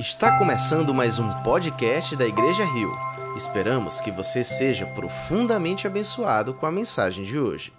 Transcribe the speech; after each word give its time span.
Está 0.00 0.38
começando 0.38 0.94
mais 0.94 1.18
um 1.18 1.28
podcast 1.42 2.16
da 2.16 2.26
Igreja 2.26 2.64
Rio. 2.64 2.90
Esperamos 3.36 4.00
que 4.00 4.10
você 4.10 4.42
seja 4.42 4.86
profundamente 4.86 5.86
abençoado 5.86 6.54
com 6.54 6.64
a 6.64 6.72
mensagem 6.72 7.22
de 7.22 7.38
hoje. 7.38 7.70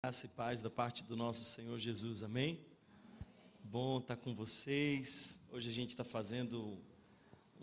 Graça 0.00 0.26
e 0.26 0.28
paz 0.28 0.60
da 0.60 0.70
parte 0.70 1.02
do 1.02 1.16
nosso 1.16 1.44
Senhor 1.44 1.76
Jesus, 1.76 2.22
amém? 2.22 2.64
Bom 3.64 3.98
estar 3.98 4.14
com 4.14 4.32
vocês. 4.32 5.40
Hoje 5.50 5.70
a 5.70 5.72
gente 5.72 5.90
está 5.90 6.04
fazendo 6.04 6.78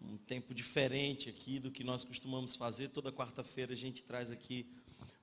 um 0.01 0.18
tempo 0.18 0.54
diferente 0.54 1.29
aqui 1.29 1.61
do 1.61 1.71
que 1.71 1.82
nós 1.82 2.04
costumamos 2.04 2.57
fazer. 2.57 2.89
Toda 2.89 3.10
quarta-feira 3.10 3.71
a 3.71 3.78
gente 3.78 4.04
traz 4.04 4.32
aqui 4.32 4.68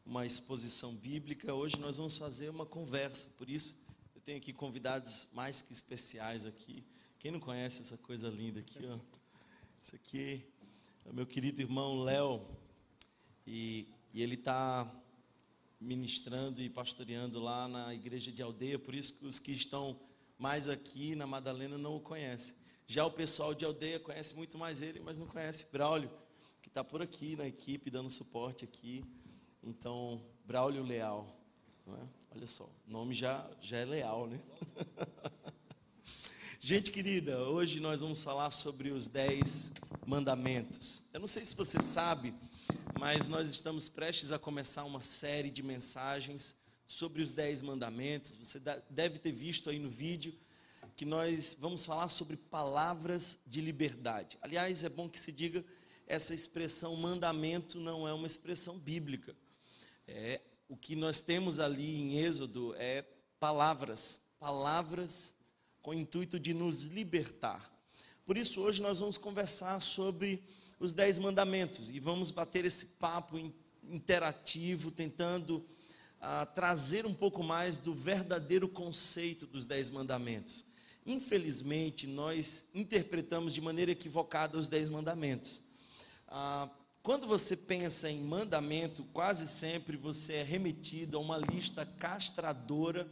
uma 0.06 0.24
exposição 0.24 0.94
bíblica. 0.94 1.52
Hoje 1.52 1.78
nós 1.78 1.98
vamos 1.98 2.16
fazer 2.16 2.48
uma 2.48 2.64
conversa, 2.64 3.28
por 3.36 3.50
isso 3.50 3.78
eu 4.14 4.22
tenho 4.22 4.38
aqui 4.38 4.54
convidados 4.54 5.28
mais 5.34 5.60
que 5.60 5.70
especiais 5.70 6.46
aqui. 6.46 6.82
Quem 7.20 7.30
não 7.30 7.38
conhece 7.38 7.82
essa 7.82 7.98
coisa 7.98 8.30
linda 8.30 8.60
aqui, 8.60 8.78
ó? 8.86 8.98
Isso 9.82 9.94
aqui 9.94 10.42
é 11.04 11.10
o 11.10 11.12
meu 11.12 11.26
querido 11.26 11.60
irmão 11.60 12.02
Léo. 12.02 12.40
E, 13.46 13.86
e 14.14 14.22
ele 14.22 14.36
está 14.36 14.90
ministrando 15.78 16.62
e 16.62 16.70
pastoreando 16.70 17.38
lá 17.38 17.68
na 17.68 17.92
igreja 17.92 18.32
de 18.32 18.40
aldeia, 18.40 18.78
por 18.78 18.94
isso 18.94 19.12
que 19.12 19.26
os 19.26 19.38
que 19.38 19.52
estão 19.52 20.00
mais 20.38 20.66
aqui 20.66 21.14
na 21.14 21.26
Madalena 21.26 21.76
não 21.76 21.96
o 21.96 22.00
conhecem. 22.00 22.54
Já 22.86 23.04
o 23.04 23.10
pessoal 23.10 23.52
de 23.52 23.66
aldeia 23.66 24.00
conhece 24.00 24.34
muito 24.34 24.56
mais 24.56 24.80
ele, 24.80 24.98
mas 24.98 25.18
não 25.18 25.26
conhece 25.26 25.66
Braulio, 25.70 26.10
que 26.62 26.68
está 26.68 26.82
por 26.82 27.02
aqui 27.02 27.36
na 27.36 27.46
equipe, 27.46 27.90
dando 27.90 28.08
suporte 28.08 28.64
aqui. 28.64 29.04
Então, 29.62 30.24
Braulio 30.46 30.82
Leal. 30.82 31.26
É? 31.86 32.08
Olha 32.34 32.46
só, 32.46 32.64
o 32.64 32.90
nome 32.90 33.14
já, 33.14 33.46
já 33.60 33.76
é 33.76 33.84
leal, 33.84 34.26
né? 34.26 34.40
Gente 36.70 36.92
querida, 36.92 37.42
hoje 37.48 37.80
nós 37.80 38.00
vamos 38.00 38.22
falar 38.22 38.48
sobre 38.50 38.90
os 38.90 39.08
dez 39.08 39.72
mandamentos. 40.06 41.02
Eu 41.12 41.18
não 41.18 41.26
sei 41.26 41.44
se 41.44 41.52
você 41.52 41.82
sabe, 41.82 42.32
mas 42.96 43.26
nós 43.26 43.50
estamos 43.50 43.88
prestes 43.88 44.30
a 44.30 44.38
começar 44.38 44.84
uma 44.84 45.00
série 45.00 45.50
de 45.50 45.64
mensagens 45.64 46.54
sobre 46.86 47.22
os 47.22 47.32
dez 47.32 47.60
mandamentos. 47.60 48.36
Você 48.36 48.60
deve 48.88 49.18
ter 49.18 49.32
visto 49.32 49.68
aí 49.68 49.80
no 49.80 49.90
vídeo 49.90 50.32
que 50.94 51.04
nós 51.04 51.56
vamos 51.58 51.84
falar 51.84 52.08
sobre 52.08 52.36
palavras 52.36 53.40
de 53.44 53.60
liberdade. 53.60 54.38
Aliás, 54.40 54.84
é 54.84 54.88
bom 54.88 55.08
que 55.08 55.18
se 55.18 55.32
diga, 55.32 55.64
essa 56.06 56.32
expressão 56.32 56.94
mandamento 56.94 57.80
não 57.80 58.06
é 58.06 58.12
uma 58.12 58.28
expressão 58.28 58.78
bíblica. 58.78 59.34
É, 60.06 60.40
o 60.68 60.76
que 60.76 60.94
nós 60.94 61.20
temos 61.20 61.58
ali 61.58 61.96
em 61.96 62.18
Êxodo 62.18 62.76
é 62.76 63.04
palavras, 63.40 64.20
palavras 64.38 65.34
com 65.82 65.90
o 65.90 65.94
intuito 65.94 66.38
de 66.38 66.52
nos 66.52 66.84
libertar. 66.84 67.70
Por 68.24 68.36
isso, 68.36 68.60
hoje 68.60 68.82
nós 68.82 68.98
vamos 68.98 69.18
conversar 69.18 69.80
sobre 69.80 70.42
os 70.78 70.92
Dez 70.92 71.18
Mandamentos 71.18 71.90
e 71.90 71.98
vamos 71.98 72.30
bater 72.30 72.64
esse 72.64 72.86
papo 72.86 73.38
interativo, 73.82 74.90
tentando 74.90 75.64
ah, 76.20 76.46
trazer 76.46 77.06
um 77.06 77.14
pouco 77.14 77.42
mais 77.42 77.76
do 77.76 77.94
verdadeiro 77.94 78.68
conceito 78.68 79.46
dos 79.46 79.66
Dez 79.66 79.90
Mandamentos. 79.90 80.64
Infelizmente, 81.04 82.06
nós 82.06 82.68
interpretamos 82.74 83.54
de 83.54 83.60
maneira 83.60 83.90
equivocada 83.90 84.58
os 84.58 84.68
Dez 84.68 84.88
Mandamentos. 84.88 85.62
Ah, 86.28 86.68
quando 87.02 87.26
você 87.26 87.56
pensa 87.56 88.10
em 88.10 88.20
mandamento, 88.20 89.02
quase 89.04 89.48
sempre 89.48 89.96
você 89.96 90.34
é 90.34 90.42
remetido 90.42 91.16
a 91.16 91.20
uma 91.20 91.38
lista 91.38 91.86
castradora 91.86 93.10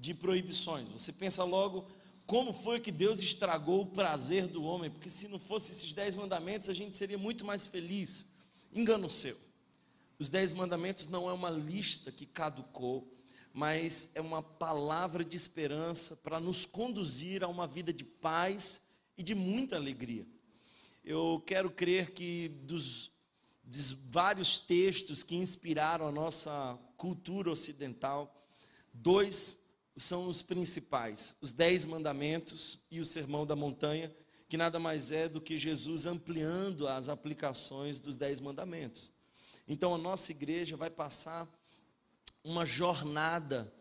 de 0.00 0.14
proibições. 0.14 0.88
Você 0.88 1.12
pensa 1.12 1.44
logo 1.44 1.86
como 2.26 2.54
foi 2.54 2.80
que 2.80 2.90
Deus 2.90 3.20
estragou 3.20 3.82
o 3.82 3.86
prazer 3.86 4.46
do 4.46 4.64
homem, 4.64 4.90
porque 4.90 5.10
se 5.10 5.28
não 5.28 5.38
fosse 5.38 5.72
esses 5.72 5.92
dez 5.92 6.16
mandamentos, 6.16 6.70
a 6.70 6.72
gente 6.72 6.96
seria 6.96 7.18
muito 7.18 7.44
mais 7.44 7.66
feliz. 7.66 8.26
Engano 8.72 9.10
seu. 9.10 9.36
Os 10.18 10.30
dez 10.30 10.52
mandamentos 10.52 11.06
não 11.06 11.28
é 11.28 11.32
uma 11.32 11.50
lista 11.50 12.10
que 12.10 12.24
caducou, 12.24 13.12
mas 13.52 14.10
é 14.14 14.20
uma 14.20 14.42
palavra 14.42 15.24
de 15.24 15.36
esperança 15.36 16.16
para 16.16 16.40
nos 16.40 16.64
conduzir 16.64 17.44
a 17.44 17.48
uma 17.48 17.66
vida 17.66 17.92
de 17.92 18.04
paz 18.04 18.80
e 19.18 19.22
de 19.22 19.34
muita 19.34 19.76
alegria. 19.76 20.26
Eu 21.04 21.42
quero 21.46 21.70
crer 21.70 22.12
que 22.12 22.48
dos, 22.62 23.10
dos 23.64 23.90
vários 23.90 24.58
textos 24.58 25.22
que 25.22 25.34
inspiraram 25.34 26.06
a 26.06 26.12
nossa 26.12 26.78
cultura 26.96 27.50
ocidental, 27.50 28.46
dois 28.92 29.59
são 30.02 30.26
os 30.26 30.42
principais: 30.42 31.34
os 31.40 31.52
Dez 31.52 31.84
Mandamentos 31.84 32.78
e 32.90 33.00
o 33.00 33.04
Sermão 33.04 33.46
da 33.46 33.54
Montanha, 33.54 34.14
que 34.48 34.56
nada 34.56 34.78
mais 34.78 35.12
é 35.12 35.28
do 35.28 35.40
que 35.40 35.56
Jesus 35.56 36.06
ampliando 36.06 36.88
as 36.88 37.08
aplicações 37.08 38.00
dos 38.00 38.16
Dez 38.16 38.40
Mandamentos. 38.40 39.12
Então 39.68 39.94
a 39.94 39.98
nossa 39.98 40.32
igreja 40.32 40.76
vai 40.76 40.90
passar 40.90 41.48
uma 42.42 42.64
jornada 42.64 43.72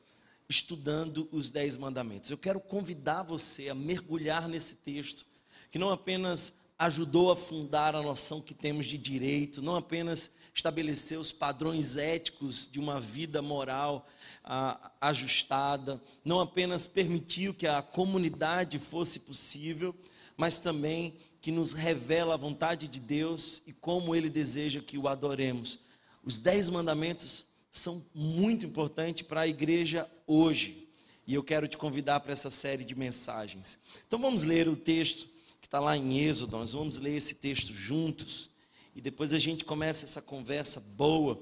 estudando 0.48 1.28
os 1.32 1.50
Dez 1.50 1.78
Mandamentos. 1.78 2.30
Eu 2.30 2.38
quero 2.38 2.60
convidar 2.60 3.24
você 3.24 3.70
a 3.70 3.76
mergulhar 3.76 4.48
nesse 4.48 4.76
texto, 4.76 5.26
que 5.72 5.80
não 5.80 5.90
apenas 5.90 6.54
ajudou 6.80 7.30
a 7.30 7.36
fundar 7.36 7.94
a 7.94 8.02
noção 8.02 8.40
que 8.40 8.54
temos 8.54 8.86
de 8.86 8.98
direito, 8.98 9.62
não 9.62 9.76
apenas 9.76 10.32
estabeleceu 10.56 11.20
os 11.20 11.34
padrões 11.34 11.98
éticos 11.98 12.70
de 12.72 12.80
uma 12.80 13.02
vida 13.02 13.42
moral 13.42 14.08
ah, 14.46 14.90
ajustada, 15.02 16.02
não 16.24 16.40
apenas 16.40 16.88
permitiu 16.88 17.54
que 17.54 17.68
a 17.68 17.82
comunidade 17.82 18.80
fosse 18.80 19.20
possível, 19.20 19.94
mas 20.38 20.58
também 20.58 21.16
que 21.42 21.52
nos 21.52 21.74
revela 21.74 22.36
a 22.36 22.38
vontade 22.38 22.88
de 22.88 23.00
Deus 23.00 23.62
e 23.68 23.74
como 23.74 24.16
Ele 24.16 24.30
deseja 24.30 24.80
que 24.80 24.98
o 24.98 25.10
adoremos. 25.10 25.80
Os 26.24 26.40
dez 26.40 26.70
mandamentos 26.70 27.46
são 27.70 28.06
muito 28.16 28.66
importantes 28.66 29.28
para 29.28 29.42
a 29.42 29.48
igreja 29.48 30.10
hoje. 30.26 30.88
E 31.28 31.34
eu 31.34 31.44
quero 31.44 31.68
te 31.68 31.78
convidar 31.78 32.22
para 32.22 32.32
essa 32.32 32.50
série 32.50 32.84
de 32.84 32.96
mensagens. 32.96 33.78
Então 34.08 34.18
vamos 34.18 34.44
ler 34.44 34.68
o 34.68 34.76
texto 34.76 35.30
está 35.70 35.80
lá 35.80 35.96
em 35.96 36.18
Êxodo, 36.18 36.58
nós 36.58 36.74
vamos 36.74 36.98
ler 36.98 37.16
esse 37.16 37.36
texto 37.36 37.72
juntos. 37.76 38.50
E 38.96 39.00
depois 39.00 39.34
a 39.34 39.38
gente 39.38 39.64
começa 39.64 40.04
essa 40.04 40.20
conversa 40.20 40.80
boa. 40.80 41.40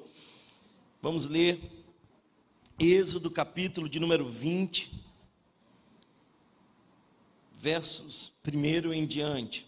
Vamos 1.02 1.26
ler 1.26 1.62
Êxodo 2.78 3.32
capítulo 3.32 3.88
de 3.88 4.02
número 4.02 4.28
20, 4.28 5.02
versos 7.56 8.34
1 8.46 8.92
em 8.92 9.08
diante. 9.08 9.66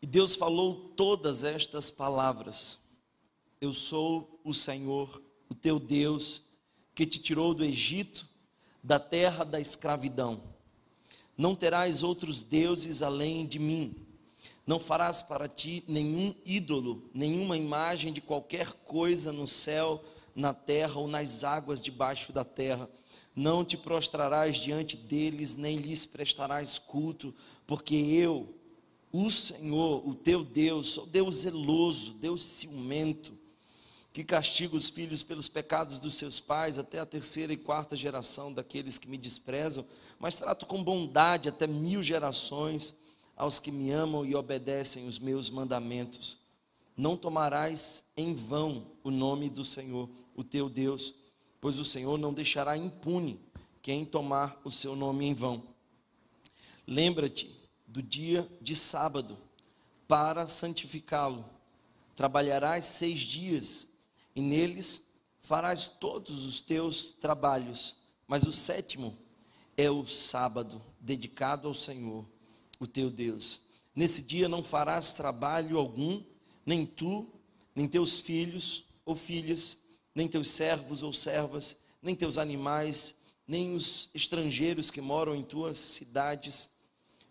E 0.00 0.06
Deus 0.06 0.36
falou 0.36 0.92
todas 0.94 1.42
estas 1.42 1.90
palavras: 1.90 2.78
Eu 3.60 3.74
sou 3.74 4.40
o 4.44 4.54
Senhor, 4.54 5.20
o 5.48 5.56
teu 5.56 5.80
Deus, 5.80 6.40
que 6.94 7.04
te 7.04 7.18
tirou 7.18 7.52
do 7.52 7.64
Egito, 7.64 8.27
da 8.88 8.98
terra 8.98 9.44
da 9.44 9.60
escravidão. 9.60 10.40
Não 11.36 11.54
terás 11.54 12.02
outros 12.02 12.40
deuses 12.40 13.02
além 13.02 13.46
de 13.46 13.58
mim. 13.58 13.94
Não 14.66 14.80
farás 14.80 15.20
para 15.20 15.46
ti 15.46 15.84
nenhum 15.86 16.34
ídolo, 16.42 17.10
nenhuma 17.12 17.58
imagem 17.58 18.14
de 18.14 18.22
qualquer 18.22 18.72
coisa 18.86 19.30
no 19.30 19.46
céu, 19.46 20.02
na 20.34 20.54
terra 20.54 20.98
ou 20.98 21.06
nas 21.06 21.44
águas 21.44 21.82
debaixo 21.82 22.32
da 22.32 22.46
terra. 22.46 22.88
Não 23.36 23.62
te 23.62 23.76
prostrarás 23.76 24.56
diante 24.56 24.96
deles, 24.96 25.54
nem 25.54 25.76
lhes 25.76 26.06
prestarás 26.06 26.78
culto, 26.78 27.34
porque 27.66 27.94
eu, 27.94 28.54
o 29.12 29.30
Senhor, 29.30 30.08
o 30.08 30.14
teu 30.14 30.42
Deus, 30.42 30.94
sou 30.94 31.04
Deus 31.04 31.34
zeloso, 31.42 32.14
Deus 32.14 32.42
ciumento, 32.42 33.37
que 34.18 34.24
castiga 34.24 34.74
os 34.74 34.88
filhos 34.88 35.22
pelos 35.22 35.46
pecados 35.46 36.00
dos 36.00 36.16
seus 36.16 36.40
pais, 36.40 36.76
até 36.76 36.98
a 36.98 37.06
terceira 37.06 37.52
e 37.52 37.56
quarta 37.56 37.94
geração 37.94 38.52
daqueles 38.52 38.98
que 38.98 39.08
me 39.08 39.16
desprezam, 39.16 39.86
mas 40.18 40.34
trato 40.34 40.66
com 40.66 40.82
bondade 40.82 41.48
até 41.48 41.68
mil 41.68 42.02
gerações 42.02 42.96
aos 43.36 43.60
que 43.60 43.70
me 43.70 43.92
amam 43.92 44.26
e 44.26 44.34
obedecem 44.34 45.06
os 45.06 45.20
meus 45.20 45.48
mandamentos. 45.48 46.36
Não 46.96 47.16
tomarás 47.16 48.02
em 48.16 48.34
vão 48.34 48.88
o 49.04 49.10
nome 49.12 49.48
do 49.48 49.62
Senhor, 49.62 50.10
o 50.34 50.42
teu 50.42 50.68
Deus, 50.68 51.14
pois 51.60 51.78
o 51.78 51.84
Senhor 51.84 52.18
não 52.18 52.34
deixará 52.34 52.76
impune 52.76 53.38
quem 53.80 54.04
tomar 54.04 54.60
o 54.64 54.70
seu 54.72 54.96
nome 54.96 55.26
em 55.26 55.34
vão. 55.34 55.62
Lembra-te 56.84 57.56
do 57.86 58.02
dia 58.02 58.48
de 58.60 58.74
sábado 58.74 59.38
para 60.08 60.48
santificá-lo. 60.48 61.44
Trabalharás 62.16 62.84
seis 62.84 63.20
dias 63.20 63.88
e 64.38 64.40
neles 64.40 65.04
farás 65.40 65.88
todos 65.88 66.44
os 66.44 66.60
teus 66.60 67.10
trabalhos, 67.10 67.96
mas 68.24 68.44
o 68.44 68.52
sétimo 68.52 69.18
é 69.76 69.90
o 69.90 70.06
sábado 70.06 70.80
dedicado 71.00 71.66
ao 71.66 71.74
Senhor 71.74 72.24
o 72.78 72.86
teu 72.86 73.10
Deus. 73.10 73.60
Nesse 73.92 74.22
dia 74.22 74.48
não 74.48 74.62
farás 74.62 75.12
trabalho 75.12 75.76
algum, 75.76 76.22
nem 76.64 76.86
tu, 76.86 77.28
nem 77.74 77.88
teus 77.88 78.20
filhos 78.20 78.84
ou 79.04 79.16
filhas, 79.16 79.76
nem 80.14 80.28
teus 80.28 80.50
servos 80.50 81.02
ou 81.02 81.12
servas, 81.12 81.76
nem 82.00 82.14
teus 82.14 82.38
animais, 82.38 83.16
nem 83.44 83.74
os 83.74 84.08
estrangeiros 84.14 84.88
que 84.88 85.00
moram 85.00 85.34
em 85.34 85.42
tuas 85.42 85.76
cidades. 85.76 86.70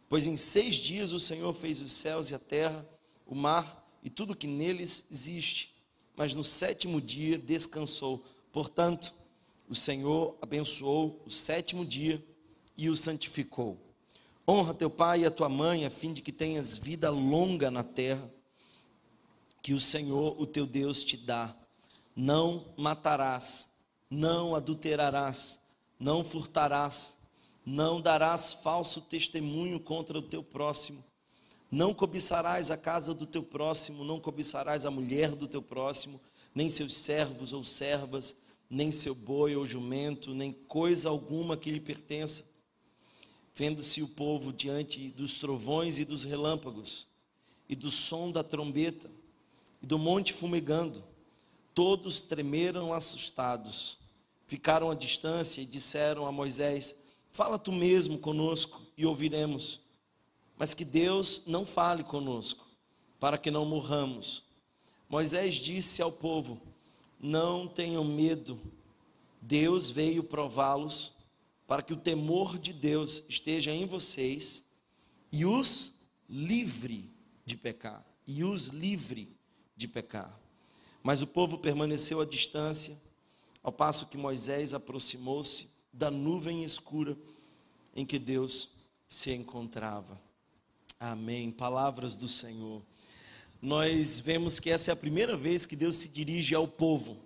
Pois 0.10 0.28
em 0.28 0.36
seis 0.36 0.76
dias 0.76 1.14
o 1.14 1.22
Senhor 1.22 1.54
fez 1.54 1.80
os 1.80 1.94
céus 1.94 2.32
e 2.32 2.36
a 2.36 2.40
terra, 2.40 2.86
o 3.26 3.34
mar 3.34 3.98
e 4.04 4.10
tudo 4.10 4.36
que 4.36 4.48
neles 4.48 5.06
existe, 5.10 5.77
mas 6.18 6.34
no 6.34 6.44
sétimo 6.44 7.00
dia 7.00 7.38
descansou. 7.38 8.24
Portanto, 8.52 9.14
o 9.70 9.76
Senhor 9.76 10.36
abençoou 10.42 11.22
o 11.26 11.30
sétimo 11.30 11.86
dia 11.86 12.26
e 12.76 12.90
o 12.90 12.96
santificou. 12.96 13.78
Honra 14.50 14.74
teu 14.74 14.90
pai 14.90 15.22
e 15.22 15.26
a 15.26 15.32
tua 15.32 15.48
mãe, 15.48 15.86
a 15.86 15.90
fim 15.92 16.12
de 16.12 16.22
que 16.22 16.32
tenhas 16.32 16.76
vida 16.76 17.12
longa 17.12 17.70
na 17.70 17.84
terra, 17.84 18.32
que 19.62 19.74
o 19.74 19.80
Senhor, 19.80 20.36
o 20.42 20.48
teu 20.48 20.66
Deus, 20.66 21.04
te 21.04 21.16
dá. 21.16 21.56
Não 22.16 22.74
matarás, 22.76 23.70
não 24.10 24.56
adulterarás, 24.56 25.60
não 26.00 26.24
furtarás, 26.24 27.16
não 27.66 28.02
darás 28.02 28.54
falso 28.54 29.02
testemunho 29.02 29.80
contra 29.80 30.18
o 30.18 30.22
teu 30.22 30.42
próximo, 30.42 31.04
não 31.72 31.94
cobiçarás 31.94 32.72
a 32.72 32.78
casa 32.78 33.14
do 33.14 33.26
teu 33.26 33.44
próximo, 33.44 34.04
não 34.04 34.20
cobiçarás 34.20 34.86
a 34.86 34.92
mulher 34.92 35.32
do 35.32 35.48
teu 35.48 35.62
próximo, 35.62 36.20
nem 36.54 36.70
seus 36.70 36.96
servos 36.96 37.54
ou 37.54 37.64
servas, 37.64 38.36
nem 38.70 38.92
seu 38.92 39.14
boi 39.14 39.56
ou 39.56 39.66
jumento, 39.66 40.34
nem 40.34 40.52
coisa 40.52 41.10
alguma 41.10 41.58
que 41.58 41.72
lhe 41.72 41.80
pertença. 41.80 42.46
Vendo-se 43.56 44.02
o 44.02 44.08
povo 44.08 44.54
diante 44.54 45.10
dos 45.10 45.40
trovões 45.40 46.00
e 46.00 46.06
dos 46.06 46.24
relâmpagos, 46.24 47.08
e 47.68 47.76
do 47.76 47.92
som 47.92 48.32
da 48.32 48.44
trombeta, 48.44 49.10
e 49.82 49.86
do 49.86 49.98
monte 49.98 50.34
fumegando, 50.34 51.04
todos 51.74 52.22
tremeram 52.22 52.94
assustados 52.94 53.98
ficaram 54.48 54.90
à 54.90 54.96
distância 54.96 55.62
e 55.62 55.66
disseram 55.66 56.26
a 56.26 56.32
Moisés: 56.32 56.96
Fala 57.32 57.60
tu 57.60 57.72
mesmo 57.72 58.18
conosco 58.18 58.82
e 58.98 59.06
ouviremos. 59.06 59.82
Mas 60.58 60.74
que 60.74 60.84
Deus 60.84 61.44
não 61.46 61.66
fale 61.66 62.04
conosco, 62.04 62.68
para 63.20 63.38
que 63.38 63.52
não 63.52 63.66
morramos. 63.66 64.44
Moisés 65.10 65.56
disse 65.56 66.02
ao 66.02 66.12
povo: 66.12 66.62
Não 67.20 67.68
tenham 67.68 68.04
medo, 68.04 68.60
Deus 69.42 69.90
veio 69.90 70.24
prová-los, 70.24 71.14
para 71.68 71.82
que 71.82 71.94
o 71.94 71.98
temor 71.98 72.58
de 72.58 72.74
Deus 72.74 73.24
esteja 73.28 73.72
em 73.72 73.86
vocês 73.86 74.66
e 75.32 75.46
os 75.46 75.94
livre 76.30 77.10
de 77.46 77.56
pecar. 77.56 78.06
E 78.26 78.44
os 78.44 78.68
livre 78.68 79.30
de 79.76 79.88
pecar. 79.88 80.38
Mas 81.04 81.22
o 81.22 81.28
povo 81.28 81.58
permaneceu 81.58 82.20
à 82.20 82.26
distância 82.26 83.00
ao 83.64 83.72
passo 83.72 84.08
que 84.08 84.18
Moisés 84.18 84.74
aproximou-se 84.74 85.70
da 85.92 86.10
nuvem 86.10 86.64
escura 86.64 87.18
em 87.96 88.06
que 88.06 88.20
Deus 88.20 88.70
se 89.08 89.34
encontrava. 89.34 90.20
Amém. 91.00 91.52
Palavras 91.52 92.16
do 92.16 92.28
Senhor. 92.28 92.82
Nós 93.62 94.20
vemos 94.20 94.60
que 94.60 94.72
essa 94.72 94.90
é 94.90 94.94
a 94.94 94.96
primeira 94.96 95.38
vez 95.38 95.64
que 95.64 95.76
Deus 95.76 95.98
se 95.98 96.10
dirige 96.10 96.56
ao 96.56 96.68
povo. 96.68 97.18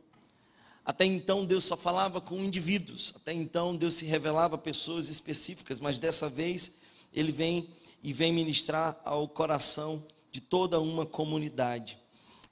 Até 0.84 1.06
então 1.06 1.46
Deus 1.46 1.64
só 1.64 1.78
falava 1.78 2.20
com 2.20 2.44
indivíduos, 2.44 3.14
até 3.16 3.32
então 3.32 3.74
Deus 3.78 3.94
se 3.94 4.04
revelava 4.04 4.56
a 4.56 4.58
pessoas 4.58 5.08
específicas, 5.08 5.80
mas 5.80 5.98
dessa 5.98 6.28
vez 6.28 6.72
ele 7.14 7.32
vem 7.32 7.70
e 8.04 8.12
vem 8.12 8.34
ministrar 8.34 9.00
ao 9.06 9.26
coração 9.26 10.06
de 10.34 10.42
toda 10.42 10.78
uma 10.82 11.06
comunidade. 11.06 11.98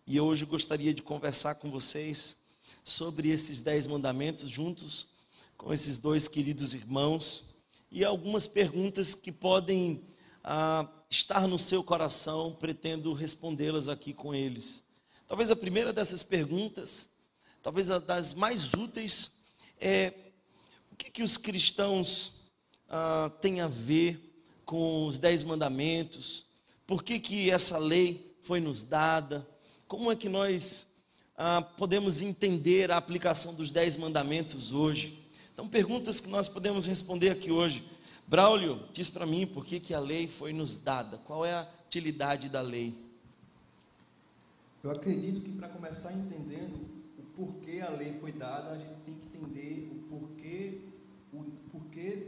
E 0.07 0.21
hoje 0.21 0.45
gostaria 0.45 0.94
de 0.94 1.01
conversar 1.01 1.56
com 1.56 1.69
vocês 1.69 2.38
sobre 2.81 3.30
esses 3.30 3.60
dez 3.60 3.86
mandamentos 3.88 4.50
juntos 4.50 5.06
com 5.57 5.74
esses 5.74 5.98
dois 5.98 6.30
queridos 6.30 6.74
irmãos 6.74 7.44
e 7.92 8.06
algumas 8.06 8.48
perguntas 8.48 9.13
que 9.13 9.33
podem 9.33 10.01
estar 11.09 11.47
no 11.47 11.59
seu 11.59 11.83
coração, 11.83 12.56
pretendo 12.59 13.13
respondê-las 13.13 13.88
aqui 13.88 14.13
com 14.13 14.33
eles. 14.33 14.83
Talvez 15.27 15.51
a 15.51 15.56
primeira 15.56 15.94
dessas 15.94 16.24
perguntas, 16.24 17.09
talvez 17.62 17.91
a 17.91 18.00
das 18.00 18.33
mais 18.33 18.74
úteis, 18.74 19.31
é 19.80 20.13
o 20.91 20.95
que, 20.95 21.12
que 21.12 21.24
os 21.24 21.38
cristãos 21.38 22.33
ah, 22.89 23.31
têm 23.41 23.62
a 23.62 23.68
ver 23.68 24.19
com 24.65 25.06
os 25.06 25.18
dez 25.18 25.44
mandamentos? 25.44 26.45
Por 26.85 27.03
que, 27.03 27.19
que 27.19 27.50
essa 27.50 27.77
lei 27.77 28.35
foi 28.42 28.59
nos 28.59 28.83
dada? 28.83 29.47
Como 29.88 30.12
é 30.12 30.15
que 30.15 30.30
nós 30.30 30.88
ah, 31.42 31.62
podemos 31.62 32.21
entender 32.21 32.92
a 32.92 32.97
aplicação 32.97 33.53
dos 33.53 33.71
dez 33.71 33.95
mandamentos 33.95 34.74
hoje. 34.74 35.18
Então, 35.53 35.69
perguntas 35.69 36.19
que 36.19 36.27
nós 36.27 36.50
podemos 36.50 36.85
responder 36.85 37.30
aqui 37.30 37.50
hoje. 37.50 37.81
Braulio, 38.30 38.84
diz 38.94 39.10
para 39.10 39.26
mim 39.26 39.48
por 39.48 39.66
que, 39.66 39.80
que 39.80 39.92
a 39.92 40.00
lei 40.00 40.28
foi 40.28 40.54
nos 40.54 40.78
dada, 40.78 41.18
qual 41.18 41.44
é 41.44 41.52
a 41.52 41.68
utilidade 41.88 42.48
da 42.48 42.62
lei? 42.62 42.96
Eu 44.84 44.92
acredito 44.92 45.42
que 45.42 45.52
para 45.52 45.68
começar 45.68 46.14
entendendo 46.14 46.80
o 47.18 47.24
porquê 47.36 47.81
a 47.81 47.90
lei 47.90 48.14
foi 48.20 48.31
dada, 48.31 48.70
a 48.70 48.78
gente 48.78 48.94
tem 49.04 49.16
que 49.16 49.36
entender 49.36 49.90
o 49.92 49.96
porquê, 50.08 50.80
o 51.34 51.44
porquê 51.72 52.28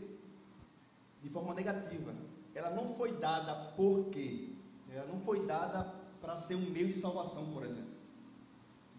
de 1.22 1.30
forma 1.30 1.54
negativa. 1.54 2.16
Ela 2.56 2.72
não 2.72 2.96
foi 2.96 3.20
dada 3.20 3.54
por 3.76 4.06
quê? 4.06 4.50
Ela 4.90 5.06
não 5.06 5.20
foi 5.20 5.46
dada 5.46 5.84
para 6.20 6.36
ser 6.36 6.56
um 6.56 6.68
meio 6.72 6.88
de 6.88 7.00
salvação, 7.00 7.54
por 7.54 7.64
exemplo. 7.64 7.94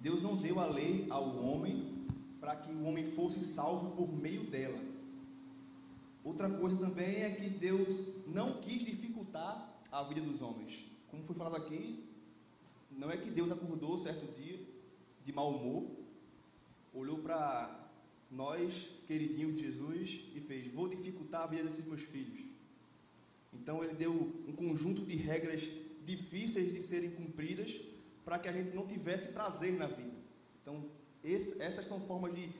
Deus 0.00 0.22
não 0.22 0.36
deu 0.36 0.60
a 0.60 0.66
lei 0.66 1.08
ao 1.10 1.36
homem 1.44 2.06
para 2.38 2.54
que 2.54 2.70
o 2.70 2.84
homem 2.84 3.10
fosse 3.10 3.40
salvo 3.40 3.90
por 3.96 4.08
meio 4.08 4.44
dela. 4.44 4.92
Outra 6.24 6.48
coisa 6.48 6.76
também 6.76 7.22
é 7.22 7.30
que 7.30 7.48
Deus 7.48 8.06
não 8.26 8.60
quis 8.60 8.84
dificultar 8.84 9.82
a 9.90 10.02
vida 10.04 10.20
dos 10.20 10.40
homens. 10.40 10.84
Como 11.10 11.22
foi 11.24 11.34
falado 11.34 11.56
aqui, 11.56 12.04
não 12.90 13.10
é 13.10 13.16
que 13.16 13.30
Deus 13.30 13.50
acordou 13.50 13.98
certo 13.98 14.26
dia 14.40 14.60
de 15.24 15.32
mau 15.32 15.50
humor, 15.50 15.90
olhou 16.94 17.18
para 17.18 17.90
nós, 18.30 18.88
queridinhos 19.06 19.56
de 19.56 19.66
Jesus, 19.66 20.20
e 20.34 20.40
fez: 20.40 20.72
Vou 20.72 20.88
dificultar 20.88 21.42
a 21.42 21.46
vida 21.46 21.64
desses 21.64 21.84
meus 21.84 22.02
filhos. 22.02 22.40
Então 23.52 23.82
ele 23.82 23.94
deu 23.94 24.12
um 24.48 24.52
conjunto 24.52 25.04
de 25.04 25.16
regras 25.16 25.68
difíceis 26.04 26.72
de 26.72 26.80
serem 26.80 27.10
cumpridas 27.10 27.78
para 28.24 28.38
que 28.38 28.48
a 28.48 28.52
gente 28.52 28.74
não 28.74 28.86
tivesse 28.86 29.32
prazer 29.32 29.72
na 29.74 29.86
vida. 29.86 30.16
Então, 30.62 30.84
esse, 31.22 31.60
essas 31.60 31.86
são 31.86 32.00
formas 32.00 32.34
de 32.34 32.50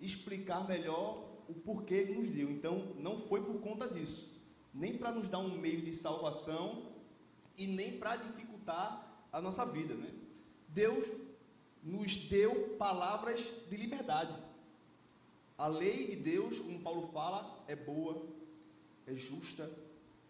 explicar 0.00 0.66
melhor 0.68 1.25
o 1.48 1.54
porquê 1.54 2.06
que 2.06 2.12
nos 2.12 2.28
deu. 2.28 2.50
Então, 2.50 2.94
não 2.98 3.20
foi 3.20 3.42
por 3.42 3.60
conta 3.60 3.88
disso, 3.88 4.32
nem 4.74 4.96
para 4.96 5.12
nos 5.12 5.28
dar 5.28 5.38
um 5.38 5.56
meio 5.56 5.82
de 5.82 5.92
salvação 5.92 6.92
e 7.56 7.66
nem 7.66 7.98
para 7.98 8.16
dificultar 8.16 9.26
a 9.32 9.40
nossa 9.40 9.64
vida. 9.64 9.94
Né? 9.94 10.10
Deus 10.68 11.04
nos 11.82 12.16
deu 12.28 12.76
palavras 12.76 13.40
de 13.68 13.76
liberdade. 13.76 14.36
A 15.56 15.66
lei 15.66 16.08
de 16.08 16.16
Deus, 16.16 16.58
como 16.58 16.80
Paulo 16.80 17.08
fala, 17.12 17.64
é 17.66 17.74
boa, 17.74 18.26
é 19.06 19.14
justa, 19.14 19.70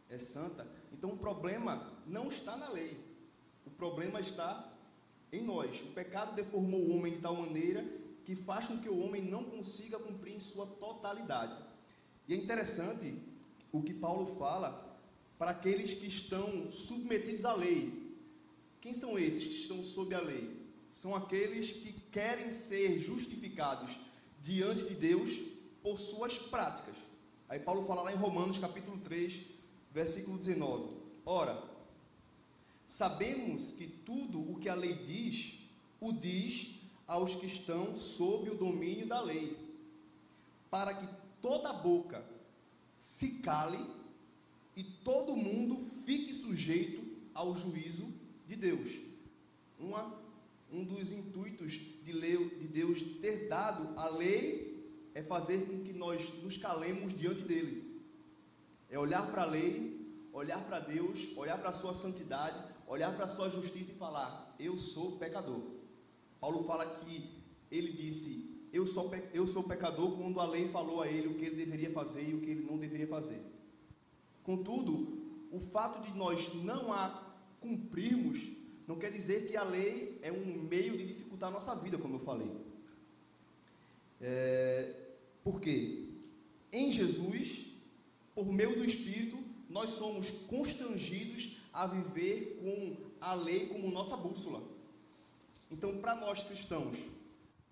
é 0.09 0.19
santa. 0.19 0.67
Então 0.93 1.11
o 1.11 1.17
problema 1.17 1.93
não 2.07 2.29
está 2.29 2.57
na 2.57 2.69
lei. 2.69 2.97
O 3.65 3.71
problema 3.71 4.21
está 4.21 4.73
em 5.33 5.43
nós. 5.43 5.81
O 5.81 5.93
pecado 5.93 6.35
deformou 6.35 6.81
o 6.81 6.97
homem 6.97 7.15
de 7.15 7.19
tal 7.19 7.35
maneira 7.35 7.85
que 8.27 8.37
faz 8.37 8.67
com 8.67 8.77
que 8.77 8.89
o 8.89 8.99
homem 8.99 9.23
não 9.23 9.45
consiga 9.45 9.99
cumprir 9.99 10.35
em 10.35 10.41
sua 10.41 10.67
totalidade. 10.67 11.57
E 12.29 12.35
é 12.35 12.37
interessante 12.37 13.17
o 13.73 13.81
que 13.81 13.95
Paulo 13.95 14.37
fala 14.37 15.01
para 15.39 15.53
aqueles 15.53 15.95
que 15.95 16.07
estão 16.07 16.71
submetidos 16.71 17.45
à 17.45 17.55
lei. 17.55 18.15
Quem 18.81 18.93
são 18.93 19.19
esses 19.19 19.47
que 19.47 19.55
estão 19.55 19.83
sob 19.85 20.15
a 20.15 20.21
lei? 20.21 20.61
São 20.91 21.15
aqueles 21.15 21.73
que 21.73 21.93
querem 22.11 22.51
ser 22.51 22.99
justificados 22.99 23.99
diante 24.43 24.85
de 24.85 24.95
Deus 24.95 25.31
por 25.81 25.99
suas 25.99 26.37
práticas. 26.37 26.97
Aí 27.49 27.61
Paulo 27.61 27.87
fala 27.87 28.03
lá 28.03 28.13
em 28.13 28.17
Romanos 28.17 28.59
capítulo 28.59 28.99
3, 28.99 29.41
versículo 29.93 30.37
19. 30.37 30.97
Ora, 31.25 31.77
Sabemos 32.87 33.73
que 33.73 33.89
tudo 33.89 34.39
o 34.39 34.61
que 34.61 34.69
a 34.69 34.75
lei 34.75 34.95
diz, 34.95 35.59
o 36.01 36.13
diz 36.13 36.76
aos 37.07 37.35
que 37.35 37.47
estão 37.47 37.95
sob 37.95 38.51
o 38.51 38.55
domínio 38.55 39.07
da 39.07 39.21
lei, 39.21 39.57
para 40.71 40.93
que 40.95 41.07
toda 41.41 41.73
boca 41.73 42.25
se 42.97 43.39
cale 43.39 43.79
e 44.75 44.83
todo 44.83 45.37
mundo 45.37 45.79
fique 46.05 46.35
sujeito 46.35 47.05
ao 47.33 47.57
juízo 47.57 48.07
de 48.47 48.57
Deus. 48.57 48.91
Uma, 49.79 50.15
um 50.73 50.85
dos 50.85 51.13
intuitos 51.13 51.73
de, 51.73 52.13
lei, 52.13 52.37
de 52.37 52.67
Deus 52.67 53.01
ter 53.21 53.49
dado 53.49 53.99
a 53.99 54.09
lei 54.09 54.77
é 55.15 55.23
fazer 55.23 55.67
com 55.67 55.83
que 55.83 55.93
nós 55.93 56.33
nos 56.43 56.57
calemos 56.57 57.15
diante 57.15 57.43
dele. 57.43 58.03
É 58.91 58.99
olhar 58.99 59.31
para 59.31 59.43
a 59.43 59.47
lei, 59.47 59.97
olhar 60.33 60.63
para 60.65 60.81
Deus, 60.81 61.35
olhar 61.37 61.59
para 61.59 61.71
a 61.71 61.75
sua 61.75 61.95
santidade, 61.95 62.63
olhar 62.87 63.15
para 63.15 63.25
a 63.25 63.29
sua 63.29 63.49
justiça 63.49 63.93
e 63.93 63.97
falar: 63.97 64.55
Eu 64.59 64.77
sou 64.77 65.19
pecador. 65.19 65.76
Paulo 66.41 66.65
fala 66.65 66.87
que 67.01 67.31
ele 67.71 67.93
disse: 67.93 68.57
eu 68.73 68.87
sou, 68.87 69.11
eu 69.33 69.47
sou 69.47 69.63
pecador 69.63 70.17
quando 70.17 70.41
a 70.41 70.47
lei 70.47 70.69
falou 70.69 71.01
a 71.03 71.09
ele 71.09 71.29
o 71.29 71.35
que 71.35 71.47
ele 71.47 71.57
deveria 71.57 71.91
fazer 71.91 72.29
e 72.29 72.35
o 72.35 72.41
que 72.41 72.51
ele 72.51 72.65
não 72.65 72.79
deveria 72.79 73.07
fazer. 73.07 73.41
Contudo, 74.43 75.19
o 75.51 75.59
fato 75.59 76.03
de 76.07 76.17
nós 76.17 76.55
não 76.55 76.93
a 76.93 77.35
cumprirmos 77.61 78.57
não 78.87 78.97
quer 78.97 79.11
dizer 79.11 79.49
que 79.49 79.57
a 79.57 79.65
lei 79.65 80.19
é 80.23 80.31
um 80.31 80.63
meio 80.63 80.97
de 80.97 81.07
dificultar 81.07 81.49
a 81.49 81.53
nossa 81.53 81.75
vida, 81.75 81.99
como 81.99 82.17
eu 82.17 82.21
falei. 82.21 82.51
É, 84.21 84.95
por 85.43 85.61
quê? 85.61 86.09
Em 86.73 86.93
Jesus, 86.93 87.67
por 88.35 88.47
meio 88.47 88.77
do 88.77 88.85
Espírito, 88.85 89.39
nós 89.69 89.91
somos 89.91 90.31
constrangidos 90.31 91.59
a 91.73 91.87
viver 91.87 92.59
com 92.63 92.97
a 93.21 93.35
lei 93.35 93.67
como 93.67 93.91
nossa 93.91 94.17
bússola. 94.17 94.63
Então, 95.71 95.99
para 95.99 96.15
nós 96.15 96.43
cristãos, 96.43 96.97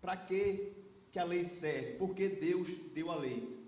para 0.01 0.17
que, 0.17 0.73
que 1.13 1.19
a 1.19 1.25
lei 1.25 1.45
serve? 1.45 1.95
Porque 1.95 2.29
Deus 2.29 2.69
deu 2.93 3.11
a 3.11 3.17
lei? 3.17 3.59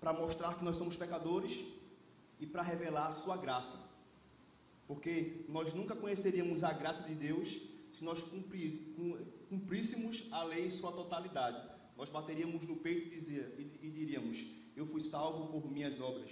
Para 0.00 0.12
mostrar 0.12 0.58
que 0.58 0.64
nós 0.64 0.76
somos 0.76 0.96
pecadores 0.96 1.64
e 2.40 2.46
para 2.46 2.62
revelar 2.62 3.08
a 3.08 3.12
sua 3.12 3.36
graça. 3.36 3.78
Porque 4.86 5.44
nós 5.48 5.74
nunca 5.74 5.94
conheceríamos 5.94 6.64
a 6.64 6.72
graça 6.72 7.02
de 7.02 7.14
Deus 7.14 7.60
se 7.92 8.04
nós 8.04 8.22
cumprir, 8.22 8.94
cumpríssemos 9.48 10.24
a 10.30 10.42
lei 10.42 10.66
em 10.66 10.70
sua 10.70 10.92
totalidade. 10.92 11.60
Nós 11.96 12.10
bateríamos 12.10 12.66
no 12.66 12.76
peito 12.76 13.06
e, 13.06 13.10
dizia, 13.10 13.54
e, 13.58 13.86
e 13.86 13.90
diríamos: 13.90 14.44
Eu 14.76 14.86
fui 14.86 15.00
salvo 15.00 15.46
por 15.46 15.70
minhas 15.70 16.00
obras. 16.00 16.30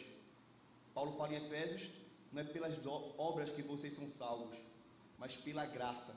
Paulo 0.92 1.12
fala 1.16 1.34
em 1.34 1.36
Efésios: 1.36 1.90
Não 2.32 2.42
é 2.42 2.44
pelas 2.44 2.74
obras 3.16 3.52
que 3.52 3.62
vocês 3.62 3.94
são 3.94 4.08
salvos, 4.08 4.58
mas 5.18 5.36
pela 5.36 5.64
graça 5.64 6.14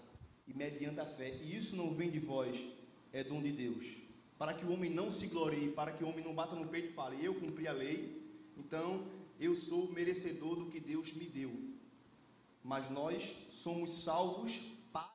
e 0.47 0.53
mediante 0.53 0.99
a 0.99 1.05
fé. 1.05 1.35
E 1.41 1.55
isso 1.55 1.75
não 1.75 1.93
vem 1.93 2.09
de 2.09 2.19
vós, 2.19 2.65
é 3.11 3.23
dom 3.23 3.41
de 3.41 3.51
Deus. 3.51 3.85
Para 4.37 4.53
que 4.53 4.65
o 4.65 4.71
homem 4.71 4.89
não 4.89 5.11
se 5.11 5.27
glorie, 5.27 5.71
para 5.71 5.91
que 5.91 6.03
o 6.03 6.07
homem 6.07 6.23
não 6.23 6.33
bata 6.33 6.55
no 6.55 6.67
peito 6.67 6.89
e 6.89 6.93
fale: 6.93 7.23
Eu 7.23 7.35
cumpri 7.35 7.67
a 7.67 7.73
lei, 7.73 8.21
então 8.55 9.05
eu 9.39 9.55
sou 9.55 9.91
merecedor 9.91 10.55
do 10.55 10.67
que 10.67 10.79
Deus 10.79 11.13
me 11.13 11.25
deu. 11.25 11.51
Mas 12.63 12.89
nós 12.89 13.35
somos 13.49 14.03
salvos 14.03 14.59
para. 14.93 15.11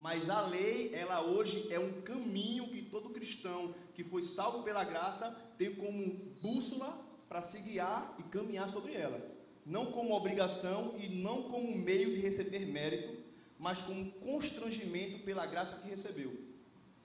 Mas 0.00 0.28
a 0.28 0.40
lei, 0.42 0.92
ela 0.94 1.22
hoje 1.22 1.72
é 1.72 1.78
um 1.78 2.02
caminho 2.02 2.70
que 2.70 2.82
todo 2.82 3.10
cristão 3.10 3.74
que 3.94 4.02
foi 4.04 4.22
salvo 4.22 4.62
pela 4.62 4.84
graça 4.84 5.30
tem 5.56 5.74
como 5.74 6.34
bússola 6.40 7.04
para 7.28 7.42
se 7.42 7.60
guiar 7.60 8.16
e 8.18 8.22
caminhar 8.24 8.68
sobre 8.68 8.94
ela 8.94 9.35
não 9.66 9.86
como 9.86 10.14
obrigação 10.14 10.94
e 10.96 11.08
não 11.08 11.42
como 11.42 11.76
meio 11.76 12.14
de 12.14 12.20
receber 12.20 12.64
mérito, 12.64 13.16
mas 13.58 13.82
como 13.82 14.12
constrangimento 14.12 15.24
pela 15.24 15.44
graça 15.44 15.76
que 15.76 15.88
recebeu. 15.88 16.32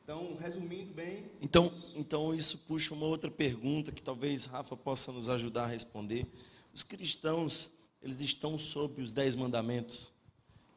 Então, 0.03 0.35
resumindo 0.39 0.93
bem. 0.93 1.25
Então, 1.41 1.67
isso. 1.67 1.93
então 1.97 2.35
isso 2.35 2.57
puxa 2.59 2.93
uma 2.93 3.05
outra 3.05 3.31
pergunta 3.31 3.91
que 3.91 4.01
talvez 4.01 4.45
Rafa 4.45 4.77
possa 4.77 5.11
nos 5.11 5.27
ajudar 5.29 5.63
a 5.63 5.67
responder. 5.67 6.27
Os 6.73 6.83
cristãos, 6.83 7.71
eles 8.01 8.21
estão 8.21 8.59
sob 8.59 9.01
os 9.01 9.11
dez 9.11 9.35
mandamentos. 9.35 10.11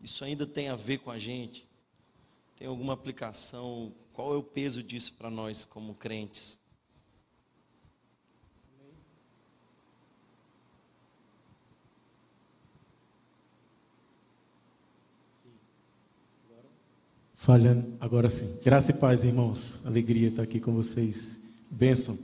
Isso 0.01 0.25
ainda 0.25 0.47
tem 0.47 0.69
a 0.69 0.77
ver 0.77 0.99
com 0.99 1.11
a 1.11 1.19
gente? 1.19 1.67
Tem 2.57 2.67
alguma 2.67 2.93
aplicação? 2.93 3.93
Qual 4.13 4.33
é 4.33 4.37
o 4.37 4.43
peso 4.43 4.83
disso 4.83 5.13
para 5.15 5.31
nós 5.31 5.65
como 5.65 5.95
crentes? 5.95 6.59
Falhando, 17.45 17.85
agora 18.01 18.31
sim. 18.31 18.57
Graça 18.65 18.91
e 18.91 18.95
paz, 18.95 19.23
irmãos. 19.23 19.83
Alegria 19.85 20.29
estar 20.29 20.43
aqui 20.43 20.59
com 20.59 20.73
vocês. 20.73 21.43
Bênção. 21.71 22.19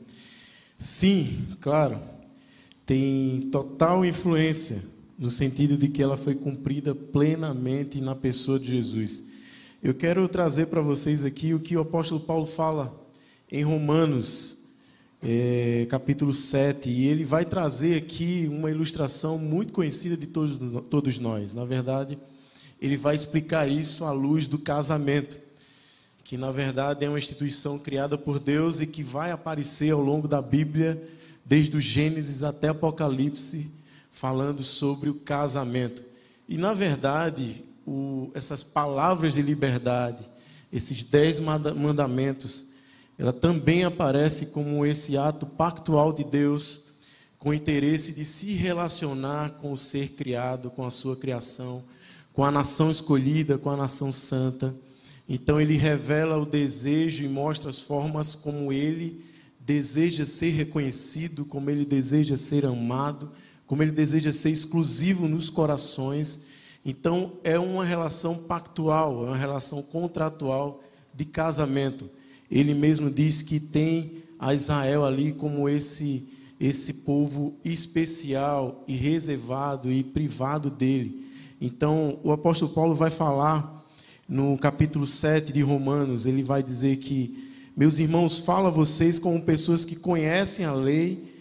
Sim, 0.79 1.47
claro, 1.61 2.01
tem 2.87 3.51
total 3.53 4.03
influência 4.03 4.83
no 5.19 5.29
sentido 5.29 5.77
de 5.77 5.89
que 5.89 6.03
ela 6.03 6.17
foi 6.17 6.35
cumprida 6.35 6.95
plenamente 6.95 8.01
na 8.01 8.15
pessoa 8.15 8.59
de 8.59 8.69
Jesus. 8.69 9.27
Eu 9.83 9.93
quero 9.93 10.27
trazer 10.27 10.69
para 10.69 10.81
vocês 10.81 11.23
aqui 11.23 11.53
o 11.53 11.61
que 11.61 11.77
o 11.77 11.81
apóstolo 11.81 12.21
Paulo 12.21 12.47
fala 12.47 12.99
em 13.53 13.63
Romanos, 13.63 14.65
é, 15.23 15.87
capítulo 15.91 16.33
7, 16.33 16.89
e 16.89 17.05
ele 17.05 17.25
vai 17.25 17.45
trazer 17.45 17.95
aqui 17.99 18.49
uma 18.51 18.71
ilustração 18.71 19.37
muito 19.37 19.75
conhecida 19.75 20.17
de 20.17 20.27
todos, 20.27 20.59
todos 20.89 21.19
nós. 21.19 21.55
Na 21.55 21.67
verdade, 21.67 22.19
ele 22.81 22.97
vai 22.97 23.15
explicar 23.15 23.69
isso 23.69 24.05
à 24.05 24.11
luz 24.11 24.49
do 24.49 24.59
casamento, 24.59 25.39
que 26.25 26.39
na 26.39 26.51
verdade 26.51 27.05
é 27.05 27.09
uma 27.09 27.19
instituição 27.19 27.79
criada 27.79 28.17
por 28.17 28.39
Deus 28.39 28.81
e 28.81 28.87
que 28.87 29.03
vai 29.03 29.31
aparecer 29.31 29.91
ao 29.91 30.01
longo 30.01 30.27
da 30.27 30.41
Bíblia, 30.41 31.03
desde 31.45 31.77
o 31.77 31.81
Gênesis 31.81 32.43
até 32.43 32.69
Apocalipse, 32.69 33.71
falando 34.11 34.63
sobre 34.63 35.11
o 35.11 35.15
casamento. 35.15 36.03
E 36.49 36.57
na 36.57 36.73
verdade, 36.73 37.63
o, 37.87 38.31
essas 38.33 38.63
palavras 38.63 39.35
de 39.35 39.43
liberdade, 39.43 40.31
esses 40.73 41.03
dez 41.03 41.39
mandamentos, 41.39 42.67
ela 43.19 43.33
também 43.33 43.85
aparece 43.85 44.47
como 44.47 44.87
esse 44.87 45.19
ato 45.19 45.45
pactual 45.45 46.13
de 46.13 46.25
Deus 46.25 46.85
com 47.39 47.51
o 47.51 47.55
interesse 47.55 48.13
de 48.13 48.25
se 48.25 48.53
relacionar 48.55 49.51
com 49.53 49.73
o 49.73 49.77
ser 49.77 50.11
criado, 50.11 50.71
com 50.71 50.85
a 50.87 50.91
sua 50.91 51.17
criação 51.17 51.85
com 52.33 52.45
a 52.45 52.51
nação 52.51 52.91
escolhida, 52.91 53.59
com 53.59 53.71
a 53.71 53.77
nação 53.77 54.13
santa. 54.13 54.75
Então 55.29 55.61
ele 55.61 55.77
revela 55.77 56.39
o 56.39 56.47
desejo 56.47 57.25
e 57.25 57.29
mostra 57.29 57.71
as 57.71 57.81
formas 57.81 58.35
como 58.35 58.73
ele 58.73 59.25
deseja 59.61 60.25
ser 60.25 60.51
reconhecido, 60.51 61.45
como 61.45 61.71
ele 61.71 61.85
deseja 61.85 62.37
ser 62.37 62.67
amado, 62.67 63.31
como 63.67 63.83
ele 63.83 63.93
deseja 63.93 64.33
ser 64.33 64.51
exclusivo 64.51 65.29
nos 65.29 65.49
corações. 65.49 66.45
Então 66.85 67.35
é 67.45 67.59
uma 67.59 67.85
relação 67.85 68.37
pactual, 68.37 69.25
é 69.25 69.29
uma 69.29 69.37
relação 69.37 69.83
contratual 69.83 70.83
de 71.15 71.25
casamento. 71.25 72.11
Ele 72.51 72.75
mesmo 72.75 73.11
diz 73.11 73.43
que 73.43 73.61
tem 73.61 74.25
a 74.39 74.55
Israel 74.55 75.05
ali 75.05 75.33
como 75.33 75.69
esse 75.69 76.27
esse 76.61 76.93
povo 76.93 77.55
especial 77.65 78.85
e 78.87 78.95
reservado 78.95 79.91
e 79.91 80.05
privado 80.05 80.71
dele. 80.71 81.30
Então, 81.61 82.19
o 82.25 82.33
apóstolo 82.33 82.73
Paulo 82.73 82.95
vai 82.95 83.11
falar 83.11 83.85
no 84.27 84.57
capítulo 84.57 85.05
7 85.05 85.53
de 85.53 85.61
Romanos, 85.61 86.25
ele 86.25 86.43
vai 86.43 86.63
dizer 86.63 86.97
que, 86.97 87.53
meus 87.77 87.99
irmãos, 87.99 88.39
fala 88.39 88.69
a 88.69 88.73
vocês 88.73 89.19
como 89.19 89.43
pessoas 89.43 89.85
que 89.85 89.95
conhecem 89.95 90.65
a 90.65 90.73
lei, 90.73 91.35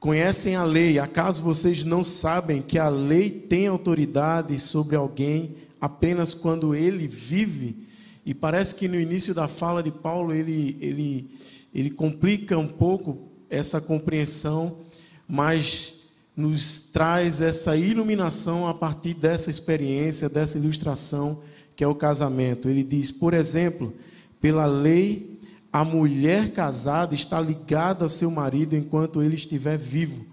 conhecem 0.00 0.56
a 0.56 0.64
lei, 0.64 0.98
acaso 0.98 1.42
vocês 1.42 1.84
não 1.84 2.02
sabem 2.02 2.60
que 2.60 2.76
a 2.76 2.88
lei 2.88 3.30
tem 3.30 3.68
autoridade 3.68 4.58
sobre 4.58 4.96
alguém 4.96 5.54
apenas 5.80 6.34
quando 6.34 6.74
ele 6.74 7.06
vive? 7.06 7.86
E 8.26 8.34
parece 8.34 8.74
que 8.74 8.88
no 8.88 8.98
início 8.98 9.32
da 9.32 9.46
fala 9.46 9.80
de 9.80 9.92
Paulo 9.92 10.34
ele, 10.34 10.76
ele, 10.80 11.30
ele 11.72 11.90
complica 11.90 12.58
um 12.58 12.66
pouco 12.66 13.28
essa 13.48 13.80
compreensão, 13.80 14.78
mas 15.28 15.99
nos 16.40 16.80
traz 16.80 17.40
essa 17.40 17.76
iluminação 17.76 18.66
a 18.66 18.72
partir 18.72 19.14
dessa 19.14 19.50
experiência, 19.50 20.28
dessa 20.28 20.58
ilustração 20.58 21.42
que 21.76 21.84
é 21.84 21.86
o 21.86 21.94
casamento. 21.94 22.68
Ele 22.68 22.82
diz, 22.82 23.10
por 23.10 23.34
exemplo, 23.34 23.94
pela 24.40 24.66
lei, 24.66 25.38
a 25.72 25.84
mulher 25.84 26.52
casada 26.52 27.14
está 27.14 27.40
ligada 27.40 28.06
a 28.06 28.08
seu 28.08 28.30
marido 28.30 28.74
enquanto 28.74 29.22
ele 29.22 29.36
estiver 29.36 29.78
vivo. 29.78 30.24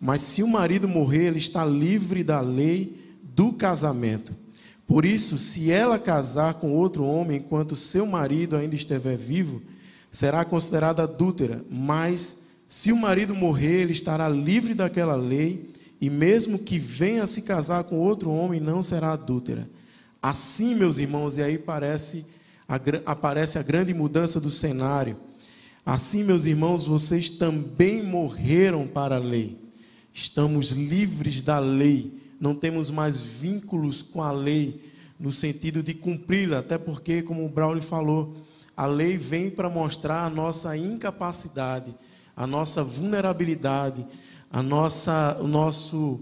Mas 0.00 0.20
se 0.22 0.42
o 0.42 0.48
marido 0.48 0.86
morrer, 0.86 1.26
ele 1.26 1.38
está 1.38 1.64
livre 1.64 2.22
da 2.22 2.40
lei 2.40 3.16
do 3.22 3.52
casamento. 3.52 4.34
Por 4.86 5.04
isso, 5.04 5.38
se 5.38 5.70
ela 5.72 5.98
casar 5.98 6.54
com 6.54 6.76
outro 6.76 7.04
homem 7.04 7.38
enquanto 7.38 7.74
seu 7.74 8.06
marido 8.06 8.54
ainda 8.54 8.76
estiver 8.76 9.16
vivo, 9.16 9.62
será 10.10 10.44
considerada 10.44 11.02
adúltera, 11.02 11.64
mas 11.70 12.53
se 12.74 12.90
o 12.90 12.96
marido 12.96 13.36
morrer, 13.36 13.82
ele 13.82 13.92
estará 13.92 14.28
livre 14.28 14.74
daquela 14.74 15.14
lei, 15.14 15.70
e 16.00 16.10
mesmo 16.10 16.58
que 16.58 16.76
venha 16.76 17.24
se 17.24 17.42
casar 17.42 17.84
com 17.84 18.00
outro 18.00 18.32
homem, 18.32 18.58
não 18.58 18.82
será 18.82 19.12
adúltera. 19.12 19.70
Assim, 20.20 20.74
meus 20.74 20.98
irmãos, 20.98 21.36
e 21.36 21.42
aí 21.42 21.56
parece, 21.56 22.26
a, 22.66 22.74
aparece 23.06 23.60
a 23.60 23.62
grande 23.62 23.94
mudança 23.94 24.40
do 24.40 24.50
cenário. 24.50 25.16
Assim, 25.86 26.24
meus 26.24 26.46
irmãos, 26.46 26.88
vocês 26.88 27.30
também 27.30 28.02
morreram 28.02 28.88
para 28.88 29.14
a 29.14 29.20
lei. 29.20 29.56
Estamos 30.12 30.70
livres 30.70 31.42
da 31.42 31.60
lei, 31.60 32.12
não 32.40 32.56
temos 32.56 32.90
mais 32.90 33.20
vínculos 33.20 34.02
com 34.02 34.20
a 34.20 34.32
lei, 34.32 34.90
no 35.16 35.30
sentido 35.30 35.80
de 35.80 35.94
cumpri-la, 35.94 36.58
até 36.58 36.76
porque, 36.76 37.22
como 37.22 37.46
o 37.46 37.48
Braulio 37.48 37.80
falou, 37.80 38.34
a 38.76 38.84
lei 38.84 39.16
vem 39.16 39.48
para 39.48 39.70
mostrar 39.70 40.24
a 40.24 40.28
nossa 40.28 40.76
incapacidade 40.76 41.94
a 42.36 42.46
nossa 42.46 42.82
vulnerabilidade, 42.82 44.06
a 44.50 44.62
nossa, 44.62 45.38
o 45.40 45.46
nosso, 45.46 46.20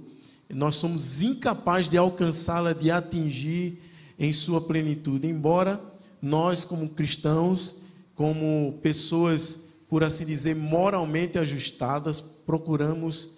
nós 0.49 0.77
somos 0.77 1.23
incapazes 1.23 1.91
de 1.91 1.97
alcançá-la, 1.97 2.73
de 2.73 2.91
atingir 2.91 3.79
em 4.19 4.33
sua 4.33 4.61
plenitude. 4.61 5.27
Embora 5.27 5.81
nós, 6.21 6.65
como 6.65 6.89
cristãos, 6.89 7.77
como 8.15 8.79
pessoas, 8.83 9.65
por 9.89 10.05
assim 10.05 10.25
dizer, 10.25 10.55
moralmente 10.55 11.39
ajustadas, 11.39 12.21
procuramos 12.21 13.31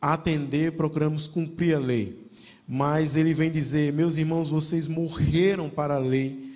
atender, 0.00 0.72
procuramos 0.72 1.26
cumprir 1.26 1.76
a 1.76 1.78
lei. 1.78 2.24
Mas 2.66 3.16
ele 3.16 3.34
vem 3.34 3.50
dizer: 3.50 3.92
meus 3.92 4.16
irmãos, 4.16 4.50
vocês 4.50 4.86
morreram 4.86 5.68
para 5.68 5.96
a 5.96 5.98
lei 5.98 6.52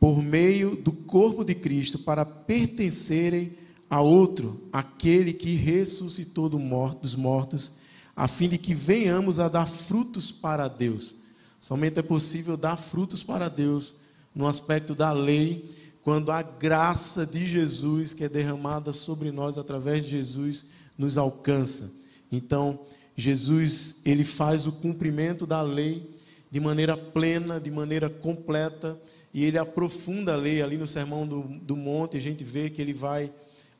por 0.00 0.20
meio 0.20 0.74
do 0.74 0.90
corpo 0.90 1.44
de 1.44 1.54
Cristo 1.54 1.98
para 1.98 2.24
pertencerem 2.24 3.52
a 3.92 4.00
outro, 4.00 4.58
aquele 4.72 5.34
que 5.34 5.50
ressuscitou 5.50 6.48
dos 6.48 7.14
mortos, 7.14 7.74
a 8.16 8.26
fim 8.26 8.48
de 8.48 8.56
que 8.56 8.72
venhamos 8.72 9.38
a 9.38 9.50
dar 9.50 9.66
frutos 9.66 10.32
para 10.32 10.66
Deus. 10.66 11.14
Somente 11.60 11.98
é 11.98 12.02
possível 12.02 12.56
dar 12.56 12.78
frutos 12.78 13.22
para 13.22 13.50
Deus 13.50 13.96
no 14.34 14.46
aspecto 14.46 14.94
da 14.94 15.12
lei, 15.12 15.68
quando 16.00 16.32
a 16.32 16.40
graça 16.40 17.26
de 17.26 17.46
Jesus, 17.46 18.14
que 18.14 18.24
é 18.24 18.30
derramada 18.30 18.94
sobre 18.94 19.30
nós 19.30 19.58
através 19.58 20.06
de 20.06 20.12
Jesus, 20.12 20.70
nos 20.96 21.18
alcança. 21.18 21.92
Então, 22.32 22.80
Jesus, 23.14 23.96
ele 24.06 24.24
faz 24.24 24.66
o 24.66 24.72
cumprimento 24.72 25.46
da 25.46 25.60
lei 25.60 26.16
de 26.50 26.58
maneira 26.58 26.96
plena, 26.96 27.60
de 27.60 27.70
maneira 27.70 28.08
completa, 28.08 28.98
e 29.34 29.44
ele 29.44 29.58
aprofunda 29.58 30.32
a 30.32 30.36
lei 30.36 30.62
ali 30.62 30.78
no 30.78 30.86
Sermão 30.86 31.26
do, 31.26 31.42
do 31.42 31.76
Monte, 31.76 32.16
a 32.16 32.20
gente 32.22 32.42
vê 32.42 32.70
que 32.70 32.80
ele 32.80 32.94
vai 32.94 33.30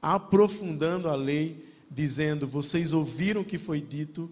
aprofundando 0.03 1.09
a 1.09 1.15
lei, 1.15 1.65
dizendo: 1.89 2.47
Vocês 2.47 2.93
ouviram 2.93 3.43
o 3.43 3.45
que 3.45 3.57
foi 3.57 3.81
dito, 3.81 4.29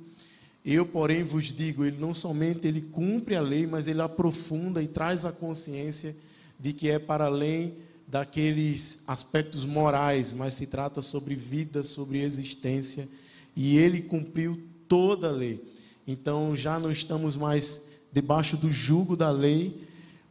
eu, 0.65 0.85
porém, 0.85 1.23
vos 1.23 1.45
digo, 1.47 1.85
ele 1.85 1.97
não 1.99 2.13
somente 2.13 2.69
ele 2.69 2.83
cumpre 2.83 3.35
a 3.35 3.41
lei, 3.41 3.67
mas 3.67 3.89
ele 3.89 4.03
aprofunda 4.03 4.83
e 4.83 4.89
traz 4.89 5.25
a 5.25 5.33
consciência 5.33 6.15
de 6.59 6.73
que 6.75 6.91
é 6.91 6.99
para 6.99 7.27
além 7.27 7.75
daqueles 8.07 9.03
aspectos 9.07 9.65
morais, 9.65 10.33
mas 10.33 10.55
se 10.55 10.67
trata 10.67 11.01
sobre 11.01 11.35
vida, 11.35 11.83
sobre 11.83 12.21
existência, 12.21 13.09
e 13.57 13.79
ele 13.79 14.03
cumpriu 14.03 14.61
toda 14.87 15.29
a 15.29 15.33
lei. 15.33 15.65
Então 16.07 16.55
já 16.55 16.79
não 16.79 16.91
estamos 16.91 17.37
mais 17.37 17.89
debaixo 18.13 18.57
do 18.57 18.71
jugo 18.71 19.17
da 19.17 19.31
lei, 19.31 19.87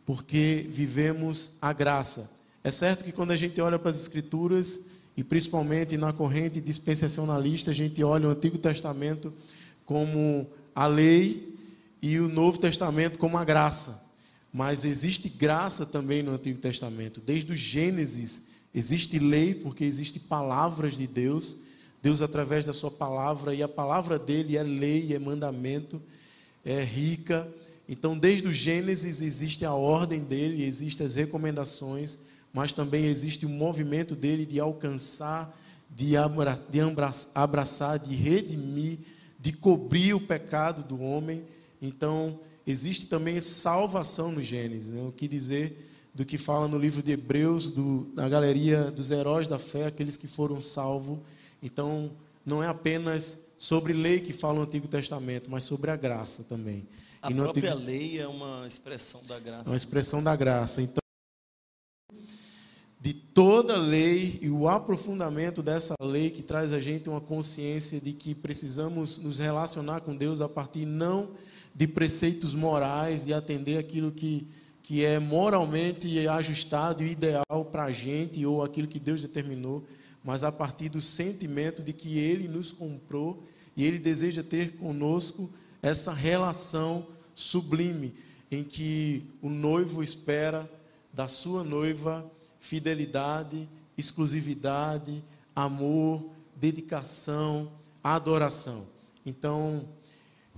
porque 0.05 0.67
vivemos 0.69 1.53
a 1.61 1.71
graça. 1.71 2.37
É 2.63 2.69
certo 2.69 3.05
que 3.05 3.11
quando 3.11 3.31
a 3.31 3.37
gente 3.37 3.59
olha 3.61 3.79
para 3.79 3.89
as 3.89 3.99
Escrituras, 3.99 4.85
e 5.19 5.23
principalmente 5.23 5.97
na 5.97 6.13
corrente 6.13 6.61
dispensacionalista, 6.61 7.71
a 7.71 7.73
gente 7.73 8.01
olha 8.01 8.29
o 8.29 8.31
Antigo 8.31 8.57
Testamento 8.57 9.33
como 9.85 10.47
a 10.73 10.87
lei 10.87 11.57
e 12.01 12.17
o 12.19 12.29
Novo 12.29 12.57
Testamento 12.57 13.19
como 13.19 13.37
a 13.37 13.43
graça. 13.43 14.07
Mas 14.53 14.85
existe 14.85 15.27
graça 15.27 15.85
também 15.85 16.23
no 16.23 16.35
Antigo 16.35 16.57
Testamento. 16.57 17.19
Desde 17.19 17.51
o 17.51 17.55
Gênesis 17.57 18.47
existe 18.73 19.19
lei, 19.19 19.53
porque 19.53 19.83
existe 19.83 20.21
palavras 20.21 20.95
de 20.95 21.05
Deus. 21.05 21.57
Deus 22.01 22.21
através 22.21 22.65
da 22.65 22.71
sua 22.71 22.89
palavra 22.89 23.53
e 23.53 23.61
a 23.61 23.67
palavra 23.67 24.17
dele 24.17 24.55
é 24.55 24.63
lei, 24.63 25.13
é 25.13 25.19
mandamento, 25.19 26.01
é 26.63 26.81
rica 26.81 27.45
então, 27.91 28.15
desde 28.15 28.47
o 28.47 28.53
Gênesis 28.53 29.19
existe 29.19 29.65
a 29.65 29.73
ordem 29.73 30.19
dele, 30.19 30.63
existem 30.63 31.03
as 31.03 31.15
recomendações, 31.15 32.19
mas 32.53 32.73
também 32.73 33.05
existe 33.05 33.45
o 33.45 33.49
movimento 33.49 34.15
dele 34.15 34.45
de 34.45 34.59
alcançar, 34.59 35.57
de 35.89 36.15
abraçar, 37.35 37.99
de 37.99 38.15
redimir, 38.15 38.99
de 39.39 39.53
cobrir 39.53 40.13
o 40.13 40.21
pecado 40.21 40.83
do 40.83 41.01
homem. 41.01 41.43
Então, 41.81 42.39
existe 42.65 43.05
também 43.05 43.39
salvação 43.39 44.31
no 44.31 44.41
Gênesis. 44.41 44.89
Né? 44.89 45.01
O 45.07 45.11
que 45.11 45.27
dizer 45.27 45.87
do 46.13 46.25
que 46.25 46.37
fala 46.37 46.67
no 46.67 46.77
livro 46.77 47.01
de 47.01 47.11
Hebreus, 47.11 47.67
do, 47.67 48.11
na 48.15 48.27
galeria 48.27 48.91
dos 48.91 49.11
heróis 49.11 49.47
da 49.47 49.59
fé, 49.59 49.85
aqueles 49.85 50.17
que 50.17 50.27
foram 50.27 50.59
salvos. 50.59 51.19
Então, 51.61 52.11
não 52.45 52.63
é 52.63 52.67
apenas 52.67 53.45
sobre 53.57 53.93
lei 53.93 54.19
que 54.19 54.33
fala 54.33 54.59
o 54.59 54.63
Antigo 54.63 54.87
Testamento, 54.87 55.51
mas 55.51 55.63
sobre 55.63 55.91
a 55.91 55.95
graça 55.95 56.43
também. 56.43 56.85
A 57.21 57.29
própria 57.31 57.73
Antigo... 57.73 57.85
lei 57.85 58.19
é 58.19 58.27
uma 58.27 58.65
expressão 58.65 59.21
da 59.27 59.39
graça. 59.39 59.63
É 59.65 59.69
uma 59.69 59.77
expressão 59.77 60.23
da 60.23 60.35
graça. 60.35 60.81
Então, 60.81 60.98
de 62.99 63.13
toda 63.13 63.77
lei 63.77 64.37
e 64.41 64.49
o 64.49 64.67
aprofundamento 64.67 65.63
dessa 65.63 65.95
lei 66.01 66.29
que 66.29 66.43
traz 66.43 66.73
a 66.73 66.79
gente 66.79 67.07
uma 67.07 67.21
consciência 67.21 67.99
de 67.99 68.11
que 68.11 68.35
precisamos 68.35 69.17
nos 69.17 69.39
relacionar 69.39 70.01
com 70.01 70.15
Deus 70.15 70.41
a 70.41 70.49
partir 70.49 70.85
não 70.85 71.29
de 71.73 71.87
preceitos 71.87 72.53
morais, 72.53 73.25
de 73.25 73.33
atender 73.33 73.77
aquilo 73.77 74.11
que, 74.11 74.45
que 74.83 75.05
é 75.05 75.17
moralmente 75.17 76.27
ajustado 76.27 77.01
e 77.01 77.11
ideal 77.11 77.69
para 77.71 77.85
a 77.85 77.91
gente 77.91 78.45
ou 78.45 78.61
aquilo 78.61 78.87
que 78.87 78.99
Deus 78.99 79.21
determinou, 79.21 79.85
mas 80.21 80.43
a 80.43 80.51
partir 80.51 80.89
do 80.89 80.99
sentimento 80.99 81.81
de 81.81 81.93
que 81.93 82.17
Ele 82.17 82.49
nos 82.49 82.73
comprou 82.73 83.41
e 83.77 83.85
Ele 83.85 83.97
deseja 83.97 84.43
ter 84.43 84.73
conosco 84.73 85.49
essa 85.81 86.11
relação 86.11 87.07
sublime 87.33 88.13
em 88.51 88.61
que 88.61 89.23
o 89.41 89.49
noivo 89.49 90.03
espera 90.03 90.69
da 91.13 91.29
sua 91.29 91.63
noiva 91.63 92.29
fidelidade, 92.59 93.67
exclusividade, 93.97 95.23
amor, 95.55 96.29
dedicação, 96.55 97.71
adoração. 98.03 98.87
Então, 99.25 99.87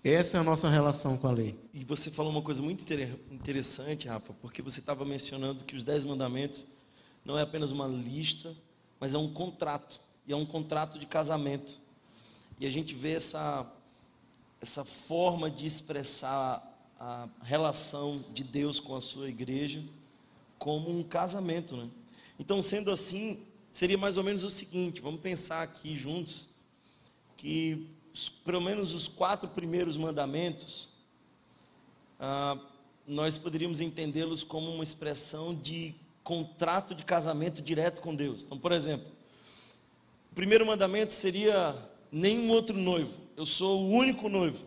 essa 0.04 0.38
é 0.38 0.40
a 0.40 0.44
nossa 0.44 0.70
relação 0.70 1.18
com 1.18 1.28
a 1.28 1.32
lei. 1.32 1.58
E 1.74 1.84
você 1.84 2.10
falou 2.10 2.32
uma 2.32 2.42
coisa 2.42 2.62
muito 2.62 2.84
interessante, 3.32 4.08
Rafa, 4.08 4.34
porque 4.42 4.62
você 4.62 4.80
estava 4.80 5.06
mencionando 5.06 5.64
que 5.64 5.76
os 5.76 5.84
Dez 5.84 6.04
Mandamentos 6.04 6.66
não 7.24 7.38
é 7.38 7.42
apenas 7.42 7.72
uma 7.72 7.88
lista, 7.88 8.56
mas 9.00 9.14
é 9.14 9.18
um 9.18 9.32
contrato. 9.32 10.00
E 10.28 10.34
é 10.34 10.36
um 10.36 10.46
contrato 10.46 11.00
de 11.00 11.06
casamento. 11.06 11.80
E 12.60 12.66
a 12.66 12.70
gente 12.70 12.94
vê 12.96 13.14
essa 13.14 13.72
essa 14.62 14.86
forma 14.86 15.50
de 15.50 15.66
expressar 15.66 16.64
a 17.00 17.28
relação 17.42 18.24
de 18.32 18.44
Deus 18.44 18.80
com 18.80 18.96
a 18.96 19.02
sua 19.02 19.28
igreja 19.28 19.84
como 20.62 20.92
um 20.92 21.02
casamento, 21.02 21.76
né? 21.76 21.90
Então, 22.38 22.62
sendo 22.62 22.92
assim, 22.92 23.40
seria 23.72 23.98
mais 23.98 24.16
ou 24.18 24.24
menos 24.24 24.44
o 24.44 24.50
seguinte: 24.52 25.02
vamos 25.02 25.20
pensar 25.20 25.64
aqui 25.64 25.98
juntos 25.98 26.48
que 27.36 27.90
pelo 28.46 28.62
menos 28.62 28.94
os 28.94 29.08
quatro 29.08 29.50
primeiros 29.50 29.98
mandamentos 29.98 30.90
ah, 32.20 32.60
nós 33.08 33.40
poderíamos 33.40 33.82
entendê-los 33.82 34.44
como 34.44 34.72
uma 34.72 34.84
expressão 34.84 35.56
de 35.56 35.96
contrato 36.24 36.94
de 36.94 37.04
casamento 37.04 37.60
direto 37.60 38.00
com 38.00 38.16
Deus. 38.16 38.44
Então, 38.44 38.60
por 38.60 38.72
exemplo, 38.72 39.08
o 40.32 40.36
primeiro 40.36 40.64
mandamento 40.64 41.14
seria 41.14 41.76
nenhum 42.12 42.52
outro 42.52 42.78
noivo 42.78 43.22
eu 43.42 43.46
sou 43.48 43.82
o 43.82 43.90
único 43.90 44.30
noivo. 44.30 44.64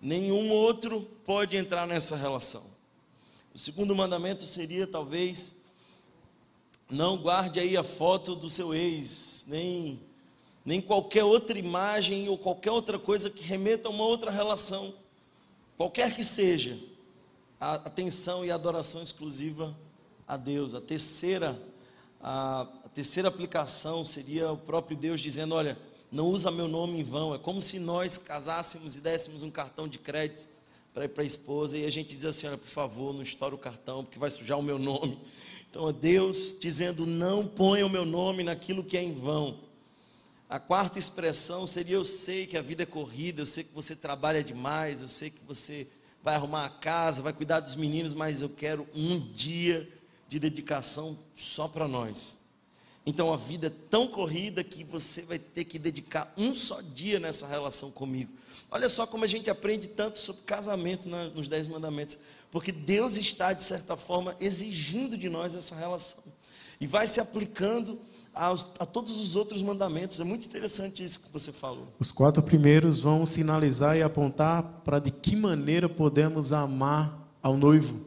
Nenhum 0.00 0.50
outro 0.50 1.02
pode 1.26 1.58
entrar 1.58 1.86
nessa 1.86 2.16
relação. 2.16 2.75
O 3.56 3.58
segundo 3.58 3.96
mandamento 3.96 4.44
seria 4.44 4.86
talvez 4.86 5.56
não 6.90 7.16
guarde 7.16 7.58
aí 7.58 7.74
a 7.74 7.82
foto 7.82 8.34
do 8.36 8.50
seu 8.50 8.74
ex, 8.74 9.46
nem 9.46 9.98
nem 10.62 10.78
qualquer 10.78 11.24
outra 11.24 11.58
imagem 11.58 12.28
ou 12.28 12.36
qualquer 12.36 12.70
outra 12.70 12.98
coisa 12.98 13.30
que 13.30 13.42
remeta 13.42 13.88
a 13.88 13.90
uma 13.90 14.04
outra 14.04 14.30
relação, 14.30 14.92
qualquer 15.74 16.14
que 16.14 16.22
seja. 16.22 16.78
A 17.58 17.76
atenção 17.76 18.44
e 18.44 18.50
a 18.50 18.54
adoração 18.56 19.02
exclusiva 19.02 19.74
a 20.28 20.36
Deus. 20.36 20.74
A 20.74 20.80
terceira 20.82 21.58
a, 22.20 22.68
a 22.84 22.88
terceira 22.90 23.28
aplicação 23.30 24.04
seria 24.04 24.52
o 24.52 24.58
próprio 24.58 24.98
Deus 24.98 25.18
dizendo, 25.18 25.54
olha, 25.54 25.78
não 26.12 26.26
usa 26.26 26.50
meu 26.50 26.68
nome 26.68 27.00
em 27.00 27.04
vão. 27.04 27.34
É 27.34 27.38
como 27.38 27.62
se 27.62 27.78
nós 27.78 28.18
casássemos 28.18 28.96
e 28.96 29.00
dessemos 29.00 29.42
um 29.42 29.50
cartão 29.50 29.88
de 29.88 29.98
crédito 29.98 30.55
para 30.96 31.04
ir 31.04 31.08
para 31.08 31.22
a 31.22 31.26
esposa 31.26 31.76
e 31.76 31.84
a 31.84 31.90
gente 31.90 32.16
diz 32.16 32.24
assim: 32.24 32.46
olha, 32.46 32.56
por 32.56 32.70
favor, 32.70 33.12
não 33.12 33.20
estoure 33.20 33.54
o 33.54 33.58
cartão, 33.58 34.02
porque 34.02 34.18
vai 34.18 34.30
sujar 34.30 34.58
o 34.58 34.62
meu 34.62 34.78
nome. 34.78 35.20
Então 35.68 35.90
é 35.90 35.92
Deus 35.92 36.56
dizendo: 36.58 37.04
não 37.04 37.46
ponha 37.46 37.84
o 37.84 37.90
meu 37.90 38.06
nome 38.06 38.42
naquilo 38.42 38.82
que 38.82 38.96
é 38.96 39.02
em 39.02 39.12
vão. 39.12 39.60
A 40.48 40.58
quarta 40.58 40.98
expressão 40.98 41.66
seria: 41.66 41.96
eu 41.96 42.04
sei 42.04 42.46
que 42.46 42.56
a 42.56 42.62
vida 42.62 42.84
é 42.84 42.86
corrida, 42.86 43.42
eu 43.42 43.46
sei 43.46 43.62
que 43.62 43.74
você 43.74 43.94
trabalha 43.94 44.42
demais, 44.42 45.02
eu 45.02 45.08
sei 45.08 45.28
que 45.28 45.44
você 45.46 45.86
vai 46.22 46.34
arrumar 46.34 46.64
a 46.64 46.70
casa, 46.70 47.22
vai 47.22 47.34
cuidar 47.34 47.60
dos 47.60 47.74
meninos, 47.74 48.14
mas 48.14 48.40
eu 48.40 48.48
quero 48.48 48.88
um 48.94 49.20
dia 49.20 49.86
de 50.30 50.38
dedicação 50.38 51.18
só 51.34 51.68
para 51.68 51.86
nós. 51.86 52.38
Então 53.06 53.32
a 53.32 53.36
vida 53.36 53.68
é 53.68 53.72
tão 53.88 54.08
corrida 54.08 54.64
que 54.64 54.82
você 54.82 55.22
vai 55.22 55.38
ter 55.38 55.64
que 55.64 55.78
dedicar 55.78 56.34
um 56.36 56.52
só 56.52 56.80
dia 56.80 57.20
nessa 57.20 57.46
relação 57.46 57.88
comigo. 57.88 58.32
Olha 58.68 58.88
só 58.88 59.06
como 59.06 59.22
a 59.22 59.28
gente 59.28 59.48
aprende 59.48 59.86
tanto 59.86 60.18
sobre 60.18 60.42
casamento 60.42 61.08
nos 61.08 61.46
Dez 61.46 61.68
Mandamentos. 61.68 62.18
Porque 62.50 62.72
Deus 62.72 63.16
está, 63.16 63.52
de 63.52 63.62
certa 63.62 63.96
forma, 63.96 64.34
exigindo 64.40 65.16
de 65.16 65.28
nós 65.28 65.54
essa 65.54 65.74
relação. 65.74 66.24
E 66.80 66.86
vai 66.86 67.06
se 67.06 67.20
aplicando 67.20 68.00
a, 68.34 68.50
a 68.78 68.86
todos 68.86 69.18
os 69.20 69.36
outros 69.36 69.62
mandamentos. 69.62 70.18
É 70.20 70.24
muito 70.24 70.46
interessante 70.46 71.02
isso 71.04 71.20
que 71.20 71.32
você 71.32 71.52
falou. 71.52 71.88
Os 71.98 72.10
quatro 72.10 72.42
primeiros 72.42 73.00
vão 73.00 73.24
sinalizar 73.24 73.96
e 73.96 74.02
apontar 74.02 74.62
para 74.84 74.98
de 74.98 75.10
que 75.10 75.36
maneira 75.36 75.88
podemos 75.88 76.52
amar 76.52 77.30
ao 77.42 77.56
noivo, 77.56 78.04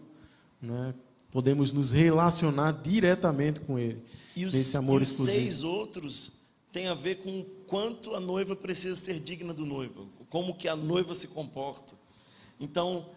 né? 0.61 0.93
podemos 1.31 1.71
nos 1.71 1.91
relacionar 1.91 2.71
diretamente 2.71 3.59
com 3.59 3.79
Ele. 3.79 4.03
E 4.39 4.45
os, 4.45 4.53
nesse 4.53 4.77
amor 4.77 5.01
e 5.01 5.03
os 5.03 5.11
exclusivo. 5.11 5.37
seis 5.37 5.63
outros 5.63 6.31
têm 6.71 6.87
a 6.87 6.93
ver 6.93 7.15
com 7.15 7.43
quanto 7.67 8.15
a 8.15 8.19
noiva 8.19 8.55
precisa 8.55 8.95
ser 8.95 9.19
digna 9.19 9.53
do 9.53 9.65
noivo, 9.65 10.07
como 10.29 10.55
que 10.55 10.67
a 10.67 10.75
noiva 10.75 11.13
se 11.13 11.27
comporta. 11.27 11.93
Então, 12.59 13.09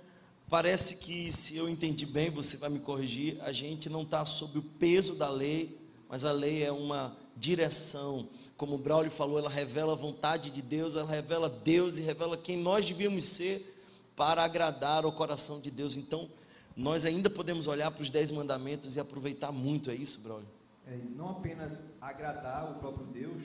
parece 0.48 0.96
que, 0.96 1.30
se 1.30 1.56
eu 1.56 1.68
entendi 1.68 2.06
bem, 2.06 2.30
você 2.30 2.56
vai 2.56 2.70
me 2.70 2.78
corrigir, 2.78 3.38
a 3.42 3.52
gente 3.52 3.88
não 3.88 4.02
está 4.02 4.24
sob 4.24 4.58
o 4.58 4.62
peso 4.62 5.14
da 5.14 5.30
lei, 5.30 5.78
mas 6.08 6.24
a 6.24 6.32
lei 6.32 6.62
é 6.62 6.72
uma 6.72 7.16
direção. 7.36 8.28
Como 8.56 8.74
o 8.74 8.78
Braulio 8.78 9.10
falou, 9.10 9.38
ela 9.38 9.50
revela 9.50 9.92
a 9.92 9.96
vontade 9.96 10.50
de 10.50 10.60
Deus, 10.60 10.96
ela 10.96 11.10
revela 11.10 11.48
Deus 11.48 11.98
e 11.98 12.02
revela 12.02 12.36
quem 12.36 12.56
nós 12.56 12.86
devíamos 12.86 13.24
ser 13.24 13.74
para 14.14 14.44
agradar 14.44 15.04
ao 15.04 15.12
coração 15.12 15.60
de 15.60 15.70
Deus. 15.70 15.96
Então, 15.96 16.28
nós 16.76 17.04
ainda 17.04 17.28
podemos 17.28 17.66
olhar 17.66 17.90
para 17.90 18.02
os 18.02 18.10
dez 18.10 18.30
mandamentos 18.30 18.96
e 18.96 19.00
aproveitar 19.00 19.52
muito, 19.52 19.90
é 19.90 19.94
isso, 19.94 20.20
Braulio? 20.20 20.48
É, 20.92 20.98
não 21.16 21.30
apenas 21.30 21.94
agradar 22.02 22.70
o 22.70 22.74
próprio 22.74 23.06
Deus, 23.06 23.42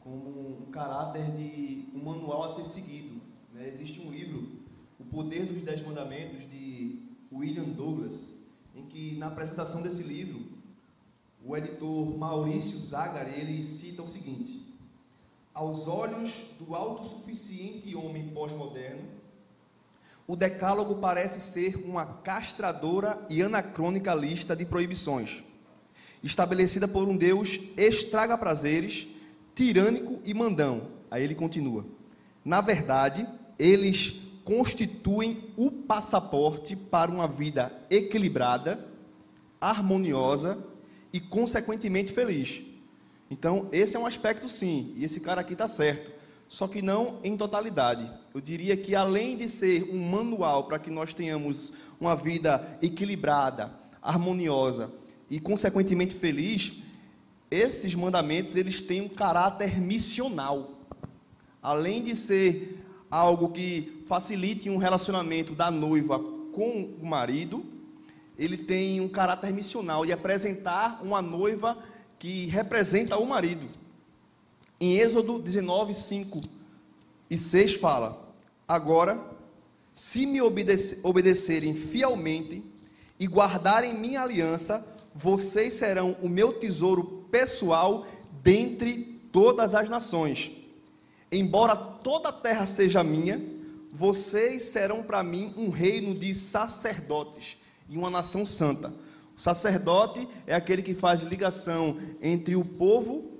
como 0.00 0.62
um 0.62 0.70
caráter 0.70 1.30
de 1.32 1.86
um 1.94 2.02
manual 2.02 2.44
a 2.44 2.54
ser 2.54 2.64
seguido. 2.64 3.20
né? 3.52 3.68
Existe 3.68 4.00
um 4.00 4.10
livro, 4.10 4.60
O 4.98 5.04
Poder 5.04 5.44
dos 5.44 5.60
Dez 5.60 5.82
Mandamentos, 5.82 6.48
de 6.50 7.02
William 7.30 7.64
Douglas, 7.64 8.30
em 8.74 8.86
que 8.86 9.16
na 9.16 9.26
apresentação 9.26 9.82
desse 9.82 10.02
livro, 10.02 10.46
o 11.44 11.54
editor 11.54 12.16
Maurício 12.16 12.78
Zagari, 12.78 13.38
ele 13.38 13.62
cita 13.62 14.02
o 14.02 14.08
seguinte: 14.08 14.74
Aos 15.52 15.86
olhos 15.86 16.54
do 16.58 16.74
autossuficiente 16.74 17.94
homem 17.94 18.30
pós-moderno, 18.30 19.06
o 20.26 20.34
decálogo 20.34 20.94
parece 20.94 21.38
ser 21.38 21.76
uma 21.76 22.06
castradora 22.06 23.26
e 23.28 23.42
anacrônica 23.42 24.14
lista 24.14 24.56
de 24.56 24.64
proibições, 24.64 25.44
estabelecida 26.26 26.88
por 26.88 27.08
um 27.08 27.16
Deus 27.16 27.60
estraga 27.76 28.36
prazeres, 28.36 29.06
tirânico 29.54 30.20
e 30.24 30.34
mandão. 30.34 30.88
Aí 31.10 31.22
ele 31.22 31.34
continua. 31.34 31.86
Na 32.44 32.60
verdade, 32.60 33.26
eles 33.58 34.20
constituem 34.44 35.44
o 35.56 35.70
passaporte 35.70 36.76
para 36.76 37.10
uma 37.10 37.26
vida 37.26 37.72
equilibrada, 37.88 38.86
harmoniosa 39.60 40.58
e 41.12 41.20
consequentemente 41.20 42.12
feliz. 42.12 42.62
Então, 43.30 43.68
esse 43.72 43.96
é 43.96 43.98
um 43.98 44.06
aspecto 44.06 44.48
sim, 44.48 44.94
e 44.96 45.04
esse 45.04 45.20
cara 45.20 45.40
aqui 45.40 45.52
está 45.54 45.66
certo. 45.66 46.12
Só 46.48 46.68
que 46.68 46.80
não 46.80 47.18
em 47.24 47.36
totalidade. 47.36 48.08
Eu 48.32 48.40
diria 48.40 48.76
que 48.76 48.94
além 48.94 49.36
de 49.36 49.48
ser 49.48 49.90
um 49.92 50.08
manual 50.08 50.64
para 50.64 50.78
que 50.78 50.90
nós 50.90 51.12
tenhamos 51.12 51.72
uma 52.00 52.14
vida 52.14 52.78
equilibrada, 52.80 53.72
harmoniosa 54.00 54.92
e 55.30 55.40
consequentemente 55.40 56.14
feliz, 56.14 56.82
esses 57.50 57.94
mandamentos 57.94 58.54
eles 58.56 58.80
têm 58.80 59.00
um 59.02 59.08
caráter 59.08 59.80
missional. 59.80 60.72
Além 61.62 62.02
de 62.02 62.14
ser 62.14 62.84
algo 63.10 63.50
que 63.50 64.02
facilite 64.06 64.70
um 64.70 64.76
relacionamento 64.76 65.54
da 65.54 65.70
noiva 65.70 66.18
com 66.52 66.94
o 67.00 67.06
marido, 67.06 67.64
ele 68.38 68.56
tem 68.56 69.00
um 69.00 69.08
caráter 69.08 69.52
missional 69.52 70.04
de 70.04 70.12
apresentar 70.12 71.00
uma 71.02 71.22
noiva 71.22 71.78
que 72.18 72.46
representa 72.46 73.16
o 73.16 73.26
marido. 73.26 73.66
Em 74.80 74.98
Êxodo 74.98 75.38
19, 75.38 75.94
5 75.94 76.40
e 77.30 77.36
6 77.36 77.74
fala: 77.74 78.32
Agora, 78.68 79.18
se 79.92 80.26
me 80.26 80.40
obedece- 80.42 80.98
obedecerem 81.02 81.74
fielmente 81.74 82.62
e 83.18 83.26
guardarem 83.26 83.94
minha 83.94 84.20
aliança, 84.22 84.86
vocês 85.16 85.74
serão 85.74 86.16
o 86.22 86.28
meu 86.28 86.52
tesouro 86.52 87.26
pessoal 87.30 88.06
dentre 88.42 89.18
todas 89.32 89.74
as 89.74 89.88
nações. 89.88 90.50
Embora 91.32 91.74
toda 91.74 92.28
a 92.28 92.32
terra 92.32 92.66
seja 92.66 93.02
minha, 93.02 93.42
vocês 93.90 94.64
serão 94.64 95.02
para 95.02 95.22
mim 95.22 95.54
um 95.56 95.70
reino 95.70 96.14
de 96.14 96.34
sacerdotes 96.34 97.56
e 97.88 97.96
uma 97.96 98.10
nação 98.10 98.44
santa. 98.44 98.92
O 99.36 99.40
sacerdote 99.40 100.28
é 100.46 100.54
aquele 100.54 100.82
que 100.82 100.94
faz 100.94 101.22
ligação 101.22 101.96
entre 102.20 102.54
o 102.54 102.64
povo 102.64 103.30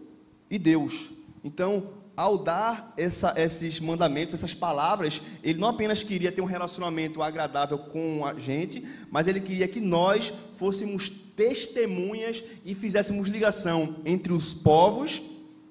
e 0.50 0.58
Deus. 0.58 1.10
Então, 1.44 1.90
ao 2.16 2.38
dar 2.38 2.94
essa- 2.96 3.34
esses 3.36 3.78
mandamentos, 3.80 4.34
essas 4.34 4.54
palavras, 4.54 5.20
ele 5.42 5.58
não 5.58 5.68
apenas 5.68 6.02
queria 6.02 6.32
ter 6.32 6.40
um 6.40 6.46
relacionamento 6.46 7.22
agradável 7.22 7.78
com 7.78 8.24
a 8.24 8.34
gente, 8.34 8.86
mas 9.10 9.28
ele 9.28 9.40
queria 9.40 9.68
que 9.68 9.80
nós 9.80 10.32
fôssemos 10.56 11.12
testemunhas 11.37 12.42
e 12.64 12.75
fizéssemos 12.75 13.29
ligação 13.29 13.96
entre 14.05 14.33
os 14.33 14.55
povos 14.55 15.22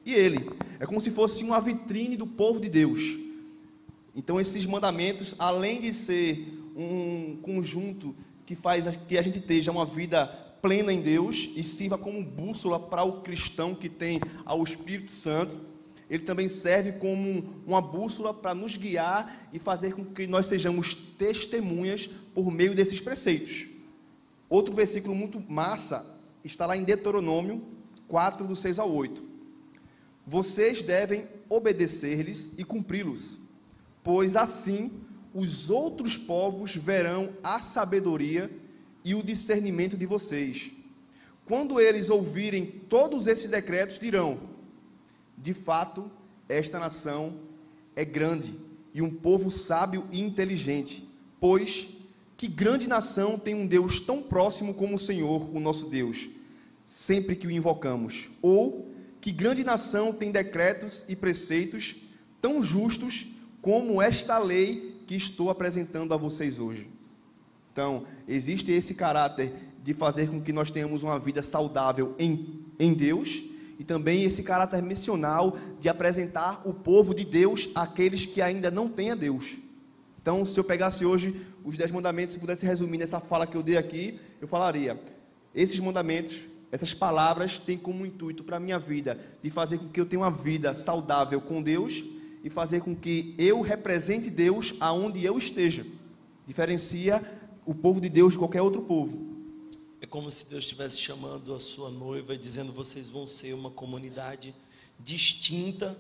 e 0.06 0.14
ele. 0.14 0.50
É 0.80 0.86
como 0.86 1.02
se 1.02 1.10
fosse 1.10 1.44
uma 1.44 1.60
vitrine 1.60 2.16
do 2.16 2.28
povo 2.28 2.60
de 2.60 2.70
Deus. 2.70 3.02
Então, 4.16 4.40
esses 4.40 4.66
mandamentos, 4.66 5.36
além 5.38 5.82
de 5.82 5.94
ser 5.94 6.48
um 6.76 7.38
conjunto 7.42 8.16
que 8.46 8.56
faz 8.56 8.86
que 9.08 9.18
a 9.18 9.22
gente 9.22 9.40
esteja 9.40 9.72
uma 9.72 9.86
vida 9.86 10.28
plena 10.62 10.94
em 10.94 11.02
Deus 11.02 11.50
e 11.56 11.64
sirva 11.64 11.98
como 11.98 12.24
bússola 12.24 12.80
para 12.80 13.04
o 13.04 13.22
cristão 13.22 13.76
que 13.76 13.90
tem 13.90 14.22
ao 14.46 14.64
Espírito 14.64 15.12
Santo, 15.12 15.60
ele 16.10 16.24
também 16.24 16.48
serve 16.48 16.94
como 16.94 17.62
uma 17.66 17.82
bússola 17.82 18.34
para 18.34 18.54
nos 18.54 18.78
guiar 18.78 19.50
e 19.52 19.58
fazer 19.58 19.94
com 19.94 20.06
que 20.06 20.28
nós 20.28 20.46
sejamos 20.46 20.94
testemunhas 20.94 22.08
por 22.34 22.52
meio 22.52 22.76
desses 22.76 23.02
preceitos. 23.02 23.75
Outro 24.50 24.74
versículo 24.74 25.16
muito 25.16 25.40
massa 25.40 26.06
está 26.44 26.66
lá 26.66 26.78
em 26.78 26.84
Deuteronômio 26.84 27.64
4, 28.08 28.46
do 28.46 28.56
6 28.56 28.80
ao 28.80 28.92
8. 28.92 29.24
Vocês 30.26 30.82
devem 30.82 31.28
obedecer-lhes 31.50 32.52
e 32.58 32.64
cumpri-los, 32.64 33.40
pois 34.04 34.36
assim 34.36 34.92
os 35.34 35.70
outros 35.70 36.18
povos 36.18 36.76
verão 36.76 37.34
a 37.44 37.60
sabedoria 37.60 38.50
e 39.04 39.14
o 39.14 39.24
discernimento 39.24 39.98
de 39.98 40.06
vocês. 40.06 40.72
Quando 41.46 41.80
eles 41.80 42.10
ouvirem 42.10 42.66
todos 42.66 43.28
esses 43.28 43.50
decretos, 43.50 44.00
dirão: 44.00 44.40
De 45.38 45.54
fato, 45.54 46.10
esta 46.48 46.80
nação 46.80 47.40
é 47.96 48.04
grande 48.06 48.60
e 48.94 49.02
um 49.02 49.14
povo 49.14 49.52
sábio 49.52 50.08
e 50.12 50.22
inteligente, 50.22 51.08
pois 51.40 51.95
que 52.38 52.48
grande 52.48 52.88
nação 52.88 53.38
tem 53.40 53.56
um 53.56 53.66
Deus 53.66 54.00
tão 54.00 54.22
próximo 54.22 54.74
como 54.74 54.96
o 54.96 55.00
Senhor, 55.00 55.50
o 55.56 55.60
nosso 55.60 55.88
Deus, 55.88 56.28
sempre 56.84 57.36
que 57.36 57.48
o 57.48 57.52
invocamos? 57.52 58.30
Ou 58.42 58.92
que 59.22 59.32
grande 59.32 59.64
nação 59.64 60.14
tem 60.14 60.32
decretos 60.32 61.06
e 61.08 61.16
preceitos 61.16 61.96
tão 62.42 62.62
justos 62.62 63.28
como 63.62 64.02
esta 64.02 64.38
lei 64.38 65.02
que 65.08 65.16
estou 65.16 65.50
apresentando 65.50 66.14
a 66.14 66.18
vocês 66.18 66.60
hoje? 66.60 66.90
Então, 67.72 68.06
existe 68.28 68.72
esse 68.72 68.94
caráter 68.94 69.52
de 69.84 69.94
fazer 69.94 70.30
com 70.30 70.42
que 70.42 70.54
nós 70.54 70.72
tenhamos 70.72 71.04
uma 71.04 71.20
vida 71.20 71.42
saudável 71.42 72.16
em, 72.18 72.66
em 72.80 72.94
Deus 72.94 73.44
e 73.78 73.84
também 73.84 74.24
esse 74.24 74.44
caráter 74.44 74.82
missional 74.82 75.58
de 75.80 75.90
apresentar 75.90 76.62
o 76.66 76.74
povo 76.74 77.14
de 77.14 77.26
Deus 77.26 77.70
àqueles 77.76 78.26
que 78.26 78.42
ainda 78.42 78.72
não 78.72 78.90
têm 78.90 79.12
a 79.12 79.16
Deus. 79.16 79.58
Então, 80.26 80.44
se 80.44 80.60
eu 80.60 80.64
pegasse 80.64 81.06
hoje 81.06 81.40
os 81.64 81.78
dez 81.78 81.92
mandamentos 81.92 82.34
e 82.34 82.40
pudesse 82.40 82.66
resumir 82.66 82.98
nessa 82.98 83.20
fala 83.20 83.46
que 83.46 83.56
eu 83.56 83.62
dei 83.62 83.78
aqui, 83.78 84.20
eu 84.42 84.48
falaria: 84.48 85.00
esses 85.54 85.80
mandamentos, 85.80 86.40
essas 86.72 86.96
palavras 86.96 87.60
têm 87.60 87.78
como 87.78 88.04
intuito 88.08 88.44
para 88.44 88.58
a 88.58 88.60
minha 88.60 88.80
vida 88.80 89.20
de 89.44 89.52
fazer 89.52 89.78
com 89.78 89.88
que 89.88 90.02
eu 90.02 90.06
tenha 90.08 90.24
uma 90.24 90.32
vida 90.32 90.74
saudável 90.74 91.40
com 91.40 91.62
Deus 91.62 92.04
e 92.44 92.50
fazer 92.50 92.82
com 92.82 92.96
que 92.96 93.36
eu 93.38 93.62
represente 93.62 94.32
Deus 94.32 94.74
aonde 94.80 95.24
eu 95.24 95.38
esteja. 95.38 95.86
Diferencia 96.48 97.22
o 97.64 97.76
povo 97.76 98.02
de 98.02 98.10
Deus 98.10 98.34
de 98.34 98.40
qualquer 98.40 98.64
outro 98.64 98.82
povo. 98.82 99.28
É 100.02 100.08
como 100.08 100.32
se 100.32 100.50
Deus 100.50 100.64
estivesse 100.64 100.98
chamando 100.98 101.54
a 101.54 101.60
sua 101.60 101.92
noiva 101.92 102.34
e 102.34 102.38
dizendo: 102.40 102.74
vocês 102.74 103.10
vão 103.10 103.28
ser 103.28 103.54
uma 103.54 103.70
comunidade 103.70 104.56
distinta, 105.00 105.96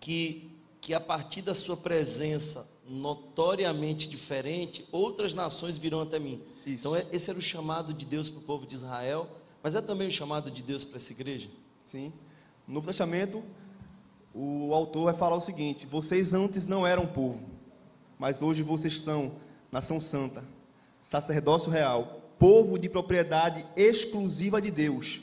que, 0.00 0.50
que 0.80 0.94
a 0.94 1.00
partir 1.00 1.42
da 1.42 1.52
sua 1.52 1.76
presença 1.76 2.77
notoriamente 2.88 4.08
diferente, 4.08 4.86
outras 4.90 5.34
nações 5.34 5.76
virão 5.76 6.00
até 6.00 6.18
mim. 6.18 6.40
Isso. 6.66 6.80
Então, 6.88 6.96
é- 6.96 7.06
esse 7.12 7.30
era 7.30 7.38
o 7.38 7.42
chamado 7.42 7.92
de 7.92 8.06
Deus 8.06 8.28
para 8.28 8.38
o 8.40 8.42
povo 8.42 8.66
de 8.66 8.74
Israel, 8.74 9.28
mas 9.62 9.74
é 9.74 9.80
também 9.80 10.08
o 10.08 10.12
chamado 10.12 10.50
de 10.50 10.62
Deus 10.62 10.84
para 10.84 10.96
essa 10.96 11.12
igreja. 11.12 11.48
Sim. 11.84 12.12
No 12.66 12.74
Novo 12.74 12.86
Testamento, 12.86 13.42
o 14.34 14.72
autor 14.74 15.04
vai 15.04 15.14
falar 15.14 15.36
o 15.36 15.40
seguinte: 15.40 15.86
vocês 15.86 16.34
antes 16.34 16.66
não 16.66 16.86
eram 16.86 17.06
povo, 17.06 17.42
mas 18.18 18.42
hoje 18.42 18.62
vocês 18.62 19.00
são 19.00 19.32
nação 19.70 20.00
santa, 20.00 20.44
sacerdócio 21.00 21.70
real, 21.70 22.22
povo 22.38 22.78
de 22.78 22.88
propriedade 22.88 23.66
exclusiva 23.76 24.60
de 24.60 24.70
Deus. 24.70 25.20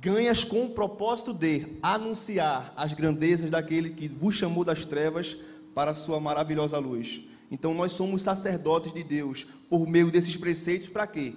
Ganhas 0.00 0.42
com 0.42 0.64
o 0.64 0.70
propósito 0.70 1.32
de 1.32 1.76
anunciar 1.80 2.72
as 2.76 2.92
grandezas 2.92 3.50
daquele 3.50 3.90
que 3.90 4.08
vos 4.08 4.34
chamou 4.34 4.64
das 4.64 4.84
trevas 4.84 5.36
para 5.74 5.90
a 5.92 5.94
sua 5.94 6.20
maravilhosa 6.20 6.78
luz. 6.78 7.22
Então 7.50 7.74
nós 7.74 7.92
somos 7.92 8.22
sacerdotes 8.22 8.92
de 8.92 9.02
Deus 9.02 9.46
por 9.68 9.86
meio 9.86 10.10
desses 10.10 10.36
preceitos 10.36 10.88
para 10.88 11.06
quê? 11.06 11.34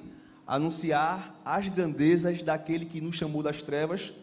Anunciar 0.47 1.41
as 1.43 1.67
grandezas 1.67 2.43
daquele 2.43 2.85
que 2.85 3.01
nos 3.01 3.15
chamou 3.15 3.41
das 3.43 3.63
trevas 3.63 4.13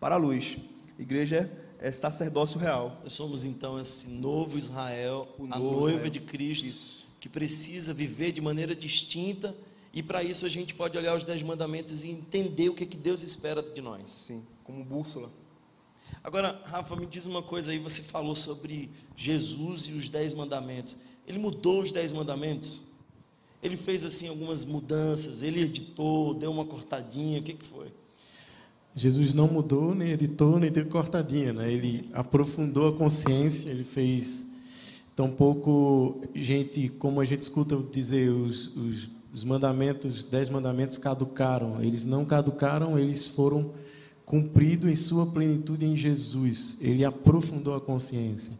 para 0.00 0.14
a 0.14 0.18
luz. 0.18 0.56
Igreja 0.98 1.50
é 1.80 1.90
sacerdócio 1.92 2.58
real. 2.58 3.00
Nós 3.02 3.12
somos 3.12 3.44
então 3.44 3.78
esse 3.80 4.08
novo 4.08 4.56
Israel, 4.56 5.28
O 5.38 5.44
a 5.50 5.58
novo 5.58 5.80
noiva 5.80 5.96
Israel. 6.06 6.10
de 6.10 6.20
Cristo, 6.20 6.66
Isso. 6.66 7.06
que 7.20 7.28
precisa 7.28 7.92
viver 7.92 8.32
de 8.32 8.40
maneira 8.40 8.74
distinta. 8.74 9.54
E 9.92 10.02
para 10.02 10.22
isso 10.22 10.46
a 10.46 10.48
gente 10.48 10.74
pode 10.74 10.96
olhar 10.96 11.14
os 11.14 11.24
dez 11.24 11.42
mandamentos 11.42 12.02
e 12.04 12.08
entender 12.10 12.68
o 12.68 12.74
que, 12.74 12.86
que 12.86 12.96
Deus 12.96 13.22
espera 13.22 13.62
de 13.62 13.80
nós. 13.80 14.08
Sim, 14.08 14.42
como 14.64 14.84
bússola. 14.84 15.30
Agora, 16.24 16.58
Rafa, 16.64 16.96
me 16.96 17.04
diz 17.04 17.26
uma 17.26 17.42
coisa 17.42 17.70
aí. 17.70 17.78
Você 17.78 18.00
falou 18.00 18.34
sobre 18.34 18.88
Jesus 19.14 19.82
e 19.82 19.92
os 19.92 20.08
dez 20.08 20.32
mandamentos. 20.32 20.96
Ele 21.28 21.38
mudou 21.38 21.82
os 21.82 21.92
dez 21.92 22.12
mandamentos? 22.12 22.82
Ele 23.62 23.76
fez 23.76 24.06
assim 24.06 24.28
algumas 24.28 24.64
mudanças? 24.64 25.42
Ele 25.42 25.60
editou, 25.60 26.32
deu 26.32 26.50
uma 26.50 26.64
cortadinha? 26.64 27.40
O 27.40 27.42
que, 27.42 27.52
que 27.52 27.64
foi? 27.64 27.88
Jesus 28.96 29.34
não 29.34 29.46
mudou, 29.46 29.94
nem 29.94 30.12
editou, 30.12 30.58
nem 30.58 30.72
deu 30.72 30.86
cortadinha, 30.86 31.52
né? 31.52 31.70
Ele 31.70 32.08
aprofundou 32.14 32.88
a 32.88 32.92
consciência, 32.96 33.68
ele 33.68 33.84
fez 33.84 34.46
tão 35.14 35.30
pouco 35.30 36.22
gente, 36.34 36.88
como 36.88 37.20
a 37.20 37.24
gente 37.24 37.42
escuta 37.42 37.76
dizer, 37.92 38.30
os, 38.30 38.74
os, 38.74 39.10
os 39.30 39.44
mandamentos, 39.44 40.24
dez 40.24 40.48
mandamentos 40.48 40.96
caducaram. 40.96 41.82
Eles 41.82 42.06
não 42.06 42.24
caducaram, 42.24 42.98
eles 42.98 43.26
foram 43.26 43.72
cumpridos 44.24 44.90
em 44.90 44.94
sua 44.94 45.26
plenitude 45.26 45.84
em 45.84 45.96
Jesus. 45.96 46.76
Ele 46.80 47.04
aprofundou 47.04 47.74
a 47.74 47.80
consciência. 47.80 48.58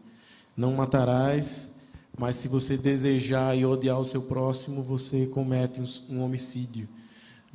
Não 0.55 0.73
matarás, 0.73 1.75
mas 2.17 2.37
se 2.37 2.47
você 2.47 2.77
desejar 2.77 3.57
e 3.57 3.65
odiar 3.65 3.99
o 3.99 4.05
seu 4.05 4.21
próximo, 4.21 4.83
você 4.83 5.25
comete 5.25 5.81
um, 5.81 6.15
um 6.15 6.21
homicídio 6.21 6.87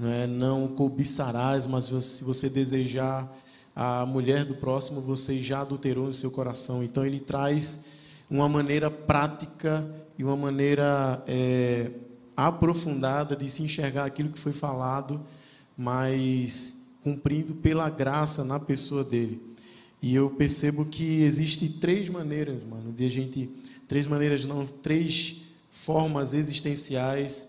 não, 0.01 0.09
é? 0.09 0.27
não 0.27 0.67
cobiçarás, 0.69 1.67
mas 1.67 1.85
se 1.85 2.25
você 2.25 2.49
desejar 2.49 3.31
a 3.77 4.07
mulher 4.07 4.47
do 4.47 4.55
próximo, 4.55 5.01
você 5.01 5.43
já 5.43 5.61
adulterou 5.61 6.07
no 6.07 6.13
seu 6.15 6.31
coração. 6.31 6.83
Então 6.83 7.05
ele 7.05 7.21
traz 7.21 7.85
uma 8.31 8.49
maneira 8.49 8.91
prática 8.91 9.87
e 10.17 10.25
uma 10.25 10.37
maneira 10.37 11.23
é, 11.27 11.91
aprofundada 12.35 13.37
de 13.37 13.47
se 13.49 13.63
enxergar 13.63 14.07
aquilo 14.07 14.31
que 14.31 14.39
foi 14.39 14.53
falado, 14.53 15.21
mas 15.77 16.80
cumprindo 17.03 17.55
pela 17.55 17.89
graça 17.89 18.45
na 18.45 18.59
pessoa 18.59 19.03
dele. 19.03 19.41
E 20.03 20.15
eu 20.15 20.31
percebo 20.31 20.85
que 20.85 21.23
existe 21.23 21.69
três 21.69 22.09
maneiras, 22.09 22.65
mano, 22.65 22.93
de 22.93 23.05
a 23.05 23.09
gente, 23.09 23.51
três 23.87 24.07
maneiras 24.07 24.45
não, 24.47 24.67
três 24.67 25.43
formas 25.71 26.33
existenciais 26.33 27.49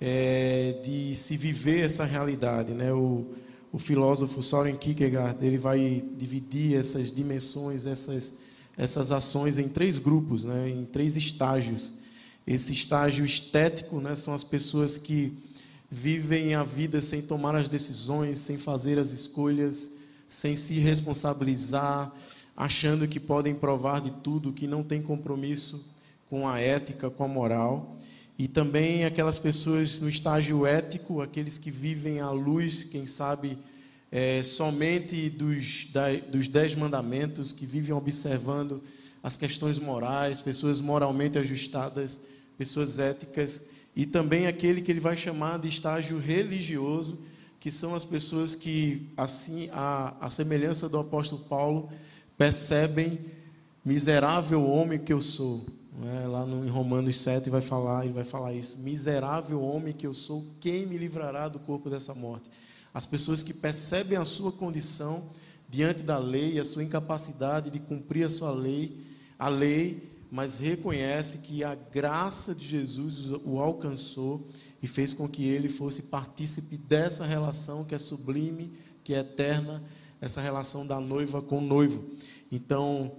é, 0.00 0.80
de 0.84 1.14
se 1.14 1.36
viver 1.36 1.80
essa 1.80 2.04
realidade, 2.04 2.72
né? 2.72 2.92
O, 2.92 3.26
o 3.72 3.78
filósofo 3.78 4.42
Soren 4.42 4.76
Kierkegaard 4.76 5.44
ele 5.44 5.58
vai 5.58 6.04
dividir 6.16 6.76
essas 6.76 7.10
dimensões, 7.10 7.84
essas 7.84 8.38
essas 8.78 9.10
ações 9.10 9.58
em 9.58 9.68
três 9.68 9.98
grupos, 9.98 10.44
né? 10.44 10.70
Em 10.70 10.84
três 10.84 11.16
estágios. 11.16 11.94
Esse 12.46 12.72
estágio 12.72 13.24
estético, 13.24 14.00
né? 14.00 14.14
São 14.14 14.32
as 14.32 14.44
pessoas 14.44 14.96
que 14.96 15.36
vivem 15.90 16.54
a 16.54 16.62
vida 16.62 17.00
sem 17.00 17.22
tomar 17.22 17.54
as 17.54 17.68
decisões, 17.68 18.38
sem 18.38 18.58
fazer 18.58 18.98
as 18.98 19.10
escolhas, 19.10 19.90
sem 20.28 20.54
se 20.54 20.74
responsabilizar, 20.74 22.12
achando 22.56 23.08
que 23.08 23.18
podem 23.18 23.54
provar 23.54 24.00
de 24.00 24.10
tudo, 24.10 24.52
que 24.52 24.66
não 24.66 24.82
tem 24.82 25.00
compromisso 25.00 25.84
com 26.28 26.46
a 26.46 26.58
ética, 26.58 27.08
com 27.08 27.24
a 27.24 27.28
moral. 27.28 27.96
E 28.38 28.46
também 28.46 29.04
aquelas 29.04 29.38
pessoas 29.38 30.00
no 30.00 30.08
estágio 30.08 30.66
ético, 30.66 31.22
aqueles 31.22 31.56
que 31.56 31.70
vivem 31.70 32.20
à 32.20 32.30
luz, 32.30 32.84
quem 32.84 33.06
sabe, 33.06 33.58
é, 34.12 34.42
somente 34.42 35.28
dos, 35.30 35.86
da, 35.92 36.14
dos 36.14 36.46
dez 36.46 36.74
mandamentos, 36.74 37.52
que 37.52 37.66
vivem 37.66 37.94
observando 37.94 38.82
as 39.22 39.36
questões 39.36 39.78
morais, 39.78 40.40
pessoas 40.40 40.80
moralmente 40.80 41.38
ajustadas, 41.38 42.20
pessoas 42.56 42.98
éticas, 42.98 43.64
e 43.98 44.06
também 44.06 44.46
aquele 44.46 44.80
que 44.80 44.92
ele 44.92 45.00
vai 45.00 45.16
chamar 45.16 45.58
de 45.58 45.66
estágio 45.66 46.20
religioso, 46.20 47.18
que 47.58 47.68
são 47.68 47.96
as 47.96 48.04
pessoas 48.04 48.54
que, 48.54 49.08
assim, 49.16 49.68
a, 49.72 50.14
a 50.20 50.30
semelhança 50.30 50.88
do 50.88 51.00
apóstolo 51.00 51.42
Paulo, 51.46 51.90
percebem 52.36 53.18
miserável 53.84 54.62
homem 54.64 55.00
que 55.00 55.12
eu 55.12 55.20
sou, 55.20 55.66
é, 56.04 56.28
lá 56.28 56.46
no, 56.46 56.64
em 56.64 56.68
Romanos 56.68 57.18
7 57.18 57.50
vai 57.50 57.60
falar, 57.60 58.04
ele 58.04 58.14
vai 58.14 58.22
falar 58.22 58.54
isso. 58.54 58.78
Miserável 58.78 59.60
homem 59.60 59.92
que 59.92 60.06
eu 60.06 60.14
sou, 60.14 60.46
quem 60.60 60.86
me 60.86 60.96
livrará 60.96 61.48
do 61.48 61.58
corpo 61.58 61.90
dessa 61.90 62.14
morte? 62.14 62.48
As 62.94 63.04
pessoas 63.04 63.42
que 63.42 63.52
percebem 63.52 64.16
a 64.16 64.24
sua 64.24 64.52
condição 64.52 65.24
diante 65.68 66.04
da 66.04 66.18
lei, 66.18 66.60
a 66.60 66.64
sua 66.64 66.84
incapacidade 66.84 67.68
de 67.68 67.80
cumprir 67.80 68.24
a 68.24 68.28
sua 68.28 68.52
lei, 68.52 68.96
a 69.36 69.48
lei, 69.48 70.08
mas 70.30 70.58
reconhece 70.58 71.38
que 71.38 71.64
a 71.64 71.74
graça 71.74 72.54
de 72.54 72.66
Jesus 72.66 73.30
o 73.44 73.58
alcançou 73.58 74.48
e 74.82 74.86
fez 74.86 75.14
com 75.14 75.28
que 75.28 75.44
ele 75.44 75.68
fosse 75.68 76.02
partícipe 76.02 76.76
dessa 76.76 77.24
relação 77.24 77.84
que 77.84 77.94
é 77.94 77.98
sublime, 77.98 78.72
que 79.02 79.14
é 79.14 79.20
eterna, 79.20 79.82
essa 80.20 80.40
relação 80.40 80.86
da 80.86 81.00
noiva 81.00 81.40
com 81.40 81.58
o 81.58 81.62
noivo. 81.62 82.10
Então, 82.50 83.12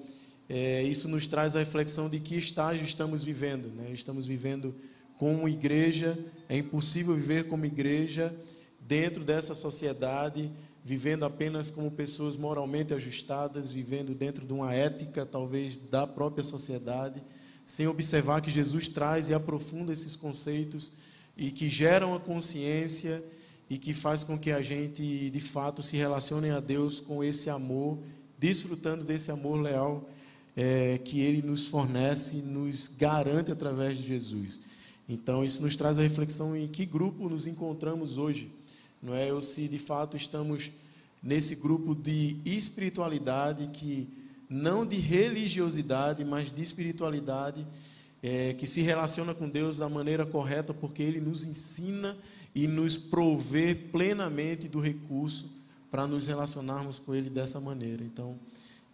é, 0.47 0.83
isso 0.83 1.07
nos 1.07 1.27
traz 1.27 1.55
a 1.55 1.59
reflexão 1.59 2.09
de 2.09 2.19
que 2.19 2.37
estágio 2.37 2.83
estamos 2.83 3.23
vivendo. 3.23 3.69
Né? 3.69 3.91
Estamos 3.91 4.25
vivendo 4.25 4.75
como 5.17 5.49
igreja, 5.49 6.17
é 6.47 6.57
impossível 6.57 7.13
viver 7.15 7.47
como 7.47 7.65
igreja 7.65 8.35
dentro 8.79 9.23
dessa 9.23 9.53
sociedade, 9.53 10.51
vivendo 10.83 11.23
apenas 11.23 11.69
como 11.69 11.91
pessoas 11.91 12.37
moralmente 12.37 12.93
ajustadas, 12.93 13.71
vivendo 13.71 14.15
dentro 14.15 14.45
de 14.45 14.53
uma 14.53 14.73
ética, 14.73 15.25
talvez, 15.25 15.77
da 15.77 16.07
própria 16.07 16.43
sociedade, 16.43 17.21
sem 17.65 17.87
observar 17.87 18.41
que 18.41 18.49
Jesus 18.49 18.89
traz 18.89 19.29
e 19.29 19.33
aprofunda 19.33 19.93
esses 19.93 20.15
conceitos 20.15 20.91
e 21.37 21.51
que 21.51 21.69
geram 21.69 22.15
a 22.15 22.19
consciência 22.19 23.23
e 23.69 23.77
que 23.77 23.93
faz 23.93 24.23
com 24.23 24.37
que 24.37 24.51
a 24.51 24.61
gente, 24.61 25.29
de 25.29 25.39
fato, 25.39 25.83
se 25.83 25.95
relacione 25.95 26.49
a 26.49 26.59
Deus 26.59 26.99
com 26.99 27.23
esse 27.23 27.49
amor, 27.49 27.99
desfrutando 28.37 29.03
desse 29.03 29.29
amor 29.29 29.61
leal 29.61 30.09
é, 30.55 30.97
que 30.97 31.21
Ele 31.21 31.41
nos 31.41 31.67
fornece, 31.67 32.37
nos 32.37 32.87
garante 32.87 33.51
através 33.51 33.97
de 33.97 34.07
Jesus. 34.07 34.61
Então, 35.07 35.45
isso 35.45 35.61
nos 35.61 35.75
traz 35.75 35.97
a 35.99 36.01
reflexão 36.01 36.55
em 36.55 36.67
que 36.67 36.85
grupo 36.85 37.29
nos 37.29 37.47
encontramos 37.47 38.17
hoje, 38.17 38.51
não 39.01 39.15
é? 39.15 39.31
Ou 39.33 39.41
se 39.41 39.67
de 39.67 39.77
fato 39.77 40.15
estamos 40.17 40.71
nesse 41.21 41.55
grupo 41.55 41.93
de 41.93 42.38
espiritualidade 42.45 43.67
que 43.73 44.07
não 44.49 44.85
de 44.85 44.95
religiosidade, 44.95 46.25
mas 46.25 46.51
de 46.51 46.62
espiritualidade 46.62 47.65
é, 48.21 48.53
que 48.53 48.65
se 48.65 48.81
relaciona 48.81 49.33
com 49.33 49.47
Deus 49.47 49.77
da 49.77 49.88
maneira 49.88 50.25
correta, 50.25 50.73
porque 50.73 51.03
Ele 51.03 51.19
nos 51.19 51.45
ensina 51.45 52.17
e 52.53 52.67
nos 52.67 52.97
provê 52.97 53.75
plenamente 53.75 54.67
do 54.67 54.79
recurso 54.79 55.53
para 55.91 56.07
nos 56.07 56.25
relacionarmos 56.25 56.99
com 56.99 57.13
Ele 57.13 57.29
dessa 57.29 57.59
maneira. 57.59 58.03
Então, 58.03 58.38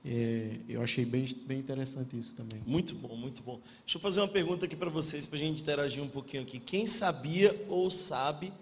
é, 0.03 0.57
eu 0.69 0.83
achei 0.83 1.05
bem, 1.05 1.25
bem 1.47 1.59
interessante 1.59 2.17
isso 2.17 2.35
também. 2.35 2.61
Muito 2.67 2.93
bom, 2.93 3.15
muito 3.15 3.41
bom. 3.41 3.59
Deixa 3.83 3.97
eu 3.97 4.01
fazer 4.01 4.19
uma 4.19 4.27
pergunta 4.27 4.65
aqui 4.65 4.75
para 4.75 4.89
vocês, 4.89 5.25
para 5.25 5.37
a 5.37 5.39
gente 5.39 5.61
interagir 5.61 6.03
um 6.03 6.09
pouquinho 6.09 6.43
aqui. 6.43 6.59
Quem 6.59 6.85
sabia 6.85 7.65
ou 7.69 7.89
sabe 7.89 8.53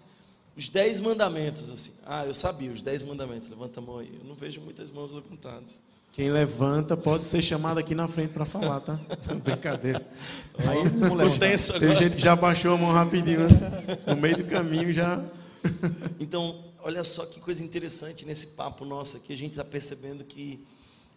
os 0.56 0.68
dez 0.68 1.00
mandamentos? 1.00 1.70
Assim? 1.70 1.92
Ah, 2.04 2.24
eu 2.24 2.34
sabia 2.34 2.70
os 2.70 2.82
dez 2.82 3.02
mandamentos. 3.02 3.48
Levanta 3.48 3.80
a 3.80 3.82
mão 3.82 3.98
aí. 3.98 4.12
Eu 4.20 4.26
não 4.26 4.34
vejo 4.34 4.60
muitas 4.60 4.90
mãos 4.90 5.12
levantadas. 5.12 5.82
Quem 6.14 6.30
levanta 6.30 6.96
pode 6.96 7.24
ser 7.24 7.42
chamado 7.42 7.78
aqui 7.78 7.92
na 7.92 8.06
frente 8.06 8.30
para 8.32 8.44
falar, 8.44 8.78
tá? 8.78 9.00
Brincadeira. 9.42 10.06
Aí, 10.58 10.88
ficou 10.88 11.38
tenso 11.38 11.72
Tem 11.72 11.88
agora. 11.88 11.94
gente 11.96 12.16
que 12.16 12.22
já 12.22 12.36
baixou 12.36 12.74
a 12.74 12.76
mão 12.76 12.92
rapidinho, 12.92 13.44
assim, 13.44 13.64
no 14.06 14.16
meio 14.16 14.36
do 14.36 14.44
caminho 14.44 14.92
já. 14.92 15.24
Então, 16.20 16.62
olha 16.82 17.02
só 17.02 17.24
que 17.24 17.40
coisa 17.40 17.64
interessante 17.64 18.26
nesse 18.26 18.48
papo 18.48 18.84
nosso 18.84 19.16
aqui. 19.16 19.32
A 19.32 19.36
gente 19.36 19.52
está 19.52 19.64
percebendo 19.64 20.22
que, 20.22 20.62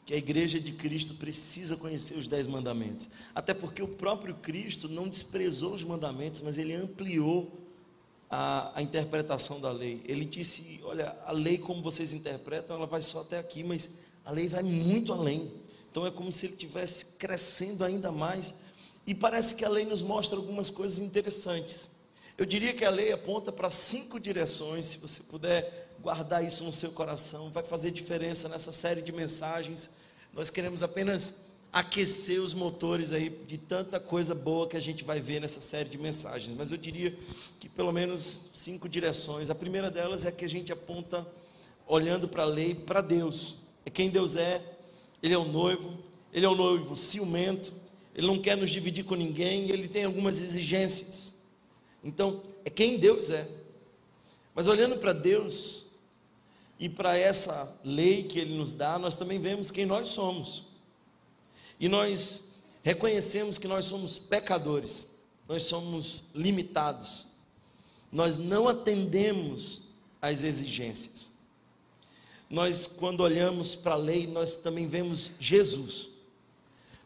que 0.05 0.13
a 0.13 0.17
igreja 0.17 0.57
de 0.57 0.71
Cristo 0.71 1.13
precisa 1.13 1.75
conhecer 1.75 2.17
os 2.17 2.29
dez 2.29 2.47
mandamentos. 2.47 3.09
Até 3.35 3.53
porque 3.53 3.83
o 3.83 3.89
próprio 3.89 4.33
Cristo 4.35 4.87
não 4.87 5.09
desprezou 5.09 5.73
os 5.73 5.83
mandamentos, 5.83 6.41
mas 6.41 6.57
ele 6.57 6.73
ampliou 6.73 7.66
a, 8.29 8.71
a 8.75 8.81
interpretação 8.81 9.59
da 9.59 9.71
lei. 9.71 10.01
Ele 10.05 10.25
disse: 10.25 10.79
Olha, 10.83 11.15
a 11.25 11.31
lei, 11.31 11.57
como 11.57 11.81
vocês 11.81 12.13
interpretam, 12.13 12.75
ela 12.75 12.85
vai 12.85 13.01
só 13.01 13.21
até 13.21 13.39
aqui, 13.39 13.63
mas 13.63 13.89
a 14.25 14.31
lei 14.31 14.47
vai 14.47 14.63
muito 14.63 15.13
além. 15.13 15.51
Então 15.89 16.05
é 16.05 16.11
como 16.11 16.31
se 16.31 16.45
ele 16.45 16.53
estivesse 16.53 17.05
crescendo 17.17 17.83
ainda 17.83 18.11
mais. 18.11 18.53
E 19.05 19.15
parece 19.15 19.55
que 19.55 19.63
a 19.63 19.69
lei 19.69 19.85
nos 19.85 20.01
mostra 20.01 20.37
algumas 20.37 20.69
coisas 20.69 20.99
interessantes. 20.99 21.89
Eu 22.37 22.45
diria 22.45 22.73
que 22.73 22.85
a 22.85 22.89
lei 22.89 23.11
aponta 23.11 23.51
para 23.51 23.69
cinco 23.69 24.19
direções. 24.19 24.85
Se 24.85 24.97
você 24.97 25.23
puder 25.23 25.95
guardar 25.99 26.43
isso 26.43 26.63
no 26.63 26.73
seu 26.73 26.91
coração, 26.91 27.49
vai 27.49 27.63
fazer 27.63 27.89
diferença 27.91 28.47
nessa 28.47 28.71
série 28.71 29.01
de 29.01 29.11
mensagens. 29.11 29.89
Nós 30.33 30.49
queremos 30.49 30.83
apenas 30.83 31.46
aquecer 31.71 32.41
os 32.41 32.53
motores 32.53 33.11
aí 33.11 33.29
de 33.29 33.57
tanta 33.57 33.99
coisa 33.99 34.33
boa 34.33 34.67
que 34.67 34.77
a 34.77 34.79
gente 34.79 35.03
vai 35.03 35.19
ver 35.19 35.41
nessa 35.41 35.61
série 35.61 35.89
de 35.89 35.97
mensagens. 35.97 36.55
Mas 36.55 36.71
eu 36.71 36.77
diria 36.77 37.17
que 37.59 37.69
pelo 37.69 37.91
menos 37.91 38.49
cinco 38.55 38.87
direções. 38.87 39.49
A 39.49 39.55
primeira 39.55 39.91
delas 39.91 40.25
é 40.25 40.31
que 40.31 40.45
a 40.45 40.49
gente 40.49 40.71
aponta 40.71 41.27
olhando 41.85 42.27
para 42.27 42.43
a 42.43 42.45
lei, 42.45 42.75
para 42.75 43.01
Deus. 43.01 43.55
É 43.85 43.89
quem 43.89 44.09
Deus 44.09 44.35
é, 44.35 44.61
Ele 45.21 45.33
é 45.33 45.37
o 45.37 45.45
noivo, 45.45 45.97
Ele 46.33 46.45
é 46.45 46.49
o 46.49 46.55
noivo 46.55 46.95
ciumento, 46.95 47.73
Ele 48.13 48.27
não 48.27 48.39
quer 48.39 48.57
nos 48.57 48.69
dividir 48.69 49.05
com 49.05 49.15
ninguém, 49.15 49.69
Ele 49.71 49.87
tem 49.87 50.03
algumas 50.03 50.41
exigências. 50.41 51.33
Então, 52.03 52.43
é 52.65 52.69
quem 52.69 52.97
Deus 52.97 53.29
é. 53.29 53.49
Mas 54.53 54.67
olhando 54.67 54.97
para 54.97 55.13
Deus 55.13 55.85
e 56.79 56.89
para 56.89 57.17
essa 57.17 57.73
lei 57.83 58.23
que 58.23 58.39
Ele 58.39 58.57
nos 58.57 58.73
dá, 58.73 58.99
nós 58.99 59.15
também 59.15 59.39
vemos 59.39 59.71
quem 59.71 59.85
nós 59.85 60.09
somos. 60.09 60.66
E 61.79 61.87
nós 61.87 62.49
reconhecemos 62.83 63.57
que 63.57 63.67
nós 63.67 63.85
somos 63.85 64.17
pecadores, 64.17 65.07
nós 65.47 65.63
somos 65.63 66.23
limitados, 66.33 67.27
nós 68.11 68.37
não 68.37 68.67
atendemos 68.67 69.81
às 70.21 70.43
exigências. 70.43 71.31
Nós, 72.49 72.87
quando 72.87 73.21
olhamos 73.21 73.75
para 73.75 73.93
a 73.93 73.97
lei, 73.97 74.25
nós 74.25 74.55
também 74.55 74.87
vemos 74.87 75.31
Jesus. 75.39 76.09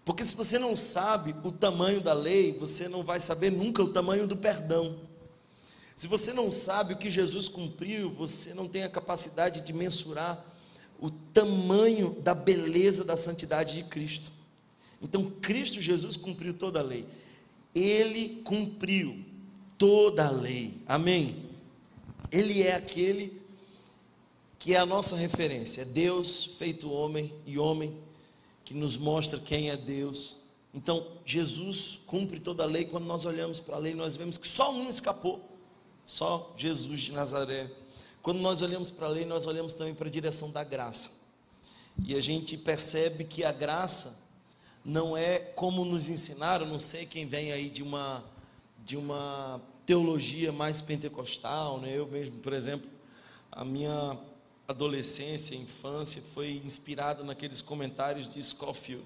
Porque 0.06 0.24
se 0.24 0.36
você 0.36 0.60
não 0.60 0.76
sabe 0.76 1.36
o 1.44 1.52
tamanho 1.52 2.02
da 2.02 2.14
lei, 2.14 2.52
você 2.54 2.88
não 2.88 3.04
vai 3.04 3.20
saber 3.20 3.52
nunca 3.52 3.84
o 3.84 3.92
tamanho 3.92 4.28
do 4.28 4.38
perdão. 4.38 5.00
Se 5.96 6.08
você 6.08 6.34
não 6.34 6.50
sabe 6.50 6.94
o 6.94 6.98
que 6.98 7.10
Jesus 7.10 7.48
cumpriu, 7.48 8.12
você 8.12 8.54
não 8.54 8.68
tem 8.68 8.84
a 8.84 8.90
capacidade 8.90 9.62
de 9.62 9.74
mensurar 9.74 10.44
o 11.00 11.10
tamanho 11.10 12.16
da 12.22 12.34
beleza 12.34 13.04
da 13.04 13.18
santidade 13.18 13.74
de 13.74 13.84
Cristo. 13.84 14.32
Então, 15.02 15.32
Cristo 15.42 15.82
Jesus 15.82 16.16
cumpriu 16.16 16.54
toda 16.54 16.80
a 16.80 16.84
lei. 16.84 17.06
Ele 17.74 18.42
cumpriu 18.44 19.24
toda 19.78 20.28
a 20.28 20.32
lei. 20.32 20.76
Amém? 20.86 21.50
Ele 22.32 22.62
é 22.62 22.76
aquele 22.76 23.42
que 24.60 24.76
é 24.76 24.78
a 24.78 24.86
nossa 24.86 25.16
referência. 25.16 25.82
É 25.82 25.86
Deus 25.86 26.46
feito 26.46 26.92
homem 26.92 27.34
e 27.46 27.58
homem 27.58 27.98
que 28.64 28.74
nos 28.74 28.98
mostra 28.98 29.40
quem 29.40 29.72
é 29.72 29.76
Deus. 29.76 30.38
Então, 30.74 31.08
Jesus 31.26 32.00
cumpre 32.06 32.40
toda 32.40 32.64
a 32.64 32.68
lei. 32.68 32.86
Quando 32.86 33.06
nós 33.06 33.26
olhamos 33.26 33.60
para 33.60 33.76
a 33.76 33.80
lei, 33.80 33.96
nós 33.96 34.16
vemos 34.16 34.38
que 34.38 34.48
só 34.48 34.72
um 34.72 34.88
escapou. 34.88 35.50
Só 36.06 36.54
Jesus 36.56 37.02
de 37.02 37.12
Nazaré. 37.12 37.72
Quando 38.22 38.40
nós 38.40 38.62
olhamos 38.62 38.92
para 38.92 39.08
a 39.08 39.10
lei, 39.10 39.26
nós 39.26 39.48
olhamos 39.48 39.74
também 39.74 39.96
para 39.96 40.08
a 40.08 40.12
direção 40.12 40.52
da 40.52 40.64
graça. 40.64 41.12
E 42.06 42.16
a 42.16 42.22
gente 42.22 42.56
percebe 42.56 43.24
que 43.24 43.44
a 43.44 43.52
graça 43.52 44.21
não 44.84 45.16
é 45.16 45.40
como 45.40 45.86
nos 45.86 46.10
ensinaram, 46.10 46.66
não 46.66 46.80
sei 46.80 47.06
quem 47.06 47.26
vem 47.26 47.52
aí 47.52 47.70
de 47.70 47.84
uma 47.84 48.24
de 48.84 48.98
uma 48.98 49.62
teologia 49.86 50.52
mais 50.52 50.82
pentecostal, 50.82 51.80
né? 51.80 51.98
Eu 51.98 52.08
mesmo, 52.08 52.38
por 52.38 52.52
exemplo, 52.52 52.90
a 53.52 53.64
minha 53.64 54.18
adolescência, 54.68 55.56
infância 55.56 56.22
foi 56.34 56.62
inspirada 56.66 57.24
naqueles 57.24 57.62
comentários 57.62 58.28
de 58.28 58.42
Scofield, 58.42 59.06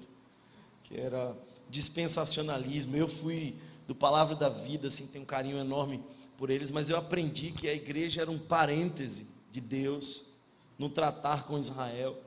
que 0.84 1.00
era 1.00 1.36
dispensacionalismo. 1.70 2.96
Eu 2.96 3.08
fui 3.08 3.56
do 3.88 3.94
Palavra 3.94 4.36
da 4.36 4.50
Vida, 4.50 4.88
assim, 4.88 5.08
tenho 5.08 5.24
um 5.24 5.28
carinho 5.28 5.58
enorme 5.58 6.04
por 6.38 6.50
eles, 6.50 6.72
mas 6.72 6.90
eu 6.90 6.98
aprendi 6.98 7.52
que 7.52 7.68
a 7.68 7.74
igreja 7.74 8.22
era 8.22 8.32
um 8.32 8.40
parêntese 8.40 9.28
de 9.52 9.62
Deus 9.62 10.26
no 10.78 10.90
tratar 10.90 11.44
com 11.44 11.58
Israel. 11.58 12.18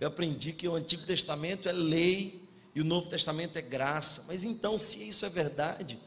Eu 0.00 0.08
aprendi 0.08 0.52
que 0.52 0.66
o 0.66 0.74
Antigo 0.74 1.04
Testamento 1.04 1.68
é 1.68 1.72
lei 1.72 2.47
e 2.74 2.80
o 2.80 2.84
Novo 2.84 3.08
Testamento 3.08 3.56
é 3.56 3.62
graça. 3.62 4.24
Mas 4.26 4.44
então, 4.44 4.78
se 4.78 5.08
isso 5.08 5.26
é 5.26 5.28
verdade, 5.28 5.98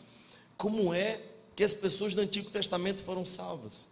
como 0.58 0.94
é 0.94 1.22
que 1.56 1.64
as 1.64 1.74
pessoas 1.74 2.14
do 2.14 2.22
Antigo 2.22 2.50
Testamento 2.50 3.04
foram 3.04 3.26
salvas? 3.26 3.90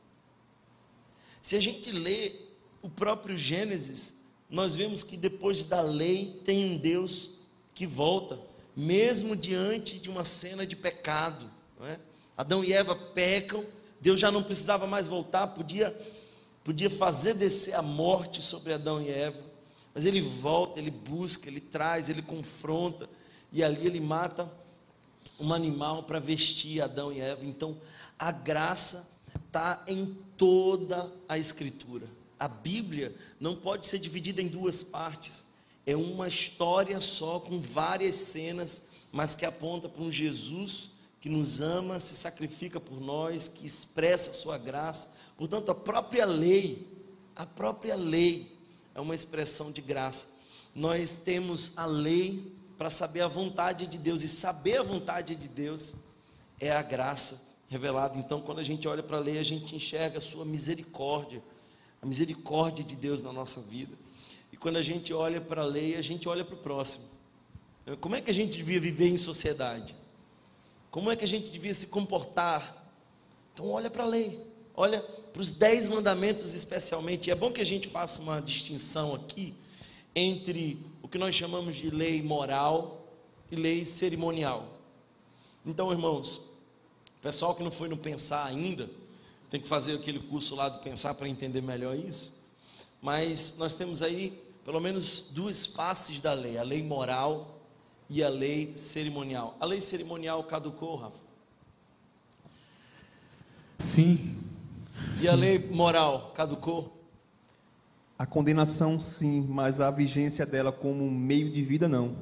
Se 1.41 1.55
a 1.55 1.60
gente 1.60 1.91
lê 1.91 2.34
o 2.82 2.89
próprio 2.89 3.38
Gênesis, 3.38 4.13
nós 4.49 4.75
vemos 4.75 5.03
que 5.03 5.17
depois 5.17 5.63
da 5.63 5.82
lei 5.82 6.41
tem 6.43 6.65
um 6.65 6.77
Deus 6.77 7.32
que 7.73 7.86
volta, 7.86 8.39
mesmo 8.75 9.36
diante 9.36 9.99
de 9.99 10.10
uma 10.10 10.23
cena 10.23 10.65
de 10.65 10.75
pecado. 10.75 11.49
É? 11.82 11.99
Adão 12.36 12.63
e 12.63 12.73
Eva 12.73 12.95
pecam, 12.95 13.65
Deus 14.01 14.19
já 14.19 14.32
não 14.32 14.43
precisava 14.43 14.88
mais 14.88 15.08
voltar, 15.08 15.47
podia, 15.47 15.97
podia 16.63 16.89
fazer 16.89 17.34
descer 17.34 17.75
a 17.75 17.82
morte 17.82 18.41
sobre 18.41 18.73
Adão 18.73 19.01
e 19.01 19.10
Eva. 19.10 19.48
Mas 19.99 20.05
ele 20.05 20.21
volta, 20.21 20.79
ele 20.79 20.91
busca, 20.91 21.49
ele 21.49 21.59
traz, 21.59 22.07
ele 22.07 22.21
confronta, 22.21 23.09
e 23.51 23.62
ali 23.62 23.85
ele 23.85 23.99
mata 23.99 24.49
um 25.38 25.51
animal 25.51 26.03
para 26.03 26.21
vestir 26.21 26.81
Adão 26.81 27.12
e 27.12 27.19
Eva. 27.19 27.45
Então, 27.45 27.77
a 28.17 28.31
graça 28.31 29.12
está 29.45 29.83
em 29.85 30.17
toda 30.38 31.12
a 31.27 31.38
Escritura. 31.38 32.07
A 32.39 32.47
Bíblia 32.47 33.13
não 33.41 33.57
pode 33.57 33.88
ser 33.88 33.99
dividida 33.99 34.41
em 34.41 34.47
duas 34.47 34.81
partes. 34.81 35.43
É 35.85 35.97
uma 35.97 36.29
história 36.29 37.01
só, 37.01 37.38
com 37.38 37.59
várias 37.59 38.15
cenas, 38.15 38.88
mas 39.12 39.35
que 39.35 39.45
aponta 39.45 39.89
para 39.89 40.01
um 40.01 40.09
Jesus 40.09 40.91
que 41.19 41.27
nos 41.27 41.59
ama, 41.59 41.99
se 41.99 42.15
sacrifica 42.15 42.79
por 42.79 43.01
nós, 43.01 43.49
que 43.49 43.67
expressa 43.67 44.29
a 44.29 44.33
sua 44.33 44.57
graça. 44.57 45.12
Portanto, 45.38 45.71
a 45.71 45.75
própria 45.75 46.23
lei, 46.23 46.88
a 47.35 47.45
própria 47.45 47.97
lei 47.97 48.57
é 48.93 49.02
uma 49.02 49.15
expressão 49.15 49.71
de 49.71 49.82
graça. 49.82 50.28
Nós 50.73 51.17
temos 51.17 51.71
a 51.75 51.86
lei 51.86 52.54
para 52.78 52.89
saber 52.89 53.21
a 53.21 53.28
vontade 53.28 53.88
de 53.88 53.97
Deus, 53.97 54.23
e 54.23 54.28
saber 54.28 54.78
a 54.78 54.84
vontade 54.84 55.36
de 55.36 55.47
Deus 55.47 55.95
é 56.60 56.71
a 56.71 56.82
graça 56.82 57.41
revelada. 57.67 58.17
Então, 58.17 58.41
quando 58.41 58.60
a 58.60 58.63
gente 58.63 58.88
olha 58.88 59.04
para 59.04 59.17
a 59.17 59.19
lei, 59.19 59.38
a 59.38 59.43
gente 59.43 59.75
enxerga 59.75 60.17
a 60.17 60.21
sua 60.21 60.45
misericórdia, 60.45 61.43
a 62.02 62.06
misericórdia 62.06 62.84
de 62.84 62.95
Deus 62.95 63.21
na 63.21 63.34
nossa 63.34 63.60
vida. 63.62 63.95
E 64.52 64.58
quando 64.58 64.78
a 64.78 64.82
gente 64.82 65.13
olha 65.13 65.41
para 65.41 65.62
a 65.62 65.65
lei, 65.65 65.95
a 65.95 66.02
gente 66.02 66.28
olha 66.28 66.43
para 66.45 66.56
o 66.56 66.60
próximo. 66.60 67.06
Como 67.99 68.15
é 68.15 68.21
que 68.21 68.30
a 68.30 68.34
gente 68.34 68.58
devia 68.58 68.80
viver 68.80 69.08
em 69.08 69.17
sociedade? 69.17 69.95
Como 70.89 71.12
é 71.12 71.15
que 71.15 71.23
a 71.23 71.28
gente 71.28 71.52
devia 71.52 71.73
se 71.73 71.88
comportar? 71.88 72.91
Então, 73.54 73.69
olha 73.69 73.89
para 73.89 74.04
a 74.04 74.08
lei 74.08 74.48
olha 74.79 75.01
para 75.01 75.41
os 75.41 75.51
dez 75.51 75.89
mandamentos 75.89 76.53
especialmente. 76.53 77.27
E 77.27 77.31
é 77.31 77.35
bom 77.35 77.51
que 77.51 77.59
a 77.59 77.65
gente 77.65 77.89
faça 77.89 78.21
uma 78.21 78.41
distinção 78.41 79.13
aqui 79.13 79.53
entre 80.15 80.79
o 81.01 81.07
que 81.09 81.17
nós 81.17 81.35
chamamos 81.35 81.75
de 81.75 81.89
lei 81.89 82.21
moral 82.23 83.05
e 83.51 83.57
lei 83.57 83.83
cerimonial. 83.83 84.79
Então, 85.65 85.91
irmãos, 85.91 86.49
pessoal 87.21 87.53
que 87.53 87.61
não 87.61 87.69
foi 87.69 87.89
no 87.89 87.97
pensar 87.97 88.45
ainda, 88.45 88.89
tem 89.49 89.59
que 89.59 89.67
fazer 89.67 89.95
aquele 89.95 90.19
curso 90.19 90.55
lá 90.55 90.69
do 90.69 90.79
pensar 90.79 91.13
para 91.13 91.27
entender 91.27 91.61
melhor 91.61 91.97
isso. 91.97 92.33
Mas 93.01 93.55
nós 93.57 93.75
temos 93.75 94.01
aí 94.01 94.41
pelo 94.63 94.79
menos 94.79 95.29
duas 95.31 95.65
faces 95.65 96.21
da 96.21 96.31
lei: 96.31 96.57
a 96.57 96.63
lei 96.63 96.81
moral 96.81 97.59
e 98.09 98.23
a 98.23 98.29
lei 98.29 98.71
cerimonial. 98.77 99.57
A 99.59 99.65
lei 99.65 99.81
cerimonial 99.81 100.41
caducou, 100.45 100.95
Rafa? 100.95 101.29
Sim, 103.79 104.38
e 105.21 105.27
a 105.27 105.36
lei 105.36 105.60
moral 105.60 106.32
caducou? 106.36 106.97
A 108.17 108.25
condenação 108.25 108.99
sim, 108.99 109.45
mas 109.47 109.79
a 109.79 109.89
vigência 109.91 110.45
dela 110.45 110.71
como 110.71 111.10
meio 111.10 111.49
de 111.49 111.63
vida 111.63 111.88
não. 111.88 112.17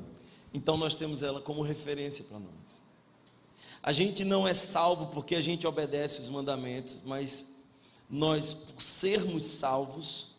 Então 0.53 0.77
nós 0.77 0.95
temos 0.95 1.23
ela 1.23 1.41
como 1.41 1.61
referência 1.61 2.23
para 2.23 2.39
nós. 2.39 2.83
A 3.81 3.91
gente 3.91 4.23
não 4.23 4.47
é 4.47 4.53
salvo 4.53 5.07
porque 5.07 5.35
a 5.35 5.41
gente 5.41 5.65
obedece 5.65 6.19
os 6.19 6.29
mandamentos, 6.29 6.99
mas 7.05 7.47
nós, 8.09 8.53
por 8.53 8.81
sermos 8.81 9.43
salvos, 9.43 10.35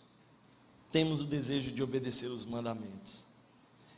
temos 0.91 1.21
o 1.21 1.25
desejo 1.25 1.71
de 1.71 1.83
obedecer 1.83 2.27
os 2.27 2.45
mandamentos. 2.45 3.27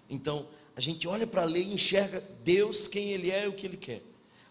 Então, 0.09 0.47
a 0.75 0.81
gente 0.81 1.07
olha 1.07 1.27
para 1.27 1.43
a 1.43 1.47
lei 1.47 1.65
e 1.65 1.75
enxerga 1.75 2.23
Deus, 2.43 2.89
quem 2.89 3.11
Ele 3.11 3.31
é 3.31 3.45
e 3.45 3.49
o 3.49 3.53
que 3.53 3.67
Ele 3.67 3.77
quer. 3.77 4.03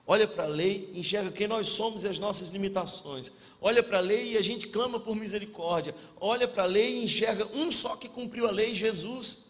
Olha 0.08 0.28
para 0.28 0.46
a 0.46 0.48
lei, 0.48 0.92
enxerga 0.96 1.32
quem 1.32 1.48
nós 1.48 1.70
somos 1.70 2.04
e 2.04 2.08
as 2.08 2.18
nossas 2.18 2.50
limitações 2.50 3.32
olha 3.62 3.84
para 3.84 3.98
a 3.98 4.02
lei 4.02 4.34
e 4.34 4.38
a 4.38 4.42
gente 4.42 4.68
clama 4.68 5.00
por 5.00 5.16
misericórdia, 5.16 5.96
olha 6.20 6.48
para 6.48 6.64
a 6.64 6.68
lei 6.68 6.98
e 6.98 7.04
enxerga 7.04 7.48
um 7.54 7.72
só 7.72 7.96
que 7.96 8.08
cumpriu 8.08 8.48
a 8.48 8.52
lei, 8.52 8.74
Jesus. 8.74 9.46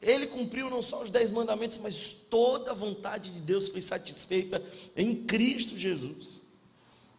Ele 0.00 0.26
cumpriu 0.26 0.68
não 0.68 0.82
só 0.82 1.02
os 1.02 1.10
dez 1.10 1.30
mandamentos, 1.30 1.78
mas 1.78 2.12
toda 2.12 2.72
a 2.72 2.74
vontade 2.74 3.30
de 3.30 3.40
Deus 3.40 3.68
foi 3.68 3.80
satisfeita 3.80 4.62
em 4.96 5.14
Cristo 5.14 5.76
Jesus. 5.78 6.42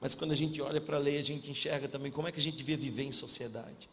Mas 0.02 0.14
quando 0.14 0.34
a 0.34 0.36
gente 0.36 0.62
olha 0.62 0.82
para 0.82 0.98
a 0.98 1.00
lei, 1.00 1.18
a 1.18 1.22
gente 1.22 1.50
enxerga 1.50 1.88
também 1.88 2.12
como 2.12 2.28
é 2.28 2.32
que 2.32 2.40
a 2.40 2.44
gente 2.44 2.58
devia 2.58 2.76
viver 2.76 3.04
em 3.04 3.12
sociedade. 3.12 3.88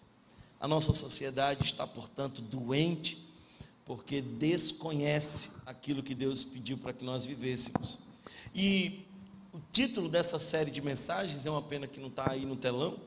A 0.59 0.67
nossa 0.67 0.93
sociedade 0.93 1.65
está, 1.65 1.87
portanto, 1.87 2.43
doente, 2.43 3.25
porque 3.87 4.21
desconhece 4.21 5.51
aquilo 5.65 6.03
que 6.03 6.15
Deus 6.15 6.43
pediu 6.43 6.77
para 6.77 6.93
que 6.93 7.05
nós 7.05 7.25
vivêssemos. 7.25 7.97
E 8.53 9.05
o 9.53 9.61
título 9.73 10.09
dessa 10.09 10.39
série 10.39 10.71
de 10.71 10.81
mensagens, 10.81 11.45
é 11.45 11.51
uma 11.51 11.63
pena 11.63 11.87
que 11.87 11.99
não 11.99 12.09
está 12.09 12.31
aí 12.31 12.47
no 12.47 12.57
telão, 12.57 13.01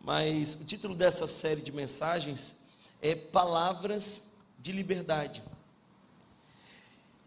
mas 0.00 0.54
o 0.54 0.64
título 0.64 0.94
dessa 0.94 1.26
série 1.26 1.60
de 1.60 1.70
mensagens 1.70 2.56
é 3.02 3.14
Palavras 3.14 4.24
de 4.58 4.72
Liberdade. 4.72 5.42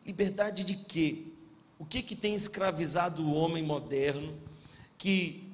Liberdade 0.05 0.63
de 0.63 0.75
quê? 0.75 1.25
O 1.77 1.85
que 1.85 2.01
que 2.01 2.15
tem 2.15 2.33
escravizado 2.33 3.23
o 3.23 3.33
homem 3.33 3.61
moderno 3.61 4.35
que 4.97 5.47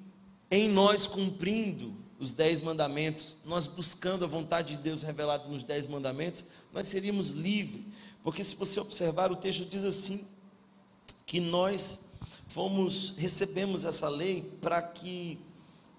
em 0.50 0.70
nós 0.70 1.06
cumprindo 1.06 1.94
os 2.18 2.32
dez 2.32 2.62
mandamentos, 2.62 3.36
nós 3.44 3.68
buscando 3.68 4.24
a 4.24 4.28
vontade 4.28 4.78
de 4.78 4.82
Deus 4.82 5.04
revelada 5.04 5.46
nos 5.50 5.66
dez 5.66 5.86
mandamentos, 5.86 6.46
nós 6.72 6.88
seríamos 6.88 7.30
livres. 7.30 7.84
Porque 8.24 8.42
se 8.44 8.56
você 8.56 8.80
observar, 8.80 9.30
o 9.30 9.36
texto 9.36 9.66
diz 9.66 9.84
assim, 9.84 10.26
que 11.26 11.42
nós 11.42 12.13
fomos, 12.48 13.14
recebemos 13.18 13.86
essa 13.86 14.10
lei 14.10 14.52
para 14.62 14.82
que 14.82 15.40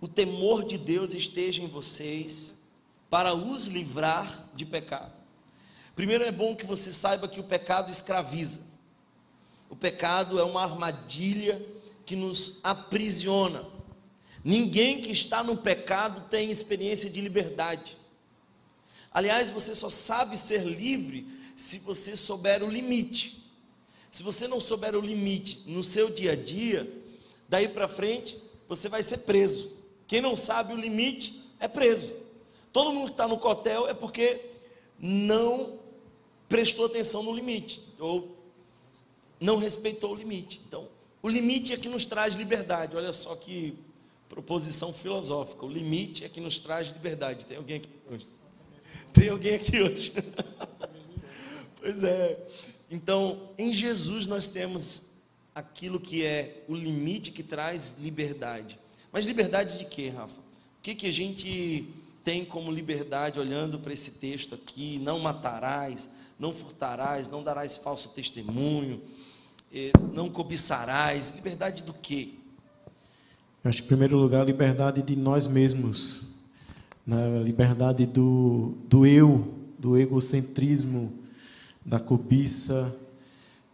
o 0.01 0.09
temor 0.09 0.64
de 0.64 0.76
Deus 0.76 1.14
esteja 1.14 1.62
em 1.62 1.66
vocês, 1.66 2.61
para 3.09 3.34
os 3.34 3.66
livrar 3.66 4.51
de 4.55 4.66
pecado. 4.66 5.12
Primeiro 5.95 6.24
é 6.24 6.32
bom 6.32 6.57
que 6.57 6.66
você 6.66 6.92
saiba 6.92 7.28
que 7.28 7.38
o 7.38 7.45
pecado 7.45 7.90
escraviza. 7.90 8.61
O 9.70 9.76
pecado 9.76 10.38
é 10.38 10.45
uma 10.45 10.62
armadilha 10.62 11.64
que 12.05 12.16
nos 12.16 12.59
aprisiona. 12.62 13.64
Ninguém 14.42 15.01
que 15.01 15.11
está 15.11 15.42
no 15.42 15.57
pecado 15.57 16.28
tem 16.28 16.51
experiência 16.51 17.09
de 17.09 17.20
liberdade. 17.20 17.97
Aliás, 19.12 19.51
você 19.51 19.74
só 19.74 19.88
sabe 19.88 20.36
ser 20.36 20.64
livre 20.64 21.26
se 21.55 21.78
você 21.78 22.16
souber 22.16 22.62
o 22.62 22.68
limite. 22.68 23.43
Se 24.15 24.23
você 24.23 24.47
não 24.47 24.61
souber 24.61 24.95
o 24.95 25.01
limite 25.01 25.65
no 25.67 25.83
seu 25.83 26.09
dia 26.09 26.35
a 26.35 26.37
dia, 26.37 26.89
daí 27.49 27.67
para 27.67 27.89
frente 27.89 28.41
você 28.69 28.89
vai 28.89 29.03
ser 29.03 29.19
preso. 29.19 29.73
Quem 30.07 30.21
não 30.21 30.37
sabe 30.37 30.73
o 30.73 30.77
limite 30.77 31.43
é 31.59 31.67
preso. 31.67 32.15
Todo 32.73 32.93
mundo 32.93 33.07
que 33.07 33.15
está 33.15 33.27
no 33.27 33.39
cotel 33.39 33.89
é 33.89 33.93
porque 33.93 34.41
não 35.01 35.81
prestou 36.49 36.87
atenção 36.87 37.25
no 37.25 37.35
limite 37.35 37.83
ou 37.99 38.39
não 39.41 39.57
respeitou 39.57 40.12
o 40.12 40.15
limite. 40.15 40.61
Então, 40.65 40.87
o 41.21 41.29
limite 41.29 41.73
é 41.73 41.77
que 41.77 41.89
nos 41.89 42.07
traz 42.07 42.37
liberdade. 42.37 42.97
Olha 42.97 43.12
só 43.12 43.35
que 43.35 43.77
proposição 44.29 44.95
filosófica. 44.95 45.67
O 45.67 45.69
limite 45.69 46.25
é 46.25 46.29
que 46.29 46.41
nos 46.41 46.61
traz 46.61 46.87
liberdade. 46.91 47.47
Tem 47.47 47.57
alguém 47.57 47.79
aqui 47.79 47.91
hoje? 48.09 48.29
Tem 49.12 49.29
alguém 49.29 49.55
aqui 49.57 49.83
hoje? 49.83 50.12
pois 51.83 52.05
é. 52.05 52.39
Então, 52.95 53.51
em 53.59 53.72
Jesus 53.72 54.28
nós 54.28 54.47
temos 54.47 55.11
aquilo 55.53 55.99
que 55.99 56.24
é 56.24 56.62
o 56.68 56.74
limite 56.76 57.32
que 57.32 57.42
traz 57.42 57.97
liberdade. 57.99 58.78
Mas 59.12 59.26
liberdade 59.26 59.78
de 59.78 59.84
quê, 59.84 60.11
Rafa? 60.11 60.40
O 60.40 60.45
que, 60.80 60.95
que 60.95 61.09
a 61.09 61.11
gente 61.11 61.88
tem 62.22 62.45
como 62.45 62.70
liberdade 62.70 63.40
olhando 63.40 63.80
para 63.80 63.92
esse 63.92 64.12
texto 64.12 64.55
aqui? 64.55 65.01
Não 65.03 65.18
matarás, 65.18 66.09
não 66.38 66.55
furtarás, 66.55 67.28
não 67.28 67.42
darás 67.42 67.76
falso 67.76 68.11
testemunho, 68.11 69.03
eh, 69.74 69.90
não 70.12 70.30
cobiçarás. 70.30 71.32
Liberdade 71.34 71.82
do 71.82 71.92
quê? 71.92 72.34
Eu 73.64 73.70
acho 73.70 73.78
que, 73.78 73.86
em 73.86 73.88
primeiro 73.88 74.16
lugar, 74.16 74.47
liberdade 74.47 75.03
de 75.03 75.16
nós 75.16 75.49
mesmos, 75.49 76.32
né? 77.05 77.40
a 77.40 77.42
liberdade 77.42 78.07
do, 78.07 78.76
do 78.88 79.05
eu, 79.05 79.53
do 79.80 79.99
egocentrismo, 79.99 81.24
da 81.85 81.99
cobiça, 81.99 82.95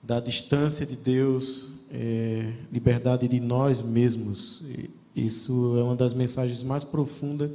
da 0.02 0.20
distância 0.20 0.84
de 0.84 0.96
Deus, 0.96 1.74
é, 1.90 2.52
liberdade 2.72 3.28
de 3.28 3.38
nós 3.40 3.80
mesmos. 3.80 4.62
Isso 5.14 5.76
é 5.78 5.82
uma 5.82 5.96
das 5.96 6.14
mensagens 6.14 6.62
mais 6.62 6.84
profundas 6.84 7.50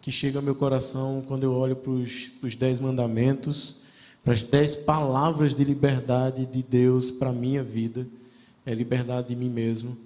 que 0.00 0.10
chega 0.10 0.38
ao 0.38 0.42
meu 0.42 0.54
coração 0.54 1.22
quando 1.26 1.44
eu 1.44 1.52
olho 1.52 1.76
para 1.76 1.92
os 1.92 2.56
dez 2.56 2.78
mandamentos, 2.78 3.82
para 4.22 4.32
as 4.32 4.44
dez 4.44 4.74
palavras 4.74 5.54
de 5.54 5.64
liberdade 5.64 6.46
de 6.46 6.62
Deus 6.62 7.10
para 7.10 7.30
a 7.30 7.32
minha 7.32 7.62
vida. 7.62 8.06
É 8.66 8.74
liberdade 8.74 9.28
de 9.28 9.36
mim 9.36 9.48
mesmo 9.48 9.96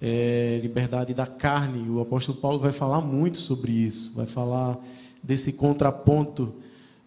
é, 0.00 0.58
liberdade 0.62 1.14
da 1.14 1.26
carne. 1.26 1.88
O 1.88 2.00
apóstolo 2.00 2.36
Paulo 2.36 2.58
vai 2.58 2.72
falar 2.72 3.00
muito 3.00 3.38
sobre 3.38 3.72
isso, 3.72 4.12
vai 4.14 4.26
falar 4.26 4.78
desse 5.22 5.54
contraponto, 5.54 6.52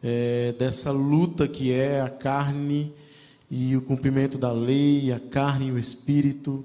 é, 0.01 0.53
dessa 0.53 0.91
luta 0.91 1.47
que 1.47 1.71
é 1.71 2.01
a 2.01 2.09
carne 2.09 2.93
e 3.49 3.75
o 3.75 3.81
cumprimento 3.81 4.37
da 4.37 4.51
lei, 4.51 5.11
a 5.11 5.19
carne 5.19 5.67
e 5.67 5.71
o 5.71 5.79
espírito. 5.79 6.63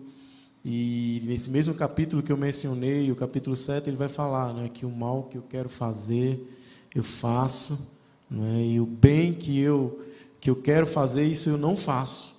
E 0.64 1.20
nesse 1.24 1.50
mesmo 1.50 1.74
capítulo 1.74 2.22
que 2.22 2.30
eu 2.30 2.36
mencionei, 2.36 3.10
o 3.10 3.16
capítulo 3.16 3.56
7, 3.56 3.88
ele 3.88 3.96
vai 3.96 4.08
falar 4.08 4.52
né, 4.52 4.70
que 4.72 4.86
o 4.86 4.90
mal 4.90 5.24
que 5.24 5.36
eu 5.36 5.42
quero 5.42 5.68
fazer, 5.68 6.40
eu 6.94 7.02
faço, 7.02 7.88
né, 8.30 8.64
e 8.66 8.80
o 8.80 8.86
bem 8.86 9.34
que 9.34 9.58
eu, 9.58 10.00
que 10.40 10.48
eu 10.50 10.56
quero 10.56 10.86
fazer, 10.86 11.26
isso 11.26 11.50
eu 11.50 11.58
não 11.58 11.76
faço. 11.76 12.34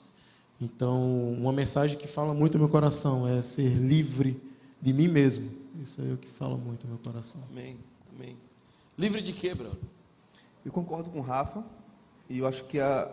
Então, 0.62 1.34
uma 1.34 1.52
mensagem 1.52 1.98
que 1.98 2.08
fala 2.08 2.34
muito 2.34 2.56
ao 2.56 2.60
meu 2.60 2.70
coração 2.70 3.28
é 3.28 3.42
ser 3.42 3.70
livre 3.70 4.40
de 4.82 4.94
mim 4.94 5.10
mesmo. 5.10 5.52
Isso 5.82 6.02
é 6.02 6.14
o 6.14 6.18
que 6.18 6.30
fala 6.30 6.56
muito 6.56 6.86
ao 6.86 6.90
meu 6.90 7.00
coração. 7.00 7.42
Amém. 7.52 7.78
Amém. 8.16 8.38
Livre 8.98 9.22
de 9.22 9.34
quê, 9.34 9.54
Bruno? 9.54 9.78
Eu 10.66 10.72
concordo 10.72 11.10
com 11.10 11.20
o 11.20 11.22
Rafa. 11.22 11.64
E 12.30 12.40
eu 12.40 12.48
acho 12.48 12.64
que 12.66 12.80
a, 12.80 13.12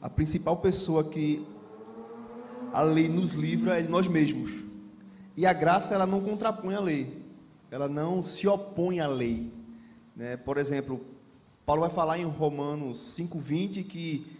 a 0.00 0.10
principal 0.10 0.58
pessoa 0.58 1.04
que 1.04 1.46
a 2.72 2.82
lei 2.82 3.08
nos 3.08 3.34
livra 3.34 3.80
é 3.80 3.82
nós 3.82 4.06
mesmos. 4.06 4.50
E 5.36 5.46
a 5.46 5.52
graça, 5.52 5.94
ela 5.94 6.06
não 6.06 6.20
contrapõe 6.20 6.74
a 6.74 6.80
lei. 6.80 7.22
Ela 7.70 7.88
não 7.88 8.24
se 8.24 8.46
opõe 8.46 9.00
à 9.00 9.06
lei. 9.06 9.52
Né? 10.14 10.36
Por 10.36 10.58
exemplo, 10.58 11.00
Paulo 11.64 11.80
vai 11.80 11.90
falar 11.90 12.18
em 12.18 12.24
Romanos 12.24 13.16
5,20 13.18 13.84
que 13.84 14.36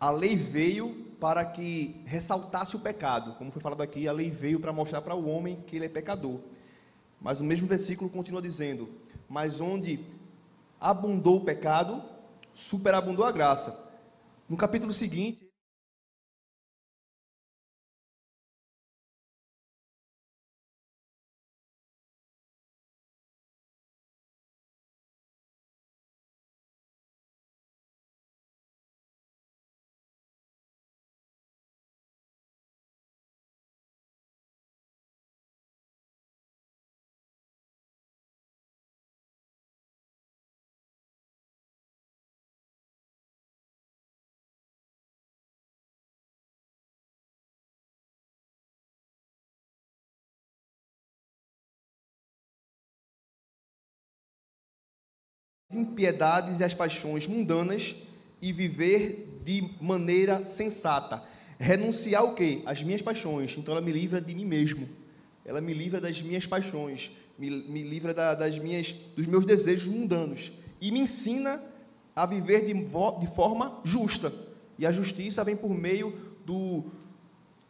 a 0.00 0.10
lei 0.10 0.36
veio 0.36 1.06
para 1.20 1.44
que 1.44 2.00
ressaltasse 2.04 2.76
o 2.76 2.80
pecado. 2.80 3.34
Como 3.34 3.50
foi 3.50 3.62
falado 3.62 3.82
aqui, 3.82 4.08
a 4.08 4.12
lei 4.12 4.30
veio 4.30 4.58
para 4.60 4.72
mostrar 4.72 5.00
para 5.02 5.14
o 5.14 5.28
homem 5.28 5.62
que 5.66 5.76
ele 5.76 5.86
é 5.86 5.88
pecador. 5.88 6.40
Mas 7.20 7.40
o 7.40 7.44
mesmo 7.44 7.66
versículo 7.66 8.10
continua 8.10 8.42
dizendo: 8.42 8.88
Mas 9.28 9.60
onde 9.60 10.00
abundou 10.80 11.36
o 11.36 11.44
pecado, 11.44 12.02
superabundou 12.52 13.24
a 13.24 13.32
graça. 13.32 13.88
No 14.48 14.56
capítulo 14.56 14.92
seguinte, 14.92 15.47
impiedades 55.70 56.60
e 56.60 56.64
as 56.64 56.72
paixões 56.72 57.26
mundanas 57.26 57.94
e 58.40 58.54
viver 58.54 59.38
de 59.44 59.70
maneira 59.78 60.42
sensata. 60.42 61.22
Renunciar 61.58 62.24
o 62.24 62.34
quê? 62.34 62.62
As 62.64 62.82
minhas 62.82 63.02
paixões. 63.02 63.54
Então 63.58 63.72
ela 63.72 63.82
me 63.82 63.92
livra 63.92 64.18
de 64.18 64.34
mim 64.34 64.46
mesmo. 64.46 64.88
Ela 65.44 65.60
me 65.60 65.74
livra 65.74 66.00
das 66.00 66.22
minhas 66.22 66.46
paixões, 66.46 67.10
me, 67.38 67.50
me 67.50 67.82
livra 67.82 68.14
da, 68.14 68.34
das 68.34 68.58
minhas, 68.58 68.92
dos 69.14 69.26
meus 69.26 69.44
desejos 69.44 69.92
mundanos 69.92 70.52
e 70.80 70.90
me 70.90 71.00
ensina 71.00 71.62
a 72.16 72.24
viver 72.24 72.64
de, 72.64 72.72
de 72.72 73.34
forma 73.34 73.78
justa. 73.84 74.32
E 74.78 74.86
a 74.86 74.92
justiça 74.92 75.44
vem 75.44 75.56
por 75.56 75.74
meio 75.74 76.16
do 76.46 76.84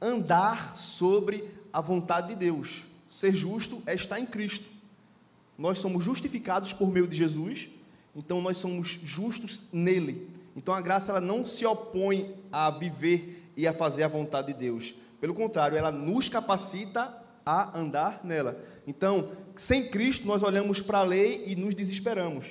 andar 0.01 0.77
sobre 0.77 1.45
a 1.73 1.81
vontade 1.81 2.29
de 2.29 2.37
Deus. 2.37 2.85
Ser 3.09 3.35
justo 3.35 3.83
é 3.87 3.95
estar 3.95 4.21
em 4.21 4.27
Cristo. 4.27 4.67
Nós 5.57 5.81
somos 5.81 6.05
justificados 6.05 6.73
por 6.73 6.93
meio 6.93 7.09
de 7.09 7.17
Jesus 7.17 7.69
então 8.15 8.41
nós 8.41 8.57
somos 8.57 8.89
justos 9.03 9.63
nele. 9.73 10.29
Então 10.57 10.75
a 10.75 10.81
graça 10.81 11.13
ela 11.13 11.21
não 11.21 11.45
se 11.45 11.65
opõe 11.65 12.35
a 12.51 12.71
viver 12.71 13.51
e 13.57 13.67
a 13.67 13.73
fazer 13.73 14.03
a 14.03 14.09
vontade 14.09 14.53
de 14.53 14.59
Deus. 14.59 14.95
Pelo 15.21 15.35
contrário, 15.35 15.77
ela 15.77 15.91
nos 15.91 16.29
capacita 16.29 17.17
a 17.45 17.79
andar 17.79 18.21
nela. 18.25 18.63
Então, 18.87 19.31
sem 19.57 19.89
Cristo, 19.89 20.27
nós 20.27 20.43
olhamos 20.43 20.81
para 20.81 20.99
a 20.99 21.03
lei 21.03 21.45
e 21.47 21.57
nos 21.57 21.75
desesperamos. 21.75 22.47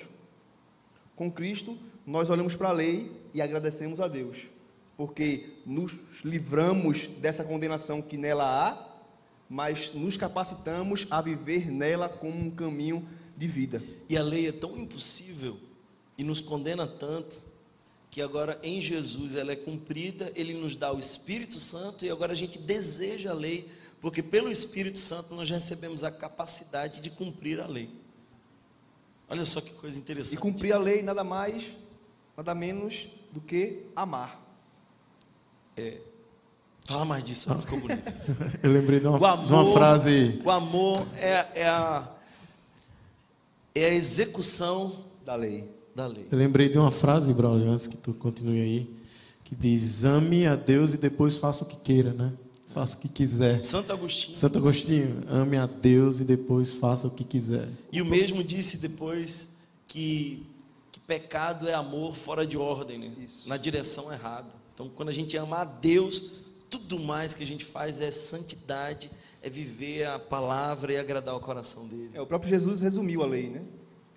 Com 1.16 1.32
Cristo, 1.32 1.78
nós 2.05 2.30
olhamos 2.30 2.55
para 2.55 2.70
a 2.70 2.74
lei 2.74 3.12
e 3.34 3.41
agradecemos 3.41 3.99
a 3.99 4.08
Deus, 4.08 4.47
porque 4.95 5.58
nos 5.66 5.93
livramos 6.24 7.08
dessa 7.08 7.43
condenação 7.43 8.01
que 8.01 8.18
nela 8.18 8.45
há, 8.45 8.88
mas 9.49 9.93
nos 9.93 10.18
capacitamos 10.18 11.08
a 11.10 11.22
viver 11.22 11.72
nela 11.72 12.10
como 12.10 12.38
um 12.38 12.49
caminho 12.49 13.08
de 13.38 13.48
vida. 13.48 13.82
E 14.10 14.18
a 14.18 14.24
lei 14.24 14.48
é 14.48 14.52
tão 14.52 14.76
impossível 14.76 15.58
e 16.18 16.24
nos 16.24 16.42
condena 16.42 16.88
tanto 16.88 17.42
que 18.10 18.22
agora 18.22 18.60
em 18.64 18.82
Jesus 18.82 19.36
ela 19.36 19.52
é 19.52 19.56
cumprida, 19.56 20.32
ele 20.36 20.56
nos 20.56 20.76
dá 20.76 20.92
o 20.92 20.98
Espírito 20.98 21.60
Santo 21.60 22.04
e 22.04 22.10
agora 22.10 22.32
a 22.32 22.36
gente 22.36 22.58
deseja 22.58 23.30
a 23.30 23.34
lei, 23.34 23.70
porque 24.02 24.24
pelo 24.24 24.50
Espírito 24.50 24.98
Santo 24.98 25.36
nós 25.36 25.50
recebemos 25.50 26.04
a 26.04 26.10
capacidade 26.10 27.00
de 27.00 27.12
cumprir 27.12 27.60
a 27.60 27.68
lei. 27.68 27.92
Olha 29.30 29.46
só 29.46 29.62
que 29.62 29.72
coisa 29.72 30.00
interessante. 30.00 30.36
E 30.36 30.38
cumprir 30.38 30.74
a 30.74 30.80
lei 30.80 31.04
nada 31.04 31.24
mais, 31.24 31.78
nada 32.36 32.56
menos 32.56 33.08
do 33.32 33.42
que 33.42 33.84
amar. 33.96 34.42
É. 35.76 36.00
Fala 36.88 37.04
mais 37.04 37.24
disso, 37.24 37.54
ficou 37.60 37.80
bonito. 37.80 38.12
Eu 38.64 38.72
lembrei 38.72 39.02
de 39.02 39.08
uma, 39.08 39.18
amor, 39.18 39.46
de 39.46 39.54
uma 39.54 39.74
frase. 39.74 40.42
O 40.44 40.50
amor 40.50 41.06
é, 41.16 41.62
é, 41.62 41.68
a, 41.68 42.10
é 43.80 43.89
a 43.89 43.93
execução 43.93 45.05
da 45.25 45.36
lei. 45.36 45.69
da 45.95 46.07
lei. 46.07 46.25
Eu 46.32 46.38
lembrei 46.38 46.69
de 46.69 46.78
uma 46.78 46.91
frase, 46.91 47.34
Braulio, 47.34 47.69
antes 47.69 47.88
que 47.88 47.97
tu 47.97 48.13
continue 48.13 48.61
aí, 48.61 48.89
que 49.43 49.55
diz: 49.55 50.03
ame 50.03 50.45
a 50.45 50.55
Deus 50.55 50.93
e 50.93 50.97
depois 50.97 51.38
faça 51.38 51.63
o 51.63 51.67
que 51.67 51.78
queira, 51.78 52.13
né? 52.13 52.34
Faça 52.73 52.97
o 52.97 52.99
que 52.99 53.09
quiser. 53.09 53.63
Santo 53.63 53.91
Agostinho. 53.91 54.36
Santo 54.36 54.57
Agostinho, 54.57 55.23
ame 55.28 55.57
a 55.57 55.65
Deus 55.65 56.19
e 56.19 56.23
depois 56.23 56.73
faça 56.73 57.07
o 57.07 57.11
que 57.11 57.23
quiser. 57.23 57.69
E 57.91 58.01
o 58.01 58.05
mesmo 58.05 58.43
disse 58.43 58.78
depois 58.78 59.55
que, 59.88 60.45
que 60.91 60.99
pecado 60.99 61.67
é 61.67 61.73
amor 61.73 62.15
fora 62.15 62.45
de 62.45 62.57
ordem, 62.57 62.99
né? 62.99 63.11
na 63.45 63.57
direção 63.57 64.13
errada. 64.13 64.49
Então, 64.73 64.89
quando 64.89 65.09
a 65.09 65.13
gente 65.13 65.36
ama 65.36 65.61
a 65.61 65.63
Deus, 65.63 66.32
tudo 66.69 66.99
mais 66.99 67.34
que 67.34 67.41
a 67.41 67.47
gente 67.47 67.65
faz 67.65 67.99
é 67.99 68.11
santidade, 68.11 69.09
é 69.42 69.50
viver 69.50 70.06
a 70.06 70.20
palavra 70.20 70.94
e 70.94 70.98
agradar 70.98 71.36
o 71.36 71.40
coração 71.40 71.88
dele. 71.88 72.12
É, 72.14 72.22
o 72.22 72.26
próprio 72.26 72.50
Jesus 72.50 72.82
resumiu 72.82 73.22
a 73.24 73.26
lei, 73.26 73.50
né? 73.50 73.64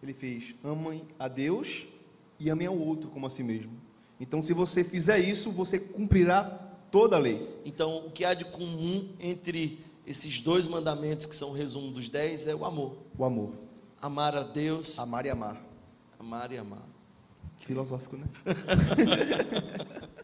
Ele 0.02 0.12
fez: 0.12 0.54
amem 0.64 1.04
a 1.18 1.28
Deus 1.28 1.86
e 2.38 2.48
amem 2.48 2.66
ao 2.66 2.78
outro 2.78 3.10
como 3.10 3.26
a 3.26 3.30
si 3.30 3.42
mesmo. 3.42 3.72
Então, 4.18 4.42
se 4.42 4.52
você 4.52 4.84
fizer 4.84 5.18
isso, 5.18 5.50
você 5.50 5.78
cumprirá 5.78 6.44
toda 6.90 7.16
a 7.16 7.18
lei. 7.18 7.48
Então, 7.64 8.06
o 8.06 8.10
que 8.10 8.24
há 8.24 8.34
de 8.34 8.44
comum 8.44 9.08
entre 9.18 9.84
esses 10.06 10.40
dois 10.40 10.66
mandamentos, 10.66 11.26
que 11.26 11.36
são 11.36 11.50
o 11.50 11.52
resumo 11.52 11.90
dos 11.90 12.08
dez, 12.08 12.46
é 12.46 12.54
o 12.54 12.64
amor. 12.64 12.96
O 13.16 13.24
amor. 13.24 13.54
Amar 14.00 14.34
a 14.36 14.42
Deus. 14.42 14.98
Amar 14.98 15.24
e 15.24 15.30
amar. 15.30 15.62
Amar 16.18 16.52
e 16.52 16.58
amar. 16.58 16.86
Filosófico, 17.58 18.16
né? 18.16 18.26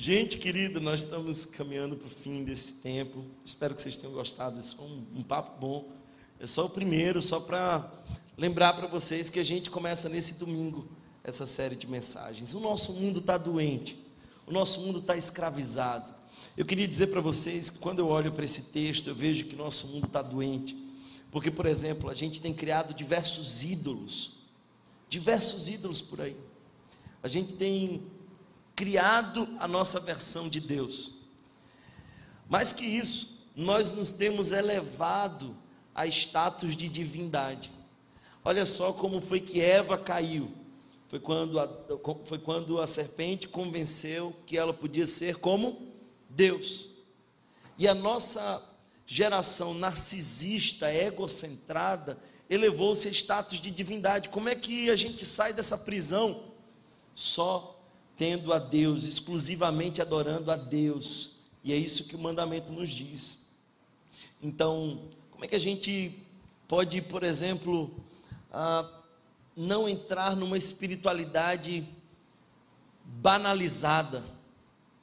Gente 0.00 0.38
querida, 0.38 0.78
nós 0.78 1.02
estamos 1.02 1.44
caminhando 1.44 1.96
para 1.96 2.06
o 2.06 2.08
fim 2.08 2.44
desse 2.44 2.72
tempo. 2.72 3.24
Espero 3.44 3.74
que 3.74 3.82
vocês 3.82 3.96
tenham 3.96 4.14
gostado. 4.14 4.60
Esse 4.60 4.76
foi 4.76 4.86
um, 4.86 5.04
um 5.16 5.22
papo 5.24 5.58
bom. 5.58 5.88
É 6.38 6.46
só 6.46 6.66
o 6.66 6.70
primeiro, 6.70 7.20
só 7.20 7.40
para 7.40 7.92
lembrar 8.36 8.74
para 8.74 8.86
vocês 8.86 9.28
que 9.28 9.40
a 9.40 9.44
gente 9.44 9.68
começa 9.70 10.08
nesse 10.08 10.34
domingo 10.34 10.86
essa 11.24 11.46
série 11.46 11.74
de 11.74 11.84
mensagens. 11.88 12.54
O 12.54 12.60
nosso 12.60 12.92
mundo 12.92 13.18
está 13.18 13.36
doente. 13.36 13.98
O 14.46 14.52
nosso 14.52 14.78
mundo 14.78 15.00
está 15.00 15.16
escravizado. 15.16 16.14
Eu 16.56 16.64
queria 16.64 16.86
dizer 16.86 17.08
para 17.08 17.20
vocês 17.20 17.68
que 17.68 17.80
quando 17.80 17.98
eu 17.98 18.06
olho 18.06 18.30
para 18.30 18.44
esse 18.44 18.62
texto, 18.62 19.08
eu 19.08 19.16
vejo 19.16 19.46
que 19.46 19.56
nosso 19.56 19.88
mundo 19.88 20.06
está 20.06 20.22
doente. 20.22 20.76
Porque, 21.32 21.50
por 21.50 21.66
exemplo, 21.66 22.08
a 22.08 22.14
gente 22.14 22.40
tem 22.40 22.54
criado 22.54 22.94
diversos 22.94 23.64
ídolos, 23.64 24.34
diversos 25.08 25.68
ídolos 25.68 26.00
por 26.00 26.20
aí. 26.20 26.36
A 27.20 27.26
gente 27.26 27.54
tem 27.54 28.00
criado 28.78 29.48
a 29.58 29.66
nossa 29.66 29.98
versão 29.98 30.48
de 30.48 30.60
Deus. 30.60 31.10
Mais 32.48 32.72
que 32.72 32.84
isso, 32.84 33.36
nós 33.56 33.90
nos 33.90 34.12
temos 34.12 34.52
elevado 34.52 35.56
a 35.92 36.06
status 36.06 36.76
de 36.76 36.88
divindade. 36.88 37.72
Olha 38.44 38.64
só 38.64 38.92
como 38.92 39.20
foi 39.20 39.40
que 39.40 39.60
Eva 39.60 39.98
caiu. 39.98 40.52
Foi 41.08 41.18
quando, 41.18 41.58
a, 41.58 41.68
foi 42.24 42.38
quando 42.38 42.80
a 42.80 42.86
serpente 42.86 43.48
convenceu 43.48 44.36
que 44.46 44.56
ela 44.56 44.72
podia 44.72 45.08
ser 45.08 45.38
como 45.38 45.88
Deus. 46.30 46.88
E 47.76 47.88
a 47.88 47.94
nossa 47.96 48.62
geração 49.04 49.74
narcisista, 49.74 50.88
egocentrada, 50.94 52.16
elevou-se 52.48 53.08
a 53.08 53.10
status 53.10 53.60
de 53.60 53.72
divindade. 53.72 54.28
Como 54.28 54.48
é 54.48 54.54
que 54.54 54.88
a 54.88 54.94
gente 54.94 55.24
sai 55.24 55.52
dessa 55.52 55.76
prisão? 55.76 56.44
Só 57.12 57.77
tendo 58.18 58.52
a 58.52 58.58
Deus, 58.58 59.04
exclusivamente 59.04 60.02
adorando 60.02 60.50
a 60.50 60.56
Deus. 60.56 61.30
E 61.62 61.72
é 61.72 61.76
isso 61.76 62.04
que 62.04 62.16
o 62.16 62.18
mandamento 62.18 62.72
nos 62.72 62.90
diz. 62.90 63.46
Então, 64.42 65.08
como 65.30 65.44
é 65.44 65.48
que 65.48 65.54
a 65.54 65.60
gente 65.60 66.18
pode, 66.66 67.00
por 67.00 67.22
exemplo, 67.22 67.94
ah, 68.52 69.02
não 69.56 69.88
entrar 69.88 70.36
numa 70.36 70.58
espiritualidade 70.58 71.88
banalizada, 73.04 74.22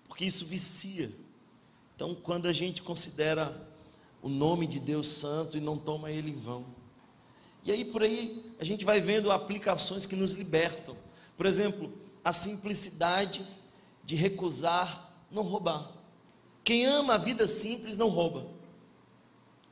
porque 0.07 0.26
isso 0.26 0.45
vicia. 0.45 1.11
Então, 1.95 2.13
quando 2.13 2.47
a 2.47 2.53
gente 2.53 2.82
considera 2.82 3.66
o 4.22 4.28
nome 4.28 4.68
de 4.68 4.80
Deus 4.80 5.07
santo 5.07 5.57
e 5.57 5.61
não 5.61 5.78
toma 5.78 6.11
ele 6.11 6.32
em 6.32 6.36
vão. 6.36 6.66
E 7.63 7.72
aí 7.72 7.86
por 7.86 8.03
aí 8.03 8.43
a 8.59 8.63
gente 8.63 8.84
vai 8.84 8.99
vendo 8.99 9.32
aplicações 9.32 10.05
que 10.05 10.16
nos 10.16 10.34
libertam. 10.34 10.97
Por 11.38 11.45
exemplo, 11.45 11.91
a 12.26 12.34
simplicidade 12.34 13.48
de 14.04 14.16
recusar 14.16 15.14
não 15.30 15.44
roubar. 15.44 15.92
Quem 16.64 16.84
ama 16.88 17.14
a 17.14 17.18
vida 17.20 17.48
simples 17.48 17.96
não 17.96 18.10
rouba. 18.10 18.48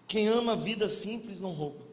Quem 0.07 0.27
ama 0.27 0.51
a 0.51 0.55
vida 0.55 0.87
simples 0.87 1.39
não 1.39 1.51
rouba. 1.51 1.83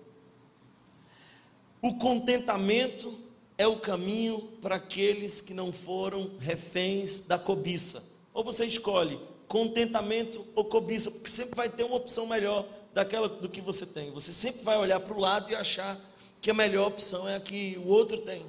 O 1.81 1.95
contentamento 1.95 3.19
é 3.57 3.67
o 3.67 3.81
caminho 3.81 4.43
para 4.61 4.77
aqueles 4.77 5.41
que 5.41 5.55
não 5.55 5.73
foram 5.73 6.33
reféns 6.39 7.21
da 7.21 7.39
cobiça. 7.39 8.05
Ou 8.35 8.45
você 8.45 8.67
escolhe 8.67 9.19
contentamento 9.49 10.47
ou 10.55 10.65
cobiça, 10.65 11.11
porque 11.11 11.29
sempre 11.29 11.57
vai 11.57 11.69
ter 11.69 11.83
uma 11.83 11.97
opção 11.97 12.25
melhor 12.25 12.69
daquela 12.95 13.29
do 13.29 13.49
que 13.49 13.61
você 13.61 13.85
tem. 13.85 14.11
Você 14.13 14.33
sempre 14.33 14.63
vai 14.63 14.79
olhar 14.79 15.01
para 15.01 15.13
o 15.15 15.19
lado 15.19 15.51
e 15.51 15.57
achar 15.57 15.99
que 16.41 16.51
a 16.51 16.55
melhor 16.55 16.87
opção 16.87 17.29
é 17.29 17.35
a 17.35 17.41
que 17.41 17.77
o 17.83 17.89
outro 17.89 18.19
tem. 18.19 18.45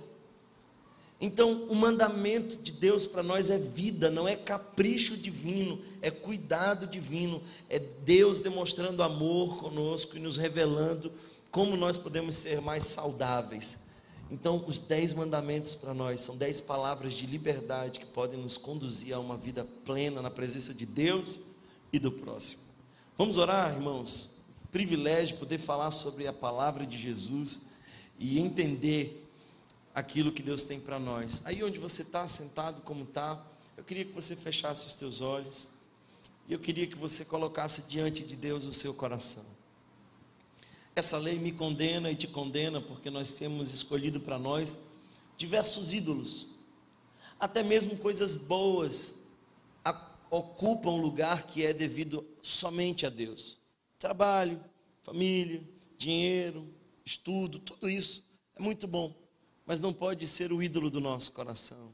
Então, 1.23 1.65
o 1.69 1.75
mandamento 1.75 2.57
de 2.57 2.71
Deus 2.71 3.05
para 3.05 3.21
nós 3.21 3.51
é 3.51 3.57
vida, 3.59 4.09
não 4.09 4.27
é 4.27 4.35
capricho 4.35 5.15
divino, 5.15 5.79
é 6.01 6.09
cuidado 6.09 6.87
divino, 6.87 7.43
é 7.69 7.77
Deus 7.77 8.39
demonstrando 8.39 9.03
amor 9.03 9.59
conosco 9.59 10.17
e 10.17 10.19
nos 10.19 10.35
revelando 10.35 11.13
como 11.51 11.77
nós 11.77 11.95
podemos 11.95 12.33
ser 12.33 12.59
mais 12.59 12.85
saudáveis. 12.85 13.77
Então, 14.31 14.63
os 14.65 14.79
dez 14.79 15.13
mandamentos 15.13 15.75
para 15.75 15.93
nós 15.93 16.21
são 16.21 16.35
dez 16.35 16.59
palavras 16.59 17.13
de 17.13 17.27
liberdade 17.27 17.99
que 17.99 18.05
podem 18.05 18.39
nos 18.39 18.57
conduzir 18.57 19.13
a 19.13 19.19
uma 19.19 19.37
vida 19.37 19.67
plena 19.85 20.23
na 20.23 20.31
presença 20.31 20.73
de 20.73 20.87
Deus 20.87 21.39
e 21.93 21.99
do 21.99 22.11
próximo. 22.11 22.61
Vamos 23.15 23.37
orar, 23.37 23.75
irmãos? 23.75 24.31
Privilégio 24.71 25.37
poder 25.37 25.59
falar 25.59 25.91
sobre 25.91 26.25
a 26.25 26.33
palavra 26.33 26.83
de 26.83 26.97
Jesus 26.97 27.61
e 28.17 28.39
entender 28.39 29.20
aquilo 29.93 30.31
que 30.31 30.41
Deus 30.41 30.63
tem 30.63 30.79
para 30.79 30.99
nós. 30.99 31.41
Aí 31.45 31.63
onde 31.63 31.79
você 31.79 32.01
está, 32.01 32.27
sentado 32.27 32.81
como 32.81 33.03
está, 33.03 33.45
eu 33.77 33.83
queria 33.83 34.05
que 34.05 34.13
você 34.13 34.35
fechasse 34.35 34.87
os 34.87 34.93
teus 34.93 35.21
olhos 35.21 35.67
e 36.47 36.53
eu 36.53 36.59
queria 36.59 36.87
que 36.87 36.95
você 36.95 37.25
colocasse 37.25 37.83
diante 37.83 38.23
de 38.23 38.35
Deus 38.35 38.65
o 38.65 38.73
seu 38.73 38.93
coração. 38.93 39.45
Essa 40.95 41.17
lei 41.17 41.39
me 41.39 41.51
condena 41.51 42.11
e 42.11 42.15
te 42.15 42.27
condena 42.27 42.81
porque 42.81 43.09
nós 43.09 43.31
temos 43.31 43.73
escolhido 43.73 44.19
para 44.19 44.37
nós 44.37 44.77
diversos 45.37 45.93
ídolos. 45.93 46.47
Até 47.39 47.63
mesmo 47.63 47.97
coisas 47.97 48.35
boas 48.35 49.21
ocupam 50.31 50.91
um 50.91 51.01
lugar 51.01 51.43
que 51.43 51.65
é 51.65 51.73
devido 51.73 52.25
somente 52.41 53.05
a 53.05 53.09
Deus. 53.09 53.59
Trabalho, 53.99 54.63
família, 55.03 55.61
dinheiro, 55.97 56.73
estudo, 57.05 57.59
tudo 57.59 57.89
isso 57.89 58.23
é 58.55 58.61
muito 58.61 58.87
bom, 58.87 59.13
mas 59.65 59.79
não 59.79 59.93
pode 59.93 60.27
ser 60.27 60.51
o 60.51 60.61
ídolo 60.61 60.89
do 60.89 60.99
nosso 60.99 61.31
coração. 61.31 61.93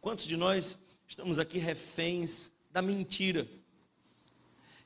Quantos 0.00 0.24
de 0.24 0.36
nós 0.36 0.78
estamos 1.06 1.38
aqui 1.38 1.58
reféns 1.58 2.50
da 2.70 2.80
mentira? 2.80 3.48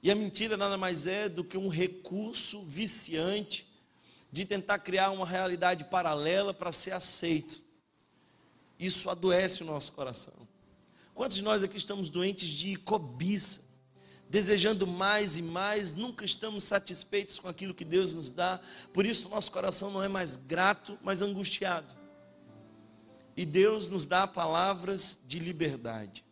E 0.02 0.10
a 0.10 0.14
mentira 0.14 0.56
nada 0.56 0.76
mais 0.76 1.06
é 1.06 1.28
do 1.28 1.44
que 1.44 1.56
um 1.56 1.68
recurso 1.68 2.62
viciante 2.62 3.68
de 4.32 4.44
tentar 4.44 4.78
criar 4.78 5.10
uma 5.10 5.26
realidade 5.26 5.84
paralela 5.84 6.54
para 6.54 6.72
ser 6.72 6.92
aceito. 6.92 7.62
Isso 8.78 9.08
adoece 9.10 9.62
o 9.62 9.66
nosso 9.66 9.92
coração. 9.92 10.34
Quantos 11.14 11.36
de 11.36 11.42
nós 11.42 11.62
aqui 11.62 11.76
estamos 11.76 12.08
doentes 12.08 12.48
de 12.48 12.74
cobiça, 12.76 13.62
desejando 14.32 14.86
mais 14.86 15.36
e 15.36 15.42
mais, 15.42 15.92
nunca 15.92 16.24
estamos 16.24 16.64
satisfeitos 16.64 17.38
com 17.38 17.48
aquilo 17.48 17.74
que 17.74 17.84
Deus 17.84 18.14
nos 18.14 18.30
dá, 18.30 18.62
por 18.90 19.04
isso 19.04 19.28
nosso 19.28 19.52
coração 19.52 19.90
não 19.90 20.02
é 20.02 20.08
mais 20.08 20.36
grato, 20.36 20.98
mas 21.02 21.20
angustiado. 21.20 21.92
E 23.36 23.44
Deus 23.44 23.90
nos 23.90 24.06
dá 24.06 24.26
palavras 24.26 25.20
de 25.26 25.38
liberdade. 25.38 26.24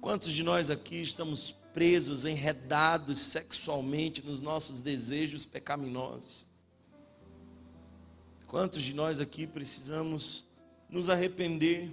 Quantos 0.00 0.32
de 0.32 0.42
nós 0.42 0.70
aqui 0.70 1.02
estamos 1.02 1.52
presos, 1.74 2.24
enredados 2.24 3.20
sexualmente 3.20 4.24
nos 4.24 4.40
nossos 4.40 4.80
desejos 4.80 5.44
pecaminosos. 5.44 6.48
Quantos 8.46 8.82
de 8.82 8.94
nós 8.94 9.20
aqui 9.20 9.46
precisamos 9.46 10.46
nos 10.88 11.10
arrepender. 11.10 11.90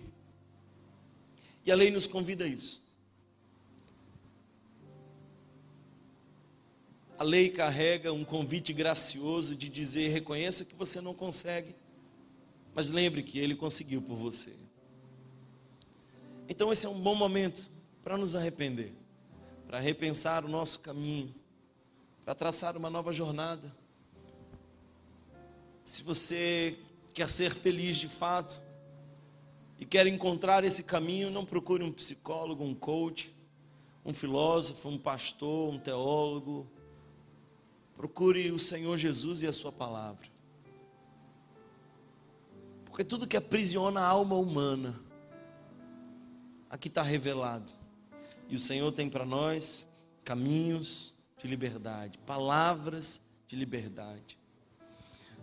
E 1.65 1.71
a 1.73 1.75
lei 1.75 1.91
nos 1.91 2.07
convida 2.07 2.45
a 2.45 2.47
isso. 2.47 2.81
A 7.21 7.23
lei 7.23 7.49
carrega 7.49 8.11
um 8.11 8.25
convite 8.25 8.73
gracioso 8.73 9.55
de 9.55 9.69
dizer: 9.69 10.07
reconheça 10.07 10.65
que 10.65 10.73
você 10.73 10.99
não 10.99 11.13
consegue, 11.13 11.75
mas 12.73 12.89
lembre 12.89 13.21
que 13.21 13.37
ele 13.37 13.53
conseguiu 13.53 14.01
por 14.01 14.15
você. 14.15 14.55
Então, 16.49 16.73
esse 16.73 16.87
é 16.87 16.89
um 16.89 16.99
bom 16.99 17.13
momento 17.13 17.69
para 18.03 18.17
nos 18.17 18.35
arrepender, 18.35 18.91
para 19.67 19.79
repensar 19.79 20.43
o 20.43 20.47
nosso 20.47 20.79
caminho, 20.79 21.31
para 22.25 22.33
traçar 22.33 22.75
uma 22.75 22.89
nova 22.89 23.13
jornada. 23.13 23.71
Se 25.83 26.01
você 26.01 26.75
quer 27.13 27.29
ser 27.29 27.53
feliz 27.53 27.97
de 27.97 28.09
fato 28.09 28.63
e 29.77 29.85
quer 29.85 30.07
encontrar 30.07 30.63
esse 30.63 30.81
caminho, 30.81 31.29
não 31.29 31.45
procure 31.45 31.83
um 31.83 31.91
psicólogo, 31.91 32.63
um 32.63 32.73
coach, 32.73 33.31
um 34.03 34.11
filósofo, 34.11 34.89
um 34.89 34.97
pastor, 34.97 35.71
um 35.71 35.77
teólogo. 35.77 36.80
Procure 37.95 38.51
o 38.51 38.59
Senhor 38.59 38.97
Jesus 38.97 39.41
e 39.41 39.47
a 39.47 39.51
Sua 39.51 39.71
palavra. 39.71 40.27
Porque 42.85 43.03
tudo 43.03 43.27
que 43.27 43.37
aprisiona 43.37 44.01
a 44.01 44.07
alma 44.07 44.35
humana, 44.35 44.99
aqui 46.69 46.87
está 46.87 47.01
revelado. 47.01 47.71
E 48.49 48.55
o 48.55 48.59
Senhor 48.59 48.91
tem 48.91 49.09
para 49.09 49.25
nós 49.25 49.87
caminhos 50.23 51.15
de 51.37 51.47
liberdade, 51.47 52.17
palavras 52.19 53.21
de 53.47 53.55
liberdade. 53.55 54.37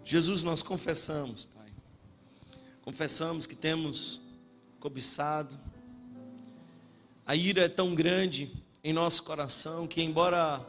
Jesus, 0.04 0.42
nós 0.42 0.62
confessamos, 0.62 1.44
Pai. 1.44 1.72
Confessamos 2.82 3.46
que 3.46 3.54
temos 3.54 4.20
cobiçado. 4.78 5.58
A 7.26 7.34
ira 7.34 7.64
é 7.64 7.68
tão 7.68 7.94
grande 7.94 8.52
em 8.82 8.92
nosso 8.92 9.22
coração 9.22 9.86
que, 9.86 10.02
embora 10.02 10.64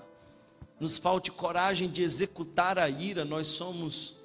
nos 0.80 0.98
falte 0.98 1.32
coragem 1.32 1.90
de 1.90 2.02
executar 2.02 2.80
a 2.80 2.90
ira, 2.90 3.26
nós 3.26 3.48
somos 3.48 4.16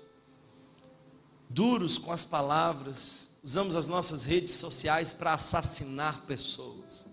duros 1.49 1.99
com 1.99 2.13
as 2.13 2.25
palavras, 2.25 3.31
usamos 3.43 3.77
as 3.77 3.87
nossas 3.87 4.25
redes 4.25 4.55
sociais 4.55 5.13
para 5.13 5.35
assassinar 5.35 6.23
pessoas. 6.23 7.07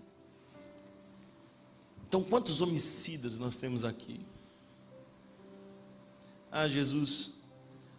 Então, 2.07 2.23
quantos 2.23 2.61
homicidas 2.61 3.37
nós 3.37 3.55
temos 3.55 3.83
aqui? 3.83 4.19
Ah, 6.51 6.67
Jesus, 6.67 7.35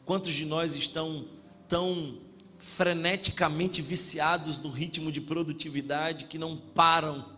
quantos 0.04 0.34
de 0.34 0.44
nós 0.44 0.76
estão 0.76 1.26
tão 1.66 2.18
freneticamente 2.58 3.80
viciados 3.80 4.58
no 4.58 4.70
ritmo 4.70 5.10
de 5.10 5.20
produtividade 5.20 6.26
que 6.26 6.38
não 6.38 6.56
param, 6.56 7.31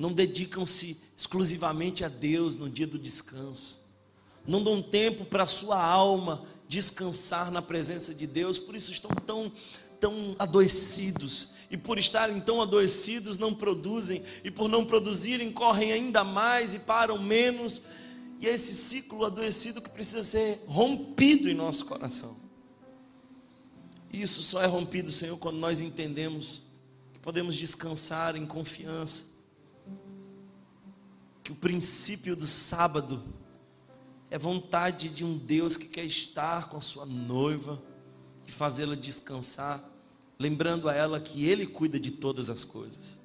não 0.00 0.14
dedicam-se 0.14 0.96
exclusivamente 1.14 2.06
a 2.06 2.08
Deus 2.08 2.56
no 2.56 2.70
dia 2.70 2.86
do 2.86 2.98
descanso, 2.98 3.78
não 4.46 4.64
dão 4.64 4.80
tempo 4.80 5.26
para 5.26 5.42
a 5.42 5.46
sua 5.46 5.78
alma 5.78 6.42
descansar 6.66 7.50
na 7.50 7.60
presença 7.60 8.14
de 8.14 8.26
Deus, 8.26 8.58
por 8.58 8.74
isso 8.74 8.90
estão 8.90 9.10
tão, 9.26 9.52
tão 10.00 10.34
adoecidos. 10.38 11.50
E 11.70 11.76
por 11.76 11.98
estarem 11.98 12.40
tão 12.40 12.62
adoecidos, 12.62 13.36
não 13.36 13.54
produzem, 13.54 14.22
e 14.42 14.50
por 14.50 14.70
não 14.70 14.86
produzirem, 14.86 15.52
correm 15.52 15.92
ainda 15.92 16.24
mais 16.24 16.72
e 16.72 16.78
param 16.78 17.18
menos. 17.18 17.82
E 18.40 18.48
é 18.48 18.54
esse 18.54 18.72
ciclo 18.72 19.26
adoecido 19.26 19.82
que 19.82 19.90
precisa 19.90 20.24
ser 20.24 20.64
rompido 20.66 21.50
em 21.50 21.54
nosso 21.54 21.84
coração. 21.84 22.38
Isso 24.10 24.42
só 24.42 24.62
é 24.62 24.66
rompido, 24.66 25.12
Senhor, 25.12 25.36
quando 25.36 25.58
nós 25.58 25.82
entendemos 25.82 26.62
que 27.12 27.20
podemos 27.20 27.54
descansar 27.54 28.34
em 28.34 28.46
confiança, 28.46 29.29
que 31.42 31.52
o 31.52 31.54
princípio 31.54 32.36
do 32.36 32.46
sábado 32.46 33.22
é 34.30 34.38
vontade 34.38 35.08
de 35.08 35.24
um 35.24 35.36
Deus 35.36 35.76
que 35.76 35.86
quer 35.88 36.04
estar 36.04 36.68
com 36.68 36.76
a 36.76 36.80
sua 36.80 37.04
noiva 37.04 37.82
e 38.46 38.52
fazê-la 38.52 38.94
descansar, 38.94 39.82
lembrando 40.38 40.88
a 40.88 40.94
ela 40.94 41.20
que 41.20 41.44
Ele 41.44 41.66
cuida 41.66 41.98
de 41.98 42.10
todas 42.10 42.48
as 42.48 42.64
coisas. 42.64 43.20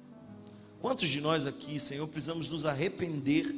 Quantos 0.80 1.08
de 1.08 1.20
nós 1.20 1.46
aqui, 1.46 1.78
Senhor, 1.78 2.06
precisamos 2.08 2.48
nos 2.48 2.64
arrepender 2.64 3.54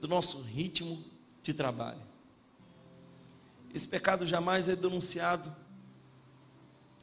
do 0.00 0.08
nosso 0.08 0.40
ritmo 0.42 1.04
de 1.42 1.52
trabalho? 1.52 2.02
Esse 3.74 3.86
pecado 3.86 4.26
jamais 4.26 4.68
é 4.68 4.74
denunciado 4.74 5.54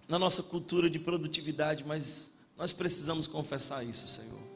na 0.07 0.17
nossa 0.17 0.41
cultura 0.41 0.89
de 0.89 0.99
produtividade, 0.99 1.83
mas 1.85 2.33
nós 2.57 2.73
precisamos 2.73 3.27
confessar 3.27 3.85
isso, 3.85 4.07
Senhor. 4.07 4.46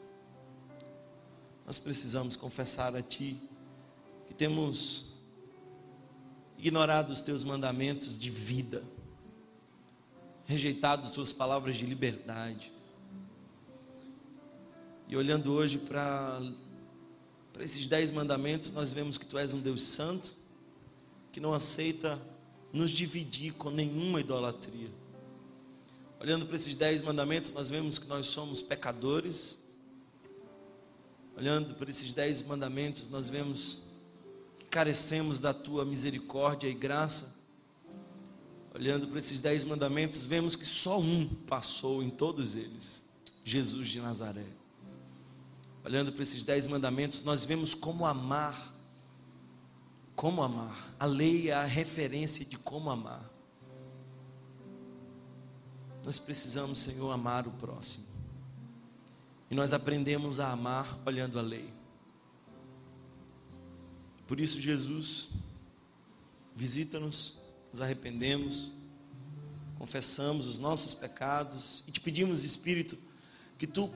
Nós 1.72 1.78
precisamos 1.78 2.36
confessar 2.36 2.94
a 2.94 3.00
Ti 3.00 3.40
que 4.28 4.34
temos 4.34 5.06
ignorado 6.58 7.10
os 7.10 7.22
teus 7.22 7.44
mandamentos 7.44 8.18
de 8.18 8.28
vida, 8.28 8.82
rejeitado 10.44 11.04
as 11.04 11.10
tuas 11.10 11.32
palavras 11.32 11.78
de 11.78 11.86
liberdade. 11.86 12.70
E 15.08 15.16
olhando 15.16 15.50
hoje 15.50 15.78
para 15.78 16.42
esses 17.58 17.88
dez 17.88 18.10
mandamentos, 18.10 18.70
nós 18.70 18.92
vemos 18.92 19.16
que 19.16 19.24
tu 19.24 19.38
és 19.38 19.54
um 19.54 19.60
Deus 19.62 19.80
santo, 19.80 20.36
que 21.32 21.40
não 21.40 21.54
aceita 21.54 22.20
nos 22.70 22.90
dividir 22.90 23.54
com 23.54 23.70
nenhuma 23.70 24.20
idolatria. 24.20 24.90
Olhando 26.20 26.44
para 26.44 26.56
esses 26.56 26.74
dez 26.74 27.00
mandamentos, 27.00 27.50
nós 27.50 27.70
vemos 27.70 27.98
que 27.98 28.06
nós 28.08 28.26
somos 28.26 28.60
pecadores. 28.60 29.61
Olhando 31.36 31.74
para 31.74 31.88
esses 31.90 32.12
dez 32.12 32.42
mandamentos, 32.42 33.08
nós 33.08 33.28
vemos 33.28 33.82
carecemos 34.72 35.38
da 35.38 35.52
tua 35.52 35.84
misericórdia 35.84 36.66
e 36.66 36.72
graça. 36.72 37.36
Olhando 38.74 39.06
para 39.06 39.18
esses 39.18 39.38
dez 39.38 39.64
mandamentos, 39.64 40.24
vemos 40.24 40.56
que 40.56 40.64
só 40.64 40.98
um 40.98 41.28
passou 41.28 42.02
em 42.02 42.08
todos 42.08 42.56
eles: 42.56 43.06
Jesus 43.44 43.88
de 43.88 44.00
Nazaré. 44.00 44.46
Olhando 45.84 46.12
para 46.12 46.22
esses 46.22 46.42
dez 46.42 46.66
mandamentos, 46.66 47.22
nós 47.22 47.44
vemos 47.44 47.74
como 47.74 48.06
amar. 48.06 48.72
Como 50.16 50.42
amar. 50.42 50.94
A 50.98 51.04
lei 51.04 51.50
é 51.50 51.54
a 51.54 51.64
referência 51.64 52.44
de 52.44 52.56
como 52.56 52.88
amar. 52.88 53.30
Nós 56.04 56.18
precisamos, 56.18 56.78
Senhor, 56.78 57.10
amar 57.10 57.46
o 57.46 57.50
próximo. 57.52 58.11
E 59.52 59.54
nós 59.54 59.74
aprendemos 59.74 60.40
a 60.40 60.50
amar 60.50 60.98
olhando 61.04 61.38
a 61.38 61.42
lei. 61.42 61.70
Por 64.26 64.40
isso, 64.40 64.58
Jesus, 64.58 65.28
visita-nos, 66.56 67.36
nos 67.70 67.82
arrependemos, 67.82 68.72
confessamos 69.78 70.46
os 70.46 70.58
nossos 70.58 70.94
pecados 70.94 71.84
e 71.86 71.90
te 71.90 72.00
pedimos, 72.00 72.44
Espírito, 72.44 72.96
que 73.58 73.66
tu 73.66 73.92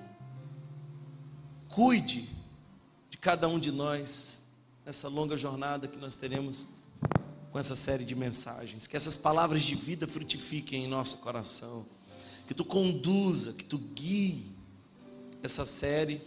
cuide 1.70 2.28
de 3.09 3.16
cada 3.16 3.48
um 3.48 3.59
de 3.59 3.72
nós 3.72 4.44
nessa 4.84 5.09
longa 5.09 5.38
jornada 5.38 5.88
que 5.88 5.96
nós 5.96 6.14
teremos 6.16 6.66
com 7.50 7.59
essa 7.59 7.74
série 7.74 8.04
de 8.04 8.14
mensagens. 8.14 8.86
Que 8.86 8.94
essas 8.94 9.16
palavras 9.16 9.62
de 9.62 9.74
vida 9.74 10.07
frutifiquem 10.07 10.84
em 10.84 10.86
nosso 10.86 11.16
coração. 11.16 11.86
Que 12.46 12.52
tu 12.52 12.62
conduza, 12.62 13.54
que 13.54 13.64
tu 13.64 13.78
guie 13.78 14.54
essa 15.47 15.64
série 15.64 16.20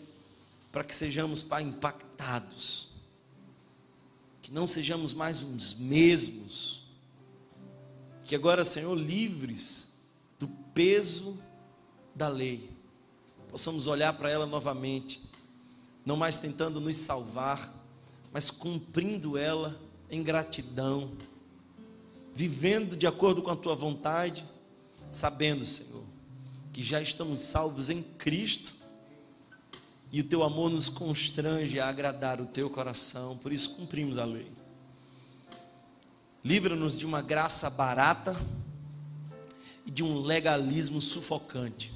para 0.72 0.84
que 0.84 0.96
sejamos, 0.96 1.44
Pai, 1.44 1.64
impactados. 1.64 2.90
Que 4.42 4.52
não 4.52 4.66
sejamos 4.66 5.14
mais 5.14 5.44
uns 5.44 5.76
mesmos, 5.76 6.84
que 8.26 8.36
agora, 8.36 8.66
Senhor, 8.66 8.96
livres 8.96 9.92
do 10.40 10.48
peso 10.48 11.38
da 12.16 12.28
lei, 12.28 12.70
possamos 13.50 13.88
olhar 13.88 14.14
para 14.14 14.30
ela 14.30 14.46
novamente, 14.46 15.22
não 16.06 16.16
mais 16.16 16.38
tentando 16.38 16.80
nos 16.80 16.98
salvar, 16.98 17.74
mas 18.32 18.50
cumprindo 18.50 19.38
ela 19.38 19.80
em 20.10 20.24
gratidão, 20.24 21.12
vivendo 22.34 22.96
de 22.96 23.06
acordo 23.06 23.42
com 23.42 23.52
a 23.52 23.56
tua 23.56 23.76
vontade, 23.76 24.46
sabendo, 25.12 25.66
Senhor, 25.66 26.04
que 26.72 26.82
já 26.82 27.02
estamos 27.02 27.40
salvos 27.40 27.90
em 27.90 28.02
Cristo 28.02 28.79
e 30.12 30.22
o 30.22 30.24
teu 30.24 30.44
amor 30.44 30.72
nos 30.72 30.90
constrange 30.90 31.80
a 31.80 31.88
agradar 31.88 32.42
o 32.42 32.46
teu 32.46 32.70
coração, 32.70 33.38
por 33.38 33.52
isso 33.52 33.76
cumprimos 33.76 34.18
a 34.18 34.26
lei. 34.26 34.52
Livra-nos 36.44 36.98
de 36.98 37.06
uma 37.06 37.22
graça 37.22 37.70
barata 37.70 38.36
e 39.86 39.92
de 39.92 40.04
um 40.04 40.20
legalismo 40.22 41.02
sufocante. 41.02 41.92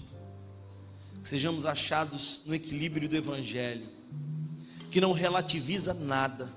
Que 1.22 1.28
sejamos 1.28 1.66
achados 1.66 2.41
no 2.45 2.53
equilíbrio 2.53 3.07
do 3.07 3.16
Evangelho, 3.16 3.89
que 4.91 4.99
não 4.99 5.14
relativiza 5.14 5.93
nada, 5.93 6.53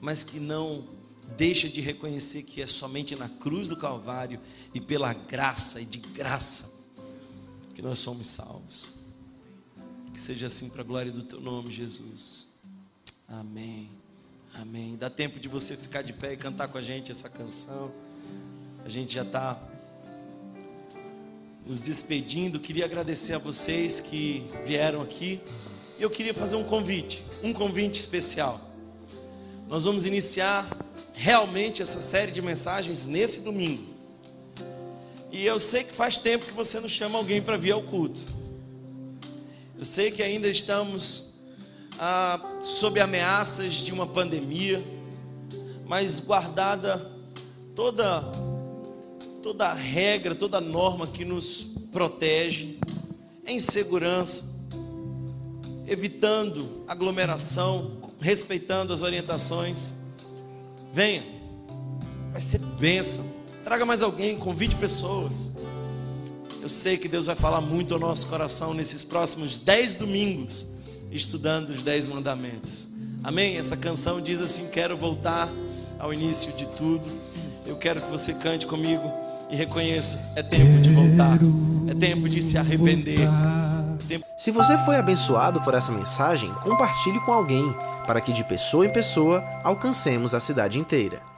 mas 0.00 0.24
que 0.24 0.40
não 0.40 0.84
deixa 1.36 1.68
de 1.68 1.80
reconhecer 1.80 2.42
que 2.42 2.60
é 2.60 2.66
somente 2.66 3.16
na 3.16 3.28
cruz 3.28 3.68
do 3.68 3.76
Calvário 3.76 4.40
e 4.74 4.80
pela 4.80 5.12
graça 5.12 5.80
e 5.80 5.84
de 5.84 5.98
graça 5.98 6.74
que 7.74 7.82
nós 7.82 7.98
somos 7.98 8.26
salvos. 8.26 8.95
Que 10.16 10.22
seja 10.22 10.46
assim 10.46 10.70
para 10.70 10.80
a 10.80 10.84
glória 10.84 11.12
do 11.12 11.22
teu 11.22 11.38
nome, 11.38 11.70
Jesus. 11.70 12.46
Amém. 13.28 13.90
Amém. 14.54 14.96
Dá 14.96 15.10
tempo 15.10 15.38
de 15.38 15.46
você 15.46 15.76
ficar 15.76 16.00
de 16.00 16.14
pé 16.14 16.32
e 16.32 16.38
cantar 16.38 16.68
com 16.68 16.78
a 16.78 16.80
gente 16.80 17.12
essa 17.12 17.28
canção. 17.28 17.92
A 18.82 18.88
gente 18.88 19.12
já 19.12 19.20
está 19.20 19.60
nos 21.66 21.80
despedindo. 21.80 22.58
Queria 22.58 22.86
agradecer 22.86 23.34
a 23.34 23.38
vocês 23.38 24.00
que 24.00 24.46
vieram 24.64 25.02
aqui. 25.02 25.38
Eu 25.98 26.08
queria 26.08 26.32
fazer 26.32 26.56
um 26.56 26.64
convite, 26.64 27.22
um 27.42 27.52
convite 27.52 28.00
especial. 28.00 28.58
Nós 29.68 29.84
vamos 29.84 30.06
iniciar 30.06 30.66
realmente 31.12 31.82
essa 31.82 32.00
série 32.00 32.32
de 32.32 32.40
mensagens 32.40 33.04
nesse 33.04 33.42
domingo. 33.42 33.84
E 35.30 35.44
eu 35.44 35.60
sei 35.60 35.84
que 35.84 35.92
faz 35.94 36.16
tempo 36.16 36.46
que 36.46 36.52
você 36.52 36.80
não 36.80 36.88
chama 36.88 37.18
alguém 37.18 37.42
para 37.42 37.58
vir 37.58 37.72
ao 37.72 37.82
culto. 37.82 38.45
Eu 39.78 39.84
sei 39.84 40.10
que 40.10 40.22
ainda 40.22 40.48
estamos 40.48 41.34
ah, 41.98 42.40
sob 42.62 42.98
ameaças 42.98 43.74
de 43.74 43.92
uma 43.92 44.06
pandemia, 44.06 44.82
mas 45.86 46.18
guardada 46.18 47.10
toda 47.74 48.22
toda 49.42 49.68
a 49.68 49.74
regra, 49.74 50.34
toda 50.34 50.58
a 50.58 50.60
norma 50.60 51.06
que 51.06 51.24
nos 51.24 51.64
protege, 51.92 52.80
em 53.46 53.60
segurança, 53.60 54.44
evitando 55.86 56.82
aglomeração, 56.88 57.98
respeitando 58.20 58.92
as 58.92 59.02
orientações. 59.02 59.94
Venha, 60.92 61.22
vai 62.32 62.40
ser 62.40 62.58
bênção. 62.58 63.24
Traga 63.62 63.86
mais 63.86 64.02
alguém, 64.02 64.36
convide 64.36 64.74
pessoas. 64.74 65.52
Eu 66.66 66.68
sei 66.68 66.98
que 66.98 67.06
Deus 67.06 67.26
vai 67.26 67.36
falar 67.36 67.60
muito 67.60 67.94
ao 67.94 68.00
nosso 68.00 68.26
coração 68.26 68.74
nesses 68.74 69.04
próximos 69.04 69.56
dez 69.56 69.94
domingos, 69.94 70.66
estudando 71.12 71.70
os 71.70 71.80
dez 71.80 72.08
mandamentos. 72.08 72.88
Amém? 73.22 73.56
Essa 73.56 73.76
canção 73.76 74.20
diz 74.20 74.40
assim: 74.40 74.66
Quero 74.66 74.96
voltar 74.96 75.48
ao 75.96 76.12
início 76.12 76.52
de 76.54 76.66
tudo. 76.66 77.08
Eu 77.64 77.76
quero 77.76 78.02
que 78.02 78.10
você 78.10 78.34
cante 78.34 78.66
comigo 78.66 79.08
e 79.48 79.54
reconheça: 79.54 80.18
é 80.34 80.42
tempo 80.42 80.80
de 80.80 80.90
voltar, 80.90 81.38
é 81.86 81.94
tempo 81.94 82.28
de 82.28 82.42
se 82.42 82.58
arrepender. 82.58 83.20
Se 84.36 84.50
você 84.50 84.76
foi 84.78 84.96
abençoado 84.96 85.62
por 85.62 85.72
essa 85.72 85.92
mensagem, 85.92 86.52
compartilhe 86.64 87.20
com 87.20 87.32
alguém, 87.32 87.72
para 88.08 88.20
que 88.20 88.32
de 88.32 88.42
pessoa 88.42 88.84
em 88.84 88.92
pessoa 88.92 89.40
alcancemos 89.62 90.34
a 90.34 90.40
cidade 90.40 90.80
inteira. 90.80 91.35